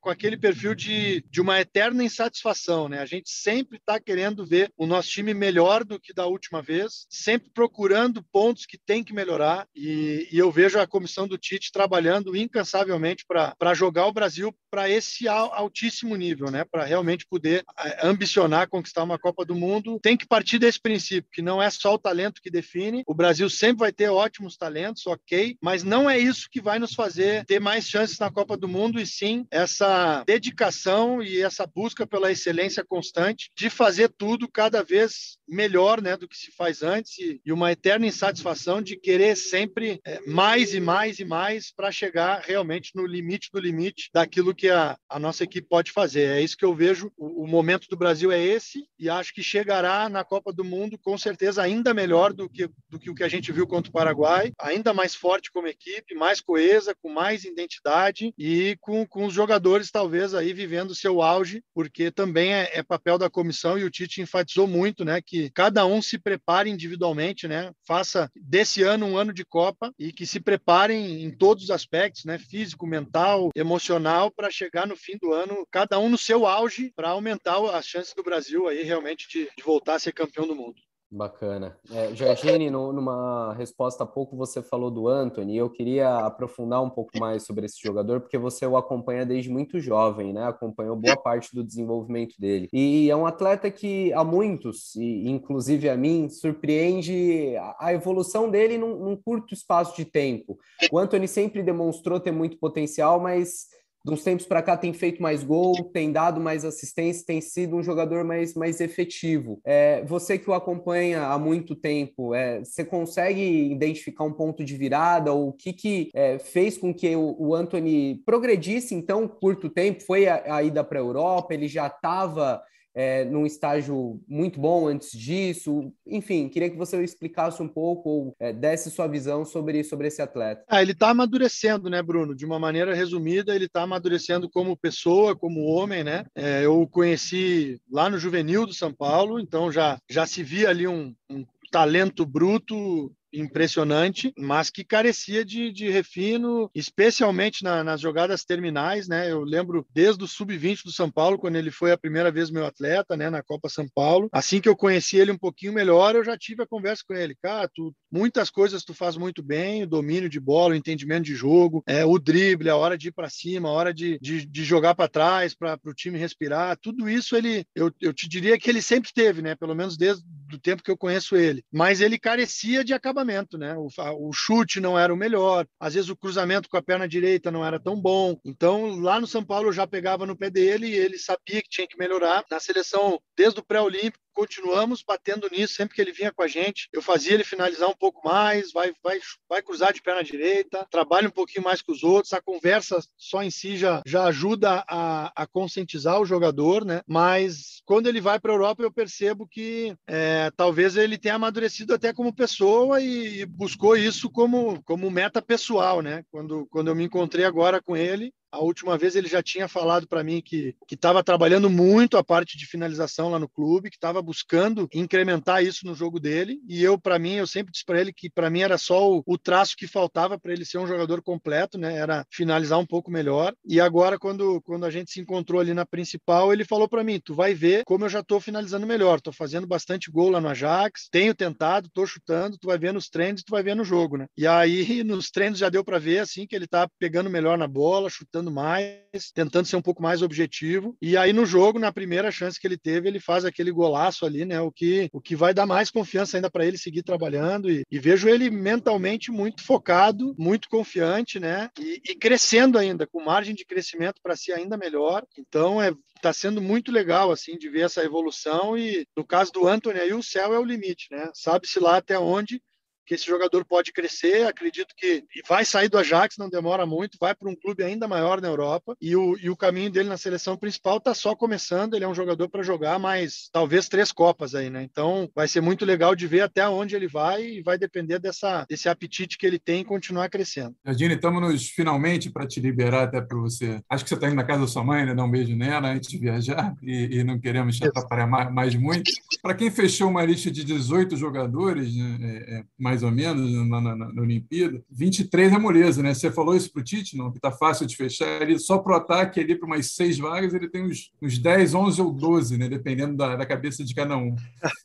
com 0.00 0.10
aquele 0.10 0.36
perfil 0.36 0.74
de, 0.74 1.24
de 1.30 1.40
uma 1.40 1.60
eterna 1.60 2.02
insatisfação, 2.02 2.88
né? 2.88 3.00
A 3.00 3.06
gente 3.06 3.30
sempre 3.30 3.78
está 3.78 4.00
querendo 4.00 4.44
ver 4.44 4.72
o 4.76 4.86
nosso 4.86 5.08
time 5.08 5.34
melhor 5.34 5.84
do 5.84 6.00
que 6.00 6.12
da 6.12 6.26
última 6.26 6.62
vez, 6.62 7.06
sempre 7.08 7.50
procurando 7.52 8.24
pontos 8.32 8.66
que 8.66 8.78
tem 8.78 9.04
que 9.04 9.12
melhorar. 9.12 9.66
E, 9.74 10.28
e 10.30 10.38
eu 10.38 10.50
vejo 10.50 10.78
a 10.78 10.86
comissão 10.86 11.26
do 11.26 11.38
Tite 11.38 11.72
trabalhando 11.72 12.36
incansavelmente 12.36 13.24
para 13.26 13.74
jogar 13.74 14.06
o 14.06 14.12
Brasil 14.12 14.54
para 14.70 14.88
esse 14.88 15.28
altíssimo 15.28 16.14
nível, 16.16 16.50
né? 16.50 16.64
Para 16.64 16.84
realmente 16.84 17.26
poder 17.26 17.64
é, 17.78 18.06
ambicionar 18.06 18.68
conquistar 18.68 19.02
uma 19.02 19.18
Copa 19.18 19.44
do 19.44 19.54
Mundo. 19.54 19.98
Tem 20.02 20.16
que 20.16 20.26
partir 20.26 20.58
desse 20.58 20.80
princípio, 20.80 21.30
que 21.32 21.42
não 21.42 21.62
é 21.62 21.68
só 21.70 21.94
o 21.94 21.98
talento 21.98 22.40
que 22.40 22.50
define. 22.50 23.02
O 23.06 23.14
Brasil 23.14 23.50
sempre 23.50 23.80
vai 23.80 23.92
ter 23.92 24.08
ótimos 24.08 24.56
talentos, 24.56 25.06
ok, 25.06 25.56
mas 25.60 25.82
não 25.82 26.08
é 26.08 26.18
isso 26.18 26.48
que 26.50 26.60
vai 26.60 26.78
nos 26.78 26.94
fazer 26.94 27.44
ter 27.44 27.60
mais 27.60 27.88
chances 27.88 28.18
na 28.18 28.30
Copa 28.30 28.56
do 28.56 28.68
Mundo, 28.68 29.00
e 29.00 29.06
sim 29.06 29.46
essa 29.60 30.24
dedicação 30.26 31.22
e 31.22 31.40
essa 31.40 31.66
busca 31.66 32.06
pela 32.06 32.30
excelência 32.30 32.84
constante 32.84 33.50
de 33.56 33.68
fazer 33.70 34.08
tudo 34.08 34.48
cada 34.48 34.82
vez 34.82 35.38
melhor 35.48 36.00
né, 36.00 36.16
do 36.16 36.28
que 36.28 36.36
se 36.36 36.50
faz 36.52 36.82
antes 36.82 37.18
e, 37.18 37.40
e 37.44 37.52
uma 37.52 37.72
eterna 37.72 38.06
insatisfação 38.06 38.80
de 38.80 38.96
querer 38.96 39.36
sempre 39.36 40.00
é, 40.04 40.20
mais 40.26 40.74
e 40.74 40.80
mais 40.80 41.18
e 41.18 41.24
mais 41.24 41.72
para 41.72 41.90
chegar 41.90 42.40
realmente 42.40 42.92
no 42.94 43.06
limite 43.06 43.50
do 43.52 43.60
limite 43.60 44.10
daquilo 44.14 44.54
que 44.54 44.68
a, 44.68 44.96
a 45.08 45.18
nossa 45.18 45.44
equipe 45.44 45.68
pode 45.68 45.90
fazer. 45.90 46.28
É 46.28 46.40
isso 46.40 46.56
que 46.56 46.64
eu 46.64 46.74
vejo. 46.74 47.10
O, 47.16 47.44
o 47.44 47.46
momento 47.46 47.88
do 47.88 47.96
Brasil 47.96 48.30
é 48.30 48.40
esse 48.40 48.84
e 48.98 49.08
acho 49.08 49.34
que 49.34 49.42
chegará 49.42 50.08
na 50.08 50.24
Copa 50.24 50.52
do 50.52 50.64
Mundo 50.64 50.98
com 50.98 51.18
certeza 51.18 51.62
ainda 51.62 51.92
melhor 51.92 52.32
do 52.32 52.48
que, 52.48 52.68
do 52.88 52.98
que 52.98 53.10
o 53.10 53.14
que 53.14 53.24
a 53.24 53.28
gente 53.28 53.52
viu 53.52 53.66
contra 53.66 53.90
o 53.90 53.92
Paraguai, 53.92 54.52
ainda 54.58 54.94
mais 54.94 55.14
forte 55.14 55.50
como 55.50 55.66
equipe, 55.66 56.14
mais 56.14 56.40
coesa, 56.40 56.94
com 57.02 57.10
mais 57.10 57.44
identidade 57.44 58.32
e 58.38 58.76
com, 58.80 59.06
com 59.06 59.26
os 59.26 59.34
jogadores 59.34 59.49
talvez 59.90 60.34
aí 60.34 60.52
vivendo 60.52 60.94
seu 60.94 61.22
auge, 61.22 61.62
porque 61.74 62.10
também 62.10 62.52
é, 62.52 62.70
é 62.74 62.82
papel 62.82 63.16
da 63.16 63.30
comissão 63.30 63.78
e 63.78 63.84
o 63.84 63.90
Tite 63.90 64.20
enfatizou 64.20 64.66
muito, 64.66 65.04
né, 65.04 65.20
que 65.20 65.50
cada 65.50 65.86
um 65.86 66.02
se 66.02 66.18
prepare 66.18 66.70
individualmente, 66.70 67.48
né? 67.48 67.72
Faça 67.86 68.30
desse 68.36 68.82
ano 68.82 69.06
um 69.06 69.16
ano 69.16 69.32
de 69.32 69.44
Copa 69.44 69.92
e 69.98 70.12
que 70.12 70.26
se 70.26 70.40
preparem 70.40 71.22
em 71.22 71.30
todos 71.30 71.64
os 71.64 71.70
aspectos, 71.70 72.24
né? 72.24 72.38
Físico, 72.38 72.86
mental, 72.86 73.50
emocional, 73.54 74.30
para 74.30 74.50
chegar 74.50 74.86
no 74.86 74.96
fim 74.96 75.16
do 75.20 75.32
ano, 75.32 75.66
cada 75.70 75.98
um 75.98 76.08
no 76.08 76.18
seu 76.18 76.46
auge, 76.46 76.92
para 76.94 77.10
aumentar 77.10 77.58
as 77.74 77.86
chances 77.86 78.14
do 78.14 78.22
Brasil 78.22 78.68
aí 78.68 78.82
realmente 78.82 79.28
de, 79.28 79.48
de 79.56 79.62
voltar 79.62 79.94
a 79.94 79.98
ser 79.98 80.12
campeão 80.12 80.46
do 80.46 80.54
mundo. 80.54 80.76
Bacana. 81.12 81.76
É, 81.90 82.14
Jardine, 82.14 82.70
no, 82.70 82.92
numa 82.92 83.52
resposta 83.54 84.04
há 84.04 84.06
pouco 84.06 84.36
você 84.36 84.62
falou 84.62 84.92
do 84.92 85.08
Anthony, 85.08 85.56
eu 85.56 85.68
queria 85.68 86.18
aprofundar 86.18 86.80
um 86.80 86.88
pouco 86.88 87.18
mais 87.18 87.42
sobre 87.42 87.66
esse 87.66 87.80
jogador, 87.82 88.20
porque 88.20 88.38
você 88.38 88.64
o 88.64 88.76
acompanha 88.76 89.26
desde 89.26 89.50
muito 89.50 89.80
jovem, 89.80 90.32
né? 90.32 90.44
Acompanhou 90.46 90.94
boa 90.94 91.16
parte 91.16 91.52
do 91.52 91.64
desenvolvimento 91.64 92.36
dele. 92.38 92.68
E 92.72 93.10
é 93.10 93.16
um 93.16 93.26
atleta 93.26 93.68
que 93.72 94.12
a 94.12 94.22
muitos, 94.22 94.94
e 94.94 95.28
inclusive 95.28 95.88
a 95.88 95.96
mim, 95.96 96.28
surpreende 96.28 97.56
a 97.80 97.92
evolução 97.92 98.48
dele 98.48 98.78
num, 98.78 98.96
num 98.96 99.16
curto 99.16 99.52
espaço 99.52 99.96
de 99.96 100.04
tempo. 100.04 100.58
O 100.92 100.98
Anthony 100.98 101.26
sempre 101.26 101.60
demonstrou 101.60 102.20
ter 102.20 102.30
muito 102.30 102.56
potencial, 102.56 103.18
mas 103.18 103.66
de 104.04 104.12
uns 104.12 104.22
tempos 104.22 104.46
para 104.46 104.62
cá 104.62 104.76
tem 104.76 104.92
feito 104.92 105.22
mais 105.22 105.44
gol, 105.44 105.74
tem 105.92 106.10
dado 106.10 106.40
mais 106.40 106.64
assistência, 106.64 107.26
tem 107.26 107.40
sido 107.40 107.76
um 107.76 107.82
jogador 107.82 108.24
mais, 108.24 108.54
mais 108.54 108.80
efetivo. 108.80 109.60
É, 109.64 110.02
você 110.04 110.38
que 110.38 110.48
o 110.48 110.54
acompanha 110.54 111.24
há 111.24 111.38
muito 111.38 111.74
tempo, 111.74 112.34
é, 112.34 112.60
você 112.60 112.84
consegue 112.84 113.42
identificar 113.70 114.24
um 114.24 114.32
ponto 114.32 114.64
de 114.64 114.74
virada 114.76 115.32
ou 115.32 115.48
o 115.48 115.52
que, 115.52 115.72
que 115.72 116.10
é, 116.14 116.38
fez 116.38 116.78
com 116.78 116.94
que 116.94 117.14
o, 117.14 117.36
o 117.38 117.54
Anthony 117.54 118.22
progredisse 118.24 118.94
em 118.94 119.02
tão 119.02 119.28
curto 119.28 119.68
tempo? 119.68 120.02
Foi 120.02 120.26
a, 120.26 120.56
a 120.56 120.62
ida 120.62 120.82
para 120.82 120.98
a 120.98 121.02
Europa, 121.02 121.52
ele 121.52 121.68
já 121.68 121.86
estava 121.86 122.62
é, 122.94 123.24
num 123.24 123.46
estágio 123.46 124.20
muito 124.28 124.60
bom 124.60 124.88
antes 124.88 125.10
disso? 125.10 125.92
Enfim, 126.06 126.48
queria 126.48 126.70
que 126.70 126.76
você 126.76 127.02
explicasse 127.02 127.62
um 127.62 127.68
pouco 127.68 128.08
ou 128.08 128.34
é, 128.38 128.52
desse 128.52 128.90
sua 128.90 129.06
visão 129.06 129.44
sobre, 129.44 129.82
sobre 129.84 130.08
esse 130.08 130.22
atleta. 130.22 130.64
Ah, 130.68 130.82
ele 130.82 130.92
está 130.92 131.10
amadurecendo, 131.10 131.88
né, 131.88 132.02
Bruno? 132.02 132.34
De 132.34 132.44
uma 132.44 132.58
maneira 132.58 132.94
resumida, 132.94 133.54
ele 133.54 133.66
está 133.66 133.82
amadurecendo 133.82 134.48
como 134.48 134.76
pessoa, 134.76 135.36
como 135.36 135.64
homem, 135.64 136.04
né? 136.04 136.24
É, 136.34 136.64
eu 136.64 136.80
o 136.80 136.88
conheci 136.88 137.80
lá 137.90 138.08
no 138.08 138.18
Juvenil 138.18 138.66
do 138.66 138.74
São 138.74 138.92
Paulo, 138.92 139.38
então 139.38 139.70
já, 139.70 139.98
já 140.08 140.26
se 140.26 140.42
via 140.42 140.68
ali 140.68 140.86
um, 140.86 141.14
um 141.30 141.44
talento 141.70 142.26
bruto 142.26 143.12
impressionante, 143.32 144.32
mas 144.36 144.70
que 144.70 144.84
carecia 144.84 145.44
de, 145.44 145.72
de 145.72 145.90
refino, 145.90 146.70
especialmente 146.74 147.62
na, 147.62 147.82
nas 147.84 148.00
jogadas 148.00 148.44
terminais, 148.44 149.08
né? 149.08 149.30
Eu 149.30 149.42
lembro 149.42 149.86
desde 149.92 150.24
o 150.24 150.28
sub-20 150.28 150.84
do 150.84 150.92
São 150.92 151.10
Paulo, 151.10 151.38
quando 151.38 151.56
ele 151.56 151.70
foi 151.70 151.92
a 151.92 151.98
primeira 151.98 152.30
vez 152.30 152.50
meu 152.50 152.66
atleta, 152.66 153.16
né, 153.16 153.30
na 153.30 153.42
Copa 153.42 153.68
São 153.68 153.86
Paulo. 153.94 154.28
Assim 154.32 154.60
que 154.60 154.68
eu 154.68 154.76
conheci 154.76 155.16
ele 155.16 155.32
um 155.32 155.38
pouquinho 155.38 155.72
melhor, 155.72 156.14
eu 156.14 156.24
já 156.24 156.36
tive 156.36 156.62
a 156.62 156.66
conversa 156.66 157.02
com 157.06 157.14
ele. 157.14 157.36
Cara, 157.40 157.68
tu, 157.72 157.94
muitas 158.10 158.50
coisas 158.50 158.84
tu 158.84 158.94
faz 158.94 159.16
muito 159.16 159.42
bem, 159.42 159.82
o 159.82 159.86
domínio 159.86 160.28
de 160.28 160.40
bola, 160.40 160.74
o 160.74 160.76
entendimento 160.76 161.24
de 161.24 161.34
jogo, 161.34 161.82
é, 161.86 162.04
o 162.04 162.18
drible, 162.18 162.70
a 162.70 162.76
hora 162.76 162.96
de 162.96 163.08
ir 163.08 163.12
para 163.12 163.30
cima, 163.30 163.68
a 163.68 163.72
hora 163.72 163.94
de, 163.94 164.18
de, 164.20 164.46
de 164.46 164.64
jogar 164.64 164.94
para 164.94 165.08
trás, 165.08 165.54
para 165.54 165.78
o 165.84 165.94
time 165.94 166.18
respirar, 166.18 166.76
tudo 166.80 167.08
isso 167.08 167.36
ele, 167.36 167.64
eu, 167.74 167.92
eu 168.00 168.12
te 168.12 168.28
diria 168.28 168.58
que 168.58 168.68
ele 168.68 168.82
sempre 168.82 169.12
teve, 169.12 169.42
né? 169.42 169.54
Pelo 169.54 169.74
menos 169.74 169.96
desde 169.96 170.24
o 170.52 170.58
tempo 170.58 170.82
que 170.82 170.90
eu 170.90 170.96
conheço 170.96 171.36
ele. 171.36 171.64
Mas 171.72 172.00
ele 172.00 172.18
carecia 172.18 172.84
de 172.84 172.92
acabar 172.92 173.19
acabamento, 173.20 173.58
né? 173.58 173.74
O, 173.76 173.88
o, 174.28 174.32
chute 174.32 174.80
não 174.80 174.98
era 174.98 175.12
o 175.12 175.16
melhor, 175.16 175.66
às 175.78 175.94
vezes 175.94 176.08
o 176.08 176.16
cruzamento 176.16 176.68
com 176.68 176.76
a 176.76 176.82
perna 176.82 177.06
direita 177.06 177.50
não 177.50 177.64
era 177.64 177.78
tão 177.78 178.00
bom. 178.00 178.38
Então, 178.44 178.98
lá 178.98 179.20
no 179.20 179.26
São 179.26 179.44
Paulo 179.44 179.68
eu 179.68 179.72
já 179.72 179.86
pegava 179.86 180.26
no 180.26 180.36
pé 180.36 180.50
dele 180.50 180.88
e 180.88 180.94
ele 180.94 181.18
sabia 181.18 181.62
que 181.62 181.68
tinha 181.68 181.86
que 181.86 181.98
melhorar. 181.98 182.44
Na 182.50 182.58
seleção, 182.58 183.20
desde 183.36 183.60
o 183.60 183.64
pré-olímpico, 183.64 184.18
continuamos 184.34 185.02
batendo 185.02 185.48
nisso 185.50 185.74
sempre 185.74 185.94
que 185.94 186.00
ele 186.00 186.12
vinha 186.12 186.32
com 186.32 186.42
a 186.42 186.48
gente. 186.48 186.88
Eu 186.92 187.02
fazia 187.02 187.34
ele 187.34 187.44
finalizar 187.44 187.88
um 187.88 187.96
pouco 187.96 188.26
mais, 188.26 188.72
vai, 188.72 188.92
vai, 189.02 189.20
vai 189.48 189.62
cruzar 189.62 189.92
de 189.92 190.02
perna 190.02 190.22
direita, 190.22 190.86
trabalha 190.90 191.28
um 191.28 191.32
pouquinho 191.32 191.64
mais 191.64 191.82
que 191.82 191.92
os 191.92 192.02
outros. 192.02 192.32
A 192.32 192.40
conversa 192.40 192.98
só 193.16 193.42
em 193.42 193.50
si 193.50 193.76
já, 193.76 194.02
já 194.06 194.24
ajuda 194.24 194.84
a, 194.88 195.32
a 195.34 195.46
conscientizar 195.46 196.20
o 196.20 196.26
jogador, 196.26 196.84
né? 196.84 197.02
Mas 197.06 197.82
quando 197.84 198.06
ele 198.06 198.20
vai 198.20 198.38
para 198.38 198.52
a 198.52 198.54
Europa, 198.54 198.82
eu 198.82 198.92
percebo 198.92 199.46
que 199.46 199.94
é, 200.06 200.50
talvez 200.56 200.96
ele 200.96 201.18
tenha 201.18 201.34
amadurecido 201.34 201.94
até 201.94 202.12
como 202.12 202.34
pessoa 202.34 203.00
e, 203.00 203.40
e 203.40 203.46
buscou 203.46 203.96
isso 203.96 204.30
como, 204.30 204.82
como 204.84 205.10
meta 205.10 205.42
pessoal, 205.42 206.00
né? 206.00 206.22
Quando, 206.30 206.66
quando 206.70 206.88
eu 206.88 206.94
me 206.94 207.04
encontrei 207.04 207.44
agora 207.44 207.80
com 207.82 207.96
ele, 207.96 208.32
a 208.52 208.58
última 208.58 208.98
vez 208.98 209.14
ele 209.14 209.28
já 209.28 209.42
tinha 209.42 209.68
falado 209.68 210.06
para 210.06 210.24
mim 210.24 210.42
que 210.42 210.74
estava 210.90 211.22
trabalhando 211.22 211.70
muito 211.70 212.16
a 212.16 212.24
parte 212.24 212.56
de 212.56 212.66
finalização 212.66 213.30
lá 213.30 213.38
no 213.38 213.48
clube, 213.48 213.90
que 213.90 213.96
estava 213.96 214.20
buscando 214.20 214.88
incrementar 214.92 215.64
isso 215.64 215.86
no 215.86 215.94
jogo 215.94 216.18
dele. 216.18 216.60
E 216.68 216.82
eu, 216.82 216.98
para 216.98 217.18
mim, 217.18 217.34
eu 217.34 217.46
sempre 217.46 217.72
disse 217.72 217.84
para 217.84 218.00
ele 218.00 218.12
que 218.12 218.30
para 218.30 218.50
mim 218.50 218.60
era 218.60 218.76
só 218.78 219.10
o, 219.10 219.22
o 219.26 219.38
traço 219.38 219.76
que 219.76 219.86
faltava 219.86 220.38
para 220.38 220.52
ele 220.52 220.64
ser 220.64 220.78
um 220.78 220.86
jogador 220.86 221.22
completo, 221.22 221.78
né? 221.78 221.96
Era 221.96 222.26
finalizar 222.30 222.78
um 222.78 222.86
pouco 222.86 223.10
melhor. 223.10 223.54
E 223.64 223.80
agora, 223.80 224.18
quando, 224.18 224.60
quando 224.62 224.84
a 224.84 224.90
gente 224.90 225.10
se 225.10 225.20
encontrou 225.20 225.60
ali 225.60 225.74
na 225.74 225.86
principal, 225.86 226.52
ele 226.52 226.64
falou 226.64 226.88
para 226.88 227.04
mim: 227.04 227.20
tu 227.20 227.34
vai 227.34 227.54
ver 227.54 227.84
como 227.84 228.04
eu 228.04 228.08
já 228.08 228.20
estou 228.20 228.40
finalizando 228.40 228.86
melhor. 228.86 229.18
Estou 229.18 229.32
fazendo 229.32 229.66
bastante 229.66 230.10
gol 230.10 230.30
lá 230.30 230.40
no 230.40 230.48
Ajax, 230.48 231.08
tenho 231.10 231.34
tentado, 231.34 231.86
estou 231.86 232.06
chutando, 232.06 232.58
tu 232.58 232.66
vai 232.68 232.78
ver 232.78 232.92
nos 232.92 233.08
treinos, 233.08 233.42
tu 233.42 233.50
vai 233.50 233.62
ver 233.62 233.76
no 233.76 233.84
jogo, 233.84 234.16
né? 234.16 234.26
E 234.36 234.46
aí, 234.46 235.02
nos 235.04 235.30
treinos 235.30 235.58
já 235.58 235.68
deu 235.68 235.84
para 235.84 235.98
ver 235.98 236.18
assim 236.18 236.46
que 236.46 236.54
ele 236.56 236.64
está 236.64 236.88
pegando 236.98 237.30
melhor 237.30 237.56
na 237.56 237.68
bola, 237.68 238.10
chutando 238.10 238.39
acertando 238.40 238.50
mais, 238.50 239.30
tentando 239.34 239.66
ser 239.66 239.76
um 239.76 239.82
pouco 239.82 240.02
mais 240.02 240.22
objetivo. 240.22 240.96
E 241.00 241.16
aí 241.16 241.32
no 241.32 241.44
jogo, 241.44 241.78
na 241.78 241.92
primeira 241.92 242.30
chance 242.30 242.58
que 242.58 242.66
ele 242.66 242.78
teve, 242.78 243.08
ele 243.08 243.20
faz 243.20 243.44
aquele 243.44 243.70
golaço 243.70 244.24
ali, 244.24 244.44
né? 244.44 244.60
O 244.60 244.72
que, 244.72 245.08
o 245.12 245.20
que 245.20 245.36
vai 245.36 245.52
dar 245.52 245.66
mais 245.66 245.90
confiança 245.90 246.36
ainda 246.36 246.50
para 246.50 246.66
ele 246.66 246.78
seguir 246.78 247.02
trabalhando. 247.02 247.70
E, 247.70 247.84
e, 247.90 247.98
vejo 247.98 248.28
ele 248.28 248.50
mentalmente 248.50 249.30
muito 249.30 249.62
focado, 249.62 250.34
muito 250.38 250.68
confiante, 250.68 251.38
né? 251.38 251.68
E, 251.78 252.00
e 252.10 252.14
crescendo 252.14 252.78
ainda, 252.78 253.06
com 253.06 253.22
margem 253.22 253.54
de 253.54 253.64
crescimento 253.64 254.20
para 254.22 254.36
ser 254.36 254.52
ainda 254.52 254.76
melhor. 254.76 255.24
Então 255.38 255.80
é 255.80 255.92
está 256.16 256.34
sendo 256.34 256.60
muito 256.60 256.92
legal 256.92 257.32
assim 257.32 257.56
de 257.56 257.70
ver 257.70 257.86
essa 257.86 258.04
evolução 258.04 258.76
e 258.76 259.06
no 259.16 259.24
caso 259.24 259.50
do 259.52 259.66
Anthony 259.66 260.00
aí 260.00 260.12
o 260.12 260.22
céu 260.22 260.52
é 260.52 260.58
o 260.58 260.64
limite, 260.64 261.08
né? 261.10 261.30
Sabe-se 261.32 261.80
lá 261.80 261.96
até 261.96 262.18
onde 262.18 262.60
que 263.10 263.14
esse 263.16 263.26
jogador 263.26 263.64
pode 263.64 263.92
crescer. 263.92 264.46
Acredito 264.46 264.94
que 264.96 265.24
vai 265.48 265.64
sair 265.64 265.88
do 265.88 265.98
Ajax, 265.98 266.36
não 266.38 266.48
demora 266.48 266.86
muito, 266.86 267.18
vai 267.20 267.34
para 267.34 267.50
um 267.50 267.56
clube 267.56 267.82
ainda 267.82 268.06
maior 268.06 268.40
na 268.40 268.46
Europa. 268.46 268.96
E 269.00 269.16
o, 269.16 269.36
e 269.36 269.50
o 269.50 269.56
caminho 269.56 269.90
dele 269.90 270.08
na 270.08 270.16
seleção 270.16 270.56
principal 270.56 270.98
está 270.98 271.12
só 271.12 271.34
começando. 271.34 271.94
Ele 271.94 272.04
é 272.04 272.08
um 272.08 272.14
jogador 272.14 272.48
para 272.48 272.62
jogar 272.62 273.00
mais 273.00 273.50
talvez 273.52 273.88
três 273.88 274.12
Copas 274.12 274.54
aí, 274.54 274.70
né? 274.70 274.84
Então 274.84 275.28
vai 275.34 275.48
ser 275.48 275.60
muito 275.60 275.84
legal 275.84 276.14
de 276.14 276.28
ver 276.28 276.42
até 276.42 276.68
onde 276.68 276.94
ele 276.94 277.08
vai 277.08 277.42
e 277.42 277.62
vai 277.62 277.76
depender 277.76 278.20
dessa, 278.20 278.64
desse 278.68 278.88
apetite 278.88 279.36
que 279.36 279.44
ele 279.44 279.58
tem 279.58 279.80
em 279.80 279.84
continuar 279.84 280.28
crescendo. 280.28 280.76
Jardine, 280.86 281.14
estamos 281.14 281.42
nos 281.42 281.68
finalmente 281.68 282.30
para 282.30 282.46
te 282.46 282.60
liberar 282.60 283.04
até 283.04 283.20
para 283.20 283.38
você. 283.38 283.80
Acho 283.90 284.04
que 284.04 284.08
você 284.10 284.14
está 284.14 284.28
indo 284.28 284.36
na 284.36 284.44
casa 284.44 284.60
da 284.60 284.68
sua 284.68 284.84
mãe, 284.84 285.04
né? 285.04 285.16
Dar 285.16 285.24
um 285.24 285.30
beijo 285.30 285.56
nela 285.56 285.88
antes 285.88 286.08
de 286.08 286.16
viajar 286.16 286.76
e, 286.80 287.18
e 287.18 287.24
não 287.24 287.40
queremos 287.40 287.76
te 287.76 287.88
atrapalhar 287.88 288.28
mais, 288.28 288.52
mais 288.52 288.74
muito. 288.76 289.10
Para 289.42 289.54
quem 289.54 289.68
fechou 289.68 290.08
uma 290.08 290.24
lista 290.24 290.48
de 290.48 290.62
18 290.62 291.16
jogadores, 291.16 291.96
né? 291.96 292.18
é, 292.20 292.58
é, 292.58 292.64
mais 292.78 292.99
mais 293.00 293.02
ou 293.02 293.10
menos, 293.10 293.68
na, 293.68 293.80
na, 293.80 293.96
na 293.96 294.22
Olimpíada. 294.22 294.82
23 294.90 295.52
é 295.52 295.58
moleza, 295.58 296.02
né? 296.02 296.12
Você 296.12 296.30
falou 296.30 296.54
isso 296.54 296.70
para 296.72 296.80
o 296.80 296.84
Tite, 296.84 297.16
não? 297.16 297.30
Que 297.30 297.38
está 297.38 297.50
fácil 297.50 297.86
de 297.86 297.96
fechar. 297.96 298.42
Ele 298.42 298.58
só 298.58 298.78
para 298.78 298.92
o 298.92 298.96
ataque, 298.96 299.40
ali 299.40 299.56
para 299.56 299.66
umas 299.66 299.92
seis 299.92 300.18
vagas, 300.18 300.52
ele 300.54 300.68
tem 300.68 300.84
uns, 300.84 301.10
uns 301.20 301.38
10, 301.38 301.74
11 301.74 302.02
ou 302.02 302.12
12, 302.12 302.58
né? 302.58 302.68
Dependendo 302.68 303.16
da, 303.16 303.36
da 303.36 303.46
cabeça 303.46 303.84
de 303.84 303.94
cada 303.94 304.16
um. 304.16 304.34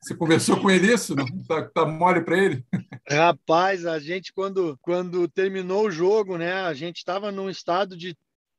Você 0.01 0.15
conversou 0.15 0.59
com 0.59 0.69
ele 0.69 0.93
isso? 0.93 1.15
Não? 1.15 1.25
Tá, 1.47 1.63
tá 1.63 1.85
mole 1.85 2.21
para 2.21 2.37
ele? 2.37 2.63
Rapaz, 3.09 3.85
a 3.85 3.99
gente, 3.99 4.33
quando, 4.33 4.77
quando 4.81 5.27
terminou 5.27 5.87
o 5.87 5.91
jogo, 5.91 6.37
né? 6.37 6.53
A 6.53 6.73
gente 6.73 6.97
estava 6.97 7.31
num 7.31 7.49
estado 7.49 7.97
de 7.97 8.15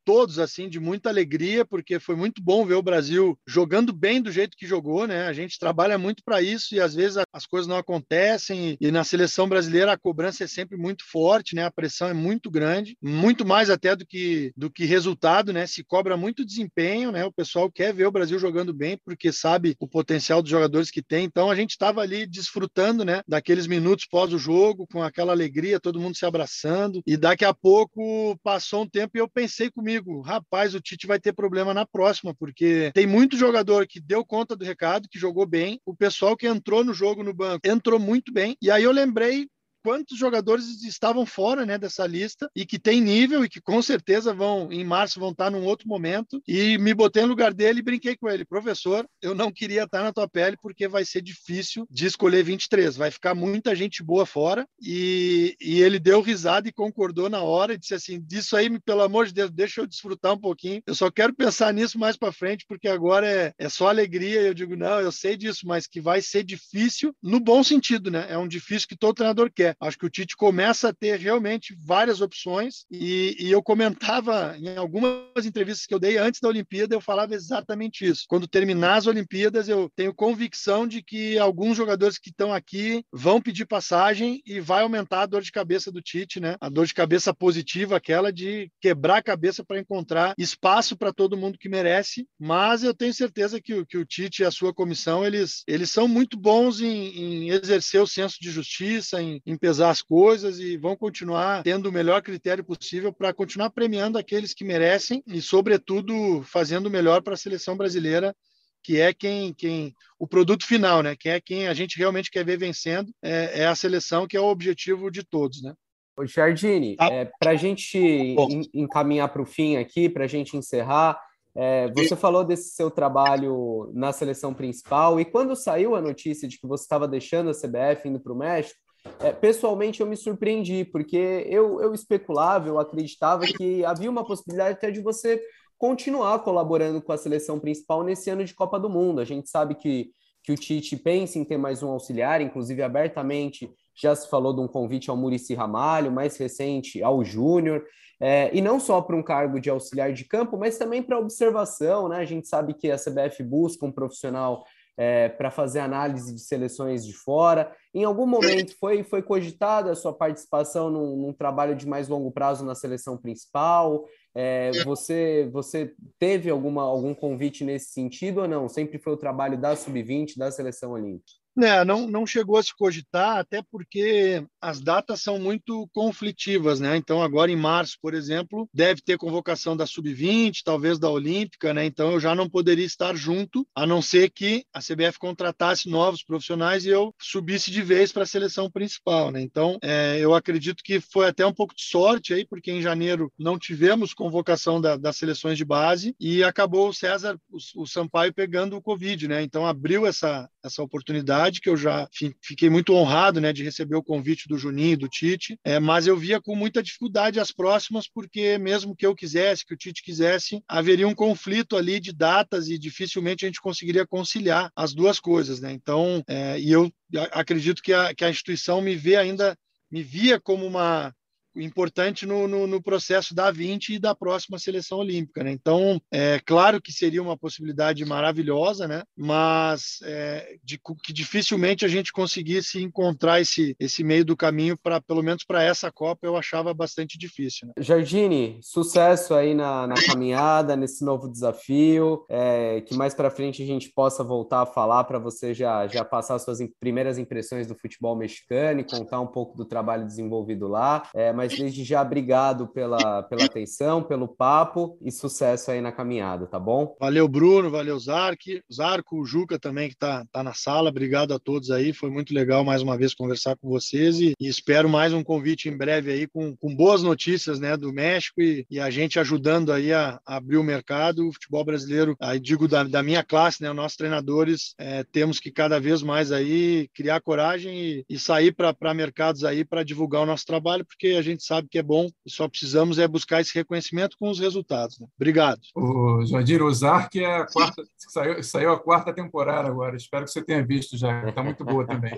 todos 0.06 0.38
assim 0.38 0.68
de 0.68 0.78
muita 0.78 1.08
alegria, 1.08 1.64
porque 1.64 1.98
foi 1.98 2.14
muito 2.14 2.40
bom 2.40 2.64
ver 2.64 2.74
o 2.74 2.82
Brasil 2.82 3.36
jogando 3.44 3.92
bem 3.92 4.22
do 4.22 4.30
jeito 4.30 4.56
que 4.56 4.64
jogou, 4.64 5.04
né? 5.04 5.26
A 5.26 5.32
gente 5.32 5.58
trabalha 5.58 5.98
muito 5.98 6.22
para 6.24 6.40
isso 6.40 6.76
e 6.76 6.80
às 6.80 6.94
vezes 6.94 7.18
as 7.32 7.44
coisas 7.44 7.66
não 7.66 7.76
acontecem 7.76 8.76
e, 8.80 8.90
na 8.92 9.02
seleção 9.02 9.48
brasileira 9.48 9.92
a 9.92 9.98
cobrança 9.98 10.44
é 10.44 10.46
sempre 10.46 10.78
muito 10.78 11.04
forte, 11.04 11.56
né? 11.56 11.64
A 11.64 11.72
pressão 11.72 12.08
é 12.08 12.14
muito 12.14 12.48
grande, 12.48 12.96
muito 13.02 13.44
mais 13.44 13.68
até 13.68 13.96
do 13.96 14.06
que 14.06 14.52
do 14.56 14.70
que 14.70 14.84
resultado, 14.84 15.52
né? 15.52 15.66
Se 15.66 15.82
cobra 15.82 16.16
muito 16.16 16.46
desempenho, 16.46 17.10
né? 17.10 17.24
O 17.24 17.32
pessoal 17.32 17.70
quer 17.70 17.92
ver 17.92 18.06
o 18.06 18.12
Brasil 18.12 18.38
jogando 18.38 18.72
bem 18.72 18.96
porque 19.04 19.32
sabe 19.32 19.74
o 19.80 19.88
potencial 19.88 20.40
dos 20.40 20.50
jogadores 20.52 20.88
que 20.88 21.02
tem. 21.02 21.24
Então 21.24 21.50
a 21.50 21.56
gente 21.56 21.70
estava 21.70 22.00
ali 22.00 22.26
desfrutando, 22.26 23.04
né, 23.04 23.22
daqueles 23.26 23.66
minutos 23.66 24.06
pós 24.06 24.32
o 24.32 24.38
jogo 24.38 24.86
com 24.86 25.02
aquela 25.02 25.32
alegria, 25.32 25.80
todo 25.80 26.00
mundo 26.00 26.16
se 26.16 26.24
abraçando 26.24 27.02
e 27.04 27.16
daqui 27.16 27.44
a 27.44 27.52
pouco 27.52 28.38
passou 28.44 28.82
um 28.82 28.88
tempo 28.88 29.16
e 29.16 29.20
eu 29.20 29.28
pensei 29.28 29.68
comigo 29.68 29.95
rapaz, 30.20 30.74
o 30.74 30.80
Tite 30.80 31.06
vai 31.06 31.18
ter 31.18 31.32
problema 31.32 31.72
na 31.74 31.86
próxima, 31.86 32.34
porque 32.34 32.90
tem 32.94 33.06
muito 33.06 33.36
jogador 33.36 33.86
que 33.86 34.00
deu 34.00 34.24
conta 34.24 34.56
do 34.56 34.64
recado, 34.64 35.08
que 35.08 35.18
jogou 35.18 35.46
bem, 35.46 35.80
o 35.84 35.94
pessoal 35.94 36.36
que 36.36 36.46
entrou 36.46 36.84
no 36.84 36.94
jogo 36.94 37.22
no 37.22 37.34
banco 37.34 37.60
entrou 37.64 37.98
muito 37.98 38.32
bem, 38.32 38.56
e 38.60 38.70
aí 38.70 38.82
eu 38.82 38.92
lembrei 38.92 39.48
quantos 39.86 40.18
jogadores 40.18 40.82
estavam 40.82 41.24
fora 41.24 41.64
né, 41.64 41.78
dessa 41.78 42.04
lista 42.04 42.50
e 42.56 42.66
que 42.66 42.76
tem 42.76 43.00
nível 43.00 43.44
e 43.44 43.48
que 43.48 43.60
com 43.60 43.80
certeza 43.80 44.34
vão, 44.34 44.72
em 44.72 44.84
março, 44.84 45.20
vão 45.20 45.30
estar 45.30 45.48
num 45.48 45.64
outro 45.64 45.86
momento. 45.86 46.42
E 46.44 46.76
me 46.76 46.92
botei 46.92 47.22
no 47.22 47.28
lugar 47.28 47.54
dele 47.54 47.78
e 47.78 47.82
brinquei 47.82 48.16
com 48.16 48.28
ele. 48.28 48.44
Professor, 48.44 49.08
eu 49.22 49.32
não 49.32 49.52
queria 49.52 49.84
estar 49.84 50.02
na 50.02 50.12
tua 50.12 50.28
pele 50.28 50.56
porque 50.60 50.88
vai 50.88 51.04
ser 51.04 51.22
difícil 51.22 51.86
de 51.88 52.04
escolher 52.04 52.42
23. 52.42 52.96
Vai 52.96 53.12
ficar 53.12 53.32
muita 53.32 53.76
gente 53.76 54.02
boa 54.02 54.26
fora. 54.26 54.66
E, 54.82 55.56
e 55.60 55.80
ele 55.80 56.00
deu 56.00 56.20
risada 56.20 56.68
e 56.68 56.72
concordou 56.72 57.30
na 57.30 57.42
hora 57.42 57.74
e 57.74 57.78
disse 57.78 57.94
assim: 57.94 58.20
Disso 58.20 58.56
aí, 58.56 58.80
pelo 58.80 59.02
amor 59.02 59.26
de 59.26 59.34
Deus, 59.34 59.52
deixa 59.52 59.82
eu 59.82 59.86
desfrutar 59.86 60.32
um 60.32 60.40
pouquinho. 60.40 60.82
Eu 60.84 60.96
só 60.96 61.12
quero 61.12 61.32
pensar 61.32 61.72
nisso 61.72 61.96
mais 61.96 62.16
para 62.16 62.32
frente 62.32 62.64
porque 62.68 62.88
agora 62.88 63.24
é, 63.24 63.54
é 63.56 63.68
só 63.68 63.86
alegria. 63.86 64.40
Eu 64.40 64.52
digo: 64.52 64.74
Não, 64.74 65.00
eu 65.00 65.12
sei 65.12 65.36
disso, 65.36 65.64
mas 65.64 65.86
que 65.86 66.00
vai 66.00 66.20
ser 66.20 66.42
difícil 66.42 67.14
no 67.22 67.38
bom 67.38 67.62
sentido, 67.62 68.10
né? 68.10 68.26
É 68.28 68.36
um 68.36 68.48
difícil 68.48 68.88
que 68.88 68.96
todo 68.96 69.14
treinador 69.14 69.48
quer. 69.54 69.75
Acho 69.80 69.98
que 69.98 70.06
o 70.06 70.10
Tite 70.10 70.36
começa 70.36 70.88
a 70.88 70.92
ter 70.92 71.18
realmente 71.18 71.76
várias 71.84 72.20
opções 72.20 72.84
e, 72.90 73.36
e, 73.38 73.50
eu 73.50 73.62
comentava 73.62 74.56
em 74.58 74.76
algumas 74.76 75.44
entrevistas 75.44 75.86
que 75.86 75.94
eu 75.94 75.98
dei 75.98 76.16
antes 76.16 76.40
da 76.40 76.48
Olimpíada, 76.48 76.94
eu 76.94 77.00
falava 77.00 77.34
exatamente 77.34 78.06
isso. 78.06 78.24
Quando 78.28 78.48
terminar 78.48 78.96
as 78.96 79.06
Olimpíadas, 79.06 79.68
eu 79.68 79.90
tenho 79.94 80.14
convicção 80.14 80.86
de 80.86 81.02
que 81.02 81.38
alguns 81.38 81.76
jogadores 81.76 82.18
que 82.18 82.30
estão 82.30 82.52
aqui 82.52 83.04
vão 83.12 83.40
pedir 83.40 83.66
passagem 83.66 84.42
e 84.46 84.60
vai 84.60 84.82
aumentar 84.82 85.22
a 85.22 85.26
dor 85.26 85.42
de 85.42 85.52
cabeça 85.52 85.92
do 85.92 86.02
Tite, 86.02 86.40
né? 86.40 86.56
A 86.60 86.68
dor 86.68 86.86
de 86.86 86.94
cabeça 86.94 87.34
positiva, 87.34 87.96
aquela 87.96 88.32
de 88.32 88.70
quebrar 88.80 89.18
a 89.18 89.22
cabeça 89.22 89.64
para 89.64 89.78
encontrar 89.78 90.34
espaço 90.38 90.96
para 90.96 91.12
todo 91.12 91.36
mundo 91.36 91.58
que 91.58 91.68
merece. 91.68 92.26
Mas 92.38 92.82
eu 92.82 92.94
tenho 92.94 93.12
certeza 93.12 93.60
que, 93.60 93.84
que 93.84 93.98
o 93.98 94.06
Tite 94.06 94.42
e 94.42 94.44
a 94.46 94.50
sua 94.50 94.72
comissão, 94.72 95.24
eles, 95.24 95.62
eles 95.66 95.90
são 95.90 96.08
muito 96.08 96.38
bons 96.38 96.80
em, 96.80 96.86
em 96.86 97.50
exercer 97.50 98.00
o 98.00 98.06
senso 98.06 98.36
de 98.40 98.50
justiça, 98.50 99.20
em, 99.20 99.40
em 99.44 99.56
pesar 99.66 99.90
as 99.90 100.00
coisas 100.00 100.60
e 100.60 100.76
vão 100.76 100.94
continuar 100.94 101.64
tendo 101.64 101.88
o 101.88 101.92
melhor 101.92 102.22
critério 102.22 102.62
possível 102.62 103.12
para 103.12 103.34
continuar 103.34 103.68
premiando 103.70 104.16
aqueles 104.16 104.54
que 104.54 104.64
merecem 104.64 105.24
e, 105.26 105.42
sobretudo, 105.42 106.40
fazendo 106.44 106.86
o 106.86 106.90
melhor 106.90 107.20
para 107.20 107.34
a 107.34 107.36
seleção 107.36 107.76
brasileira, 107.76 108.32
que 108.80 109.00
é 109.00 109.12
quem, 109.12 109.52
quem 109.52 109.92
o 110.20 110.26
produto 110.28 110.64
final, 110.64 111.02
né? 111.02 111.16
Quem 111.18 111.32
é 111.32 111.40
quem 111.40 111.66
a 111.66 111.74
gente 111.74 111.98
realmente 111.98 112.30
quer 112.30 112.44
ver 112.44 112.56
vencendo 112.56 113.10
é, 113.20 113.62
é 113.62 113.66
a 113.66 113.74
seleção 113.74 114.24
que 114.28 114.36
é 114.36 114.40
o 114.40 114.46
objetivo 114.46 115.10
de 115.10 115.24
todos, 115.24 115.60
né? 115.60 115.74
Ô, 116.16 116.24
Jardine, 116.24 116.94
ah. 117.00 117.08
é, 117.08 117.28
para 117.40 117.50
a 117.50 117.56
gente 117.56 118.36
encaminhar 118.72 119.28
para 119.32 119.42
o 119.42 119.46
fim 119.46 119.78
aqui, 119.78 120.08
para 120.08 120.26
a 120.26 120.28
gente 120.28 120.56
encerrar, 120.56 121.20
é, 121.56 121.90
você 121.90 122.14
falou 122.14 122.44
desse 122.44 122.70
seu 122.70 122.88
trabalho 122.88 123.90
na 123.92 124.12
seleção 124.12 124.54
principal 124.54 125.18
e 125.18 125.24
quando 125.24 125.56
saiu 125.56 125.96
a 125.96 126.00
notícia 126.00 126.46
de 126.46 126.56
que 126.56 126.68
você 126.68 126.84
estava 126.84 127.08
deixando 127.08 127.50
a 127.50 127.52
CBF 127.52 128.08
indo 128.08 128.20
para 128.20 128.32
o 128.32 128.38
México, 128.38 128.85
é, 129.20 129.32
pessoalmente 129.32 130.00
eu 130.00 130.06
me 130.06 130.16
surpreendi, 130.16 130.84
porque 130.84 131.46
eu, 131.48 131.80
eu 131.80 131.94
especulava, 131.94 132.68
eu 132.68 132.78
acreditava 132.78 133.44
que 133.44 133.84
havia 133.84 134.10
uma 134.10 134.24
possibilidade 134.24 134.74
até 134.74 134.90
de 134.90 135.00
você 135.00 135.40
continuar 135.78 136.38
colaborando 136.40 137.02
com 137.02 137.12
a 137.12 137.18
seleção 137.18 137.58
principal 137.58 138.02
nesse 138.02 138.30
ano 138.30 138.44
de 138.44 138.54
Copa 138.54 138.78
do 138.78 138.88
Mundo. 138.88 139.20
A 139.20 139.24
gente 139.24 139.48
sabe 139.48 139.74
que, 139.74 140.10
que 140.42 140.52
o 140.52 140.56
Tite 140.56 140.96
pensa 140.96 141.38
em 141.38 141.44
ter 141.44 141.58
mais 141.58 141.82
um 141.82 141.90
auxiliar, 141.90 142.40
inclusive 142.40 142.82
abertamente 142.82 143.70
já 143.94 144.14
se 144.14 144.28
falou 144.28 144.52
de 144.52 144.60
um 144.60 144.68
convite 144.68 145.08
ao 145.08 145.16
Murici 145.16 145.54
Ramalho, 145.54 146.12
mais 146.12 146.36
recente 146.36 147.02
ao 147.02 147.24
Júnior, 147.24 147.82
é, 148.20 148.50
e 148.54 148.60
não 148.60 148.78
só 148.78 149.00
para 149.00 149.16
um 149.16 149.22
cargo 149.22 149.58
de 149.58 149.70
auxiliar 149.70 150.12
de 150.12 150.24
campo, 150.24 150.56
mas 150.56 150.78
também 150.78 151.02
para 151.02 151.18
observação, 151.18 152.08
né? 152.08 152.18
A 152.18 152.24
gente 152.24 152.46
sabe 152.46 152.74
que 152.74 152.90
a 152.90 152.96
CBF 152.96 153.42
busca 153.42 153.84
um 153.84 153.92
profissional 153.92 154.64
é, 154.96 155.28
para 155.28 155.50
fazer 155.50 155.80
análise 155.80 156.34
de 156.34 156.40
seleções 156.40 157.04
de 157.04 157.12
fora. 157.12 157.74
Em 157.92 158.04
algum 158.04 158.26
momento 158.26 158.76
foi, 158.78 159.02
foi 159.02 159.22
cogitada 159.22 159.90
a 159.90 159.94
sua 159.94 160.12
participação 160.12 160.90
num, 160.90 161.16
num, 161.16 161.32
trabalho 161.32 161.76
de 161.76 161.86
mais 161.86 162.08
longo 162.08 162.30
prazo 162.30 162.64
na 162.64 162.74
seleção 162.74 163.16
principal? 163.16 164.06
É, 164.34 164.70
você, 164.84 165.48
você 165.52 165.92
teve 166.18 166.50
alguma, 166.50 166.82
algum 166.82 167.14
convite 167.14 167.64
nesse 167.64 167.92
sentido 167.92 168.42
ou 168.42 168.48
não? 168.48 168.68
Sempre 168.68 168.98
foi 168.98 169.12
o 169.12 169.18
trabalho 169.18 169.58
da 169.58 169.76
Sub-20, 169.76 170.36
da 170.36 170.50
seleção 170.50 170.92
olímpica? 170.92 171.45
É, 171.58 171.84
não, 171.84 172.06
não 172.06 172.26
chegou 172.26 172.58
a 172.58 172.62
se 172.62 172.74
cogitar, 172.74 173.38
até 173.38 173.62
porque 173.62 174.44
as 174.60 174.80
datas 174.80 175.22
são 175.22 175.38
muito 175.38 175.88
conflitivas, 175.92 176.80
né? 176.80 176.96
Então, 176.96 177.22
agora 177.22 177.50
em 177.50 177.56
março, 177.56 177.96
por 178.00 178.12
exemplo, 178.12 178.68
deve 178.74 179.00
ter 179.00 179.16
convocação 179.16 179.74
da 179.76 179.86
Sub-20, 179.86 180.60
talvez 180.62 180.98
da 180.98 181.08
Olímpica, 181.08 181.72
né? 181.72 181.86
Então, 181.86 182.12
eu 182.12 182.20
já 182.20 182.34
não 182.34 182.48
poderia 182.48 182.84
estar 182.84 183.14
junto, 183.16 183.66
a 183.74 183.86
não 183.86 184.02
ser 184.02 184.30
que 184.30 184.64
a 184.72 184.80
CBF 184.80 185.18
contratasse 185.18 185.88
novos 185.88 186.22
profissionais 186.22 186.84
e 186.84 186.90
eu 186.90 187.14
subisse 187.18 187.70
de 187.70 187.80
vez 187.80 188.12
para 188.12 188.24
a 188.24 188.26
seleção 188.26 188.70
principal, 188.70 189.30
né? 189.30 189.40
Então, 189.40 189.78
é, 189.82 190.18
eu 190.20 190.34
acredito 190.34 190.82
que 190.84 191.00
foi 191.00 191.26
até 191.26 191.46
um 191.46 191.54
pouco 191.54 191.74
de 191.74 191.84
sorte 191.84 192.34
aí, 192.34 192.44
porque 192.44 192.70
em 192.70 192.82
janeiro 192.82 193.32
não 193.38 193.58
tivemos 193.58 194.12
convocação 194.12 194.78
da, 194.80 194.96
das 194.96 195.16
seleções 195.16 195.56
de 195.56 195.64
base 195.64 196.14
e 196.20 196.44
acabou 196.44 196.88
o 196.88 196.94
César, 196.94 197.38
o, 197.50 197.82
o 197.82 197.86
Sampaio, 197.86 198.34
pegando 198.34 198.76
o 198.76 198.82
Covid, 198.82 199.26
né? 199.26 199.42
Então, 199.42 199.66
abriu 199.66 200.06
essa, 200.06 200.50
essa 200.62 200.82
oportunidade 200.82 201.45
que 201.60 201.68
eu 201.68 201.76
já 201.76 202.08
fiquei 202.42 202.68
muito 202.68 202.94
honrado 202.94 203.40
né, 203.40 203.52
de 203.52 203.62
receber 203.62 203.96
o 203.96 204.02
convite 204.02 204.48
do 204.48 204.58
Juninho, 204.58 204.96
do 204.96 205.08
Tite, 205.08 205.58
é, 205.64 205.78
mas 205.78 206.06
eu 206.06 206.16
via 206.16 206.40
com 206.40 206.54
muita 206.54 206.82
dificuldade 206.82 207.40
as 207.40 207.52
próximas, 207.52 208.08
porque 208.08 208.58
mesmo 208.58 208.94
que 208.94 209.06
eu 209.06 209.14
quisesse, 209.14 209.64
que 209.64 209.74
o 209.74 209.76
Tite 209.76 210.02
quisesse, 210.02 210.62
haveria 210.68 211.08
um 211.08 211.14
conflito 211.14 211.76
ali 211.76 212.00
de 212.00 212.12
datas 212.12 212.68
e 212.68 212.78
dificilmente 212.78 213.44
a 213.44 213.48
gente 213.48 213.60
conseguiria 213.60 214.06
conciliar 214.06 214.70
as 214.74 214.94
duas 214.94 215.18
coisas. 215.20 215.60
Né? 215.60 215.72
Então, 215.72 216.22
é, 216.26 216.58
e 216.60 216.72
eu 216.72 216.90
acredito 217.32 217.82
que 217.82 217.92
a, 217.92 218.14
que 218.14 218.24
a 218.24 218.30
instituição 218.30 218.80
me 218.80 218.94
vê 218.94 219.16
ainda, 219.16 219.56
me 219.90 220.02
via 220.02 220.40
como 220.40 220.66
uma 220.66 221.14
importante 221.56 222.26
no, 222.26 222.46
no, 222.46 222.66
no, 222.66 222.82
processo 222.82 223.34
da 223.34 223.50
20 223.50 223.94
e 223.94 223.98
da 223.98 224.14
próxima 224.14 224.58
seleção 224.58 224.98
olímpica. 224.98 225.42
Né? 225.42 225.52
Então, 225.52 226.00
é 226.10 226.40
claro 226.44 226.80
que 226.80 226.92
seria 226.92 227.22
uma 227.22 227.36
possibilidade 227.36 228.04
maravilhosa, 228.04 228.86
né? 228.86 229.02
mas 229.16 229.98
é, 230.02 230.56
de, 230.62 230.78
que 231.02 231.12
dificilmente 231.12 231.84
a 231.84 231.88
gente 231.88 232.12
conseguisse 232.12 232.82
encontrar 232.82 233.40
esse, 233.40 233.74
esse 233.78 234.04
meio 234.04 234.24
do 234.24 234.36
caminho 234.36 234.76
para, 234.76 235.00
pelo 235.00 235.22
menos 235.22 235.44
para 235.44 235.62
essa 235.62 235.90
Copa, 235.90 236.26
eu 236.26 236.36
achava 236.36 236.74
bastante 236.74 237.18
difícil. 237.18 237.68
Né? 237.68 237.74
Jardine, 237.78 238.58
sucesso 238.62 239.34
aí 239.34 239.54
na, 239.54 239.86
na 239.86 239.94
caminhada, 239.94 240.76
nesse 240.76 241.04
novo 241.04 241.28
desafio, 241.28 242.24
é, 242.28 242.80
que 242.82 242.94
mais 242.94 243.14
para 243.14 243.30
frente 243.30 243.62
a 243.62 243.66
gente 243.66 243.90
possa 243.90 244.22
voltar 244.22 244.62
a 244.62 244.66
falar 244.66 245.04
para 245.04 245.18
você 245.18 245.54
já, 245.54 245.86
já 245.86 246.04
passar 246.04 246.38
suas 246.38 246.58
primeiras 246.80 247.18
impressões 247.18 247.66
do 247.66 247.74
futebol 247.74 248.16
mexicano 248.16 248.80
e 248.80 248.84
contar 248.84 249.20
um 249.20 249.26
pouco 249.26 249.56
do 249.56 249.64
trabalho 249.64 250.06
desenvolvido 250.06 250.68
lá. 250.68 251.08
É, 251.14 251.32
mas 251.32 251.45
Mas 251.46 251.56
desde 251.56 251.84
já, 251.84 252.02
obrigado 252.02 252.66
pela, 252.66 253.22
pela 253.22 253.44
atenção, 253.44 254.02
pelo 254.02 254.26
papo 254.26 254.98
e 255.00 255.12
sucesso 255.12 255.70
aí 255.70 255.80
na 255.80 255.92
caminhada, 255.92 256.46
tá 256.46 256.58
bom? 256.58 256.96
Valeu, 256.98 257.28
Bruno, 257.28 257.70
valeu, 257.70 257.98
Zark, 257.98 258.60
Zarco, 258.72 259.20
o 259.20 259.24
Juca 259.24 259.58
também 259.58 259.88
que 259.88 259.94
está 259.94 260.24
tá 260.32 260.42
na 260.42 260.52
sala. 260.52 260.90
Obrigado 260.90 261.32
a 261.32 261.38
todos 261.38 261.70
aí. 261.70 261.92
Foi 261.92 262.10
muito 262.10 262.34
legal 262.34 262.64
mais 262.64 262.82
uma 262.82 262.96
vez 262.98 263.14
conversar 263.14 263.56
com 263.56 263.68
vocês 263.68 264.20
e, 264.20 264.34
e 264.40 264.48
espero 264.48 264.88
mais 264.88 265.12
um 265.12 265.22
convite 265.22 265.68
em 265.68 265.76
breve 265.76 266.10
aí 266.10 266.26
com, 266.26 266.56
com 266.56 266.74
boas 266.74 267.02
notícias 267.02 267.60
né, 267.60 267.76
do 267.76 267.92
México 267.92 268.42
e, 268.42 268.66
e 268.68 268.80
a 268.80 268.90
gente 268.90 269.20
ajudando 269.20 269.72
aí 269.72 269.92
a, 269.92 270.20
a, 270.26 270.36
abrir 270.36 270.56
o 270.56 270.64
mercado. 270.64 271.28
O 271.28 271.32
futebol 271.32 271.64
brasileiro, 271.64 272.16
aí 272.20 272.40
digo 272.40 272.66
da, 272.66 272.82
da 272.82 273.02
minha 273.02 273.22
classe, 273.22 273.62
né, 273.62 273.72
nossos 273.72 273.96
treinadores, 273.96 274.74
é, 274.78 275.04
temos 275.04 275.38
que 275.38 275.52
cada 275.52 275.78
vez 275.78 276.02
mais 276.02 276.32
aí 276.32 276.88
criar 276.94 277.20
coragem 277.20 277.78
e, 277.78 278.04
e 278.08 278.18
sair 278.18 278.52
para 278.52 278.94
mercados 278.94 279.44
aí 279.44 279.64
para 279.64 279.84
divulgar 279.84 280.22
o 280.22 280.26
nosso 280.26 280.46
trabalho, 280.46 280.84
porque 280.84 281.08
a 281.08 281.22
gente 281.22 281.35
sabe 281.44 281.68
que 281.68 281.78
é 281.78 281.82
bom 281.82 282.08
e 282.24 282.30
só 282.30 282.48
precisamos 282.48 282.98
é 282.98 283.06
buscar 283.06 283.40
esse 283.40 283.54
reconhecimento 283.54 284.16
com 284.18 284.30
os 284.30 284.38
resultados. 284.38 284.98
Né? 284.98 285.06
Obrigado. 285.16 285.60
O 285.74 286.24
Jardim 286.26 286.58
Ozark 286.58 287.18
é 287.18 287.36
a 287.36 287.46
quarta, 287.46 287.82
saiu, 287.96 288.42
saiu 288.42 288.72
a 288.72 288.78
quarta 288.78 289.12
temporada 289.12 289.68
agora. 289.68 289.96
Espero 289.96 290.24
que 290.24 290.30
você 290.30 290.42
tenha 290.42 290.64
visto 290.64 290.96
já. 290.96 291.28
Está 291.28 291.42
muito 291.42 291.64
boa 291.64 291.86
também. 291.86 292.16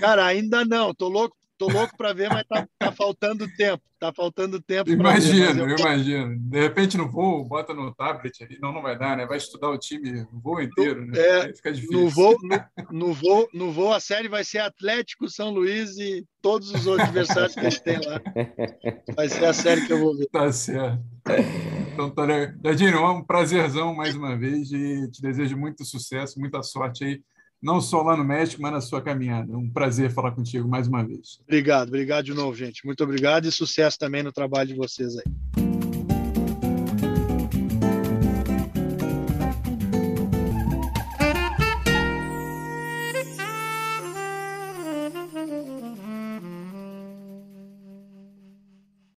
Cara, 0.00 0.26
ainda 0.26 0.64
não. 0.64 0.94
Tô 0.94 1.08
louco 1.08 1.36
Tô 1.56 1.68
louco 1.68 1.96
para 1.96 2.12
ver, 2.12 2.28
mas 2.28 2.44
tá, 2.48 2.66
tá, 2.78 2.90
faltando 2.90 3.46
tempo. 3.56 3.82
Tá 3.98 4.12
faltando 4.12 4.60
tempo. 4.60 4.90
Imagino, 4.90 5.70
imagino. 5.70 6.36
De 6.36 6.60
repente 6.60 6.96
no 6.96 7.08
voo, 7.08 7.44
bota 7.44 7.72
no 7.72 7.94
tablet 7.94 8.42
ali. 8.42 8.58
Não, 8.60 8.72
não 8.72 8.82
vai 8.82 8.98
dar, 8.98 9.16
né? 9.16 9.24
Vai 9.24 9.38
estudar 9.38 9.70
o 9.70 9.78
time 9.78 10.22
o 10.32 10.40
voo 10.40 10.60
inteiro, 10.60 11.06
né? 11.06 11.16
É, 11.16 11.52
fica 11.54 11.72
difícil. 11.72 12.00
No 12.00 12.08
voo, 12.08 12.36
no, 12.42 12.64
no, 12.90 13.14
voo, 13.14 13.48
no 13.54 13.72
voo, 13.72 13.92
a 13.92 14.00
série 14.00 14.28
vai 14.28 14.44
ser 14.44 14.58
Atlético, 14.58 15.28
São 15.28 15.50
Luís 15.50 15.96
e 15.96 16.26
todos 16.42 16.70
os 16.70 16.86
outros 16.86 17.08
adversários 17.08 17.54
que 17.54 17.60
a 17.60 17.70
gente 17.70 17.82
tem 17.82 17.98
lá. 18.00 18.20
Vai 19.14 19.28
ser 19.28 19.44
a 19.44 19.52
série 19.52 19.86
que 19.86 19.92
eu 19.92 20.00
vou 20.00 20.16
ver. 20.16 20.26
Tá 20.26 20.50
certo. 20.52 21.02
Então, 21.92 22.10
tá 22.10 22.24
legal. 22.24 22.52
É 22.64 23.10
um 23.10 23.22
prazerzão 23.22 23.94
mais 23.94 24.16
uma 24.16 24.36
vez 24.36 24.72
e 24.72 25.08
te 25.10 25.22
desejo 25.22 25.56
muito 25.56 25.84
sucesso, 25.84 26.38
muita 26.40 26.62
sorte 26.62 27.04
aí 27.04 27.22
não 27.64 27.80
só 27.80 28.02
lá 28.02 28.14
no 28.14 28.22
México, 28.22 28.60
mas 28.60 28.72
na 28.72 28.80
sua 28.82 29.00
caminhada. 29.00 29.56
Um 29.56 29.70
prazer 29.70 30.10
falar 30.12 30.32
contigo 30.32 30.68
mais 30.68 30.86
uma 30.86 31.02
vez. 31.02 31.40
Obrigado, 31.44 31.88
obrigado 31.88 32.26
de 32.26 32.34
novo, 32.34 32.54
gente. 32.54 32.84
Muito 32.84 33.02
obrigado 33.02 33.46
e 33.46 33.52
sucesso 33.52 33.98
também 33.98 34.22
no 34.22 34.30
trabalho 34.30 34.68
de 34.68 34.74
vocês 34.74 35.16
aí. 35.16 35.93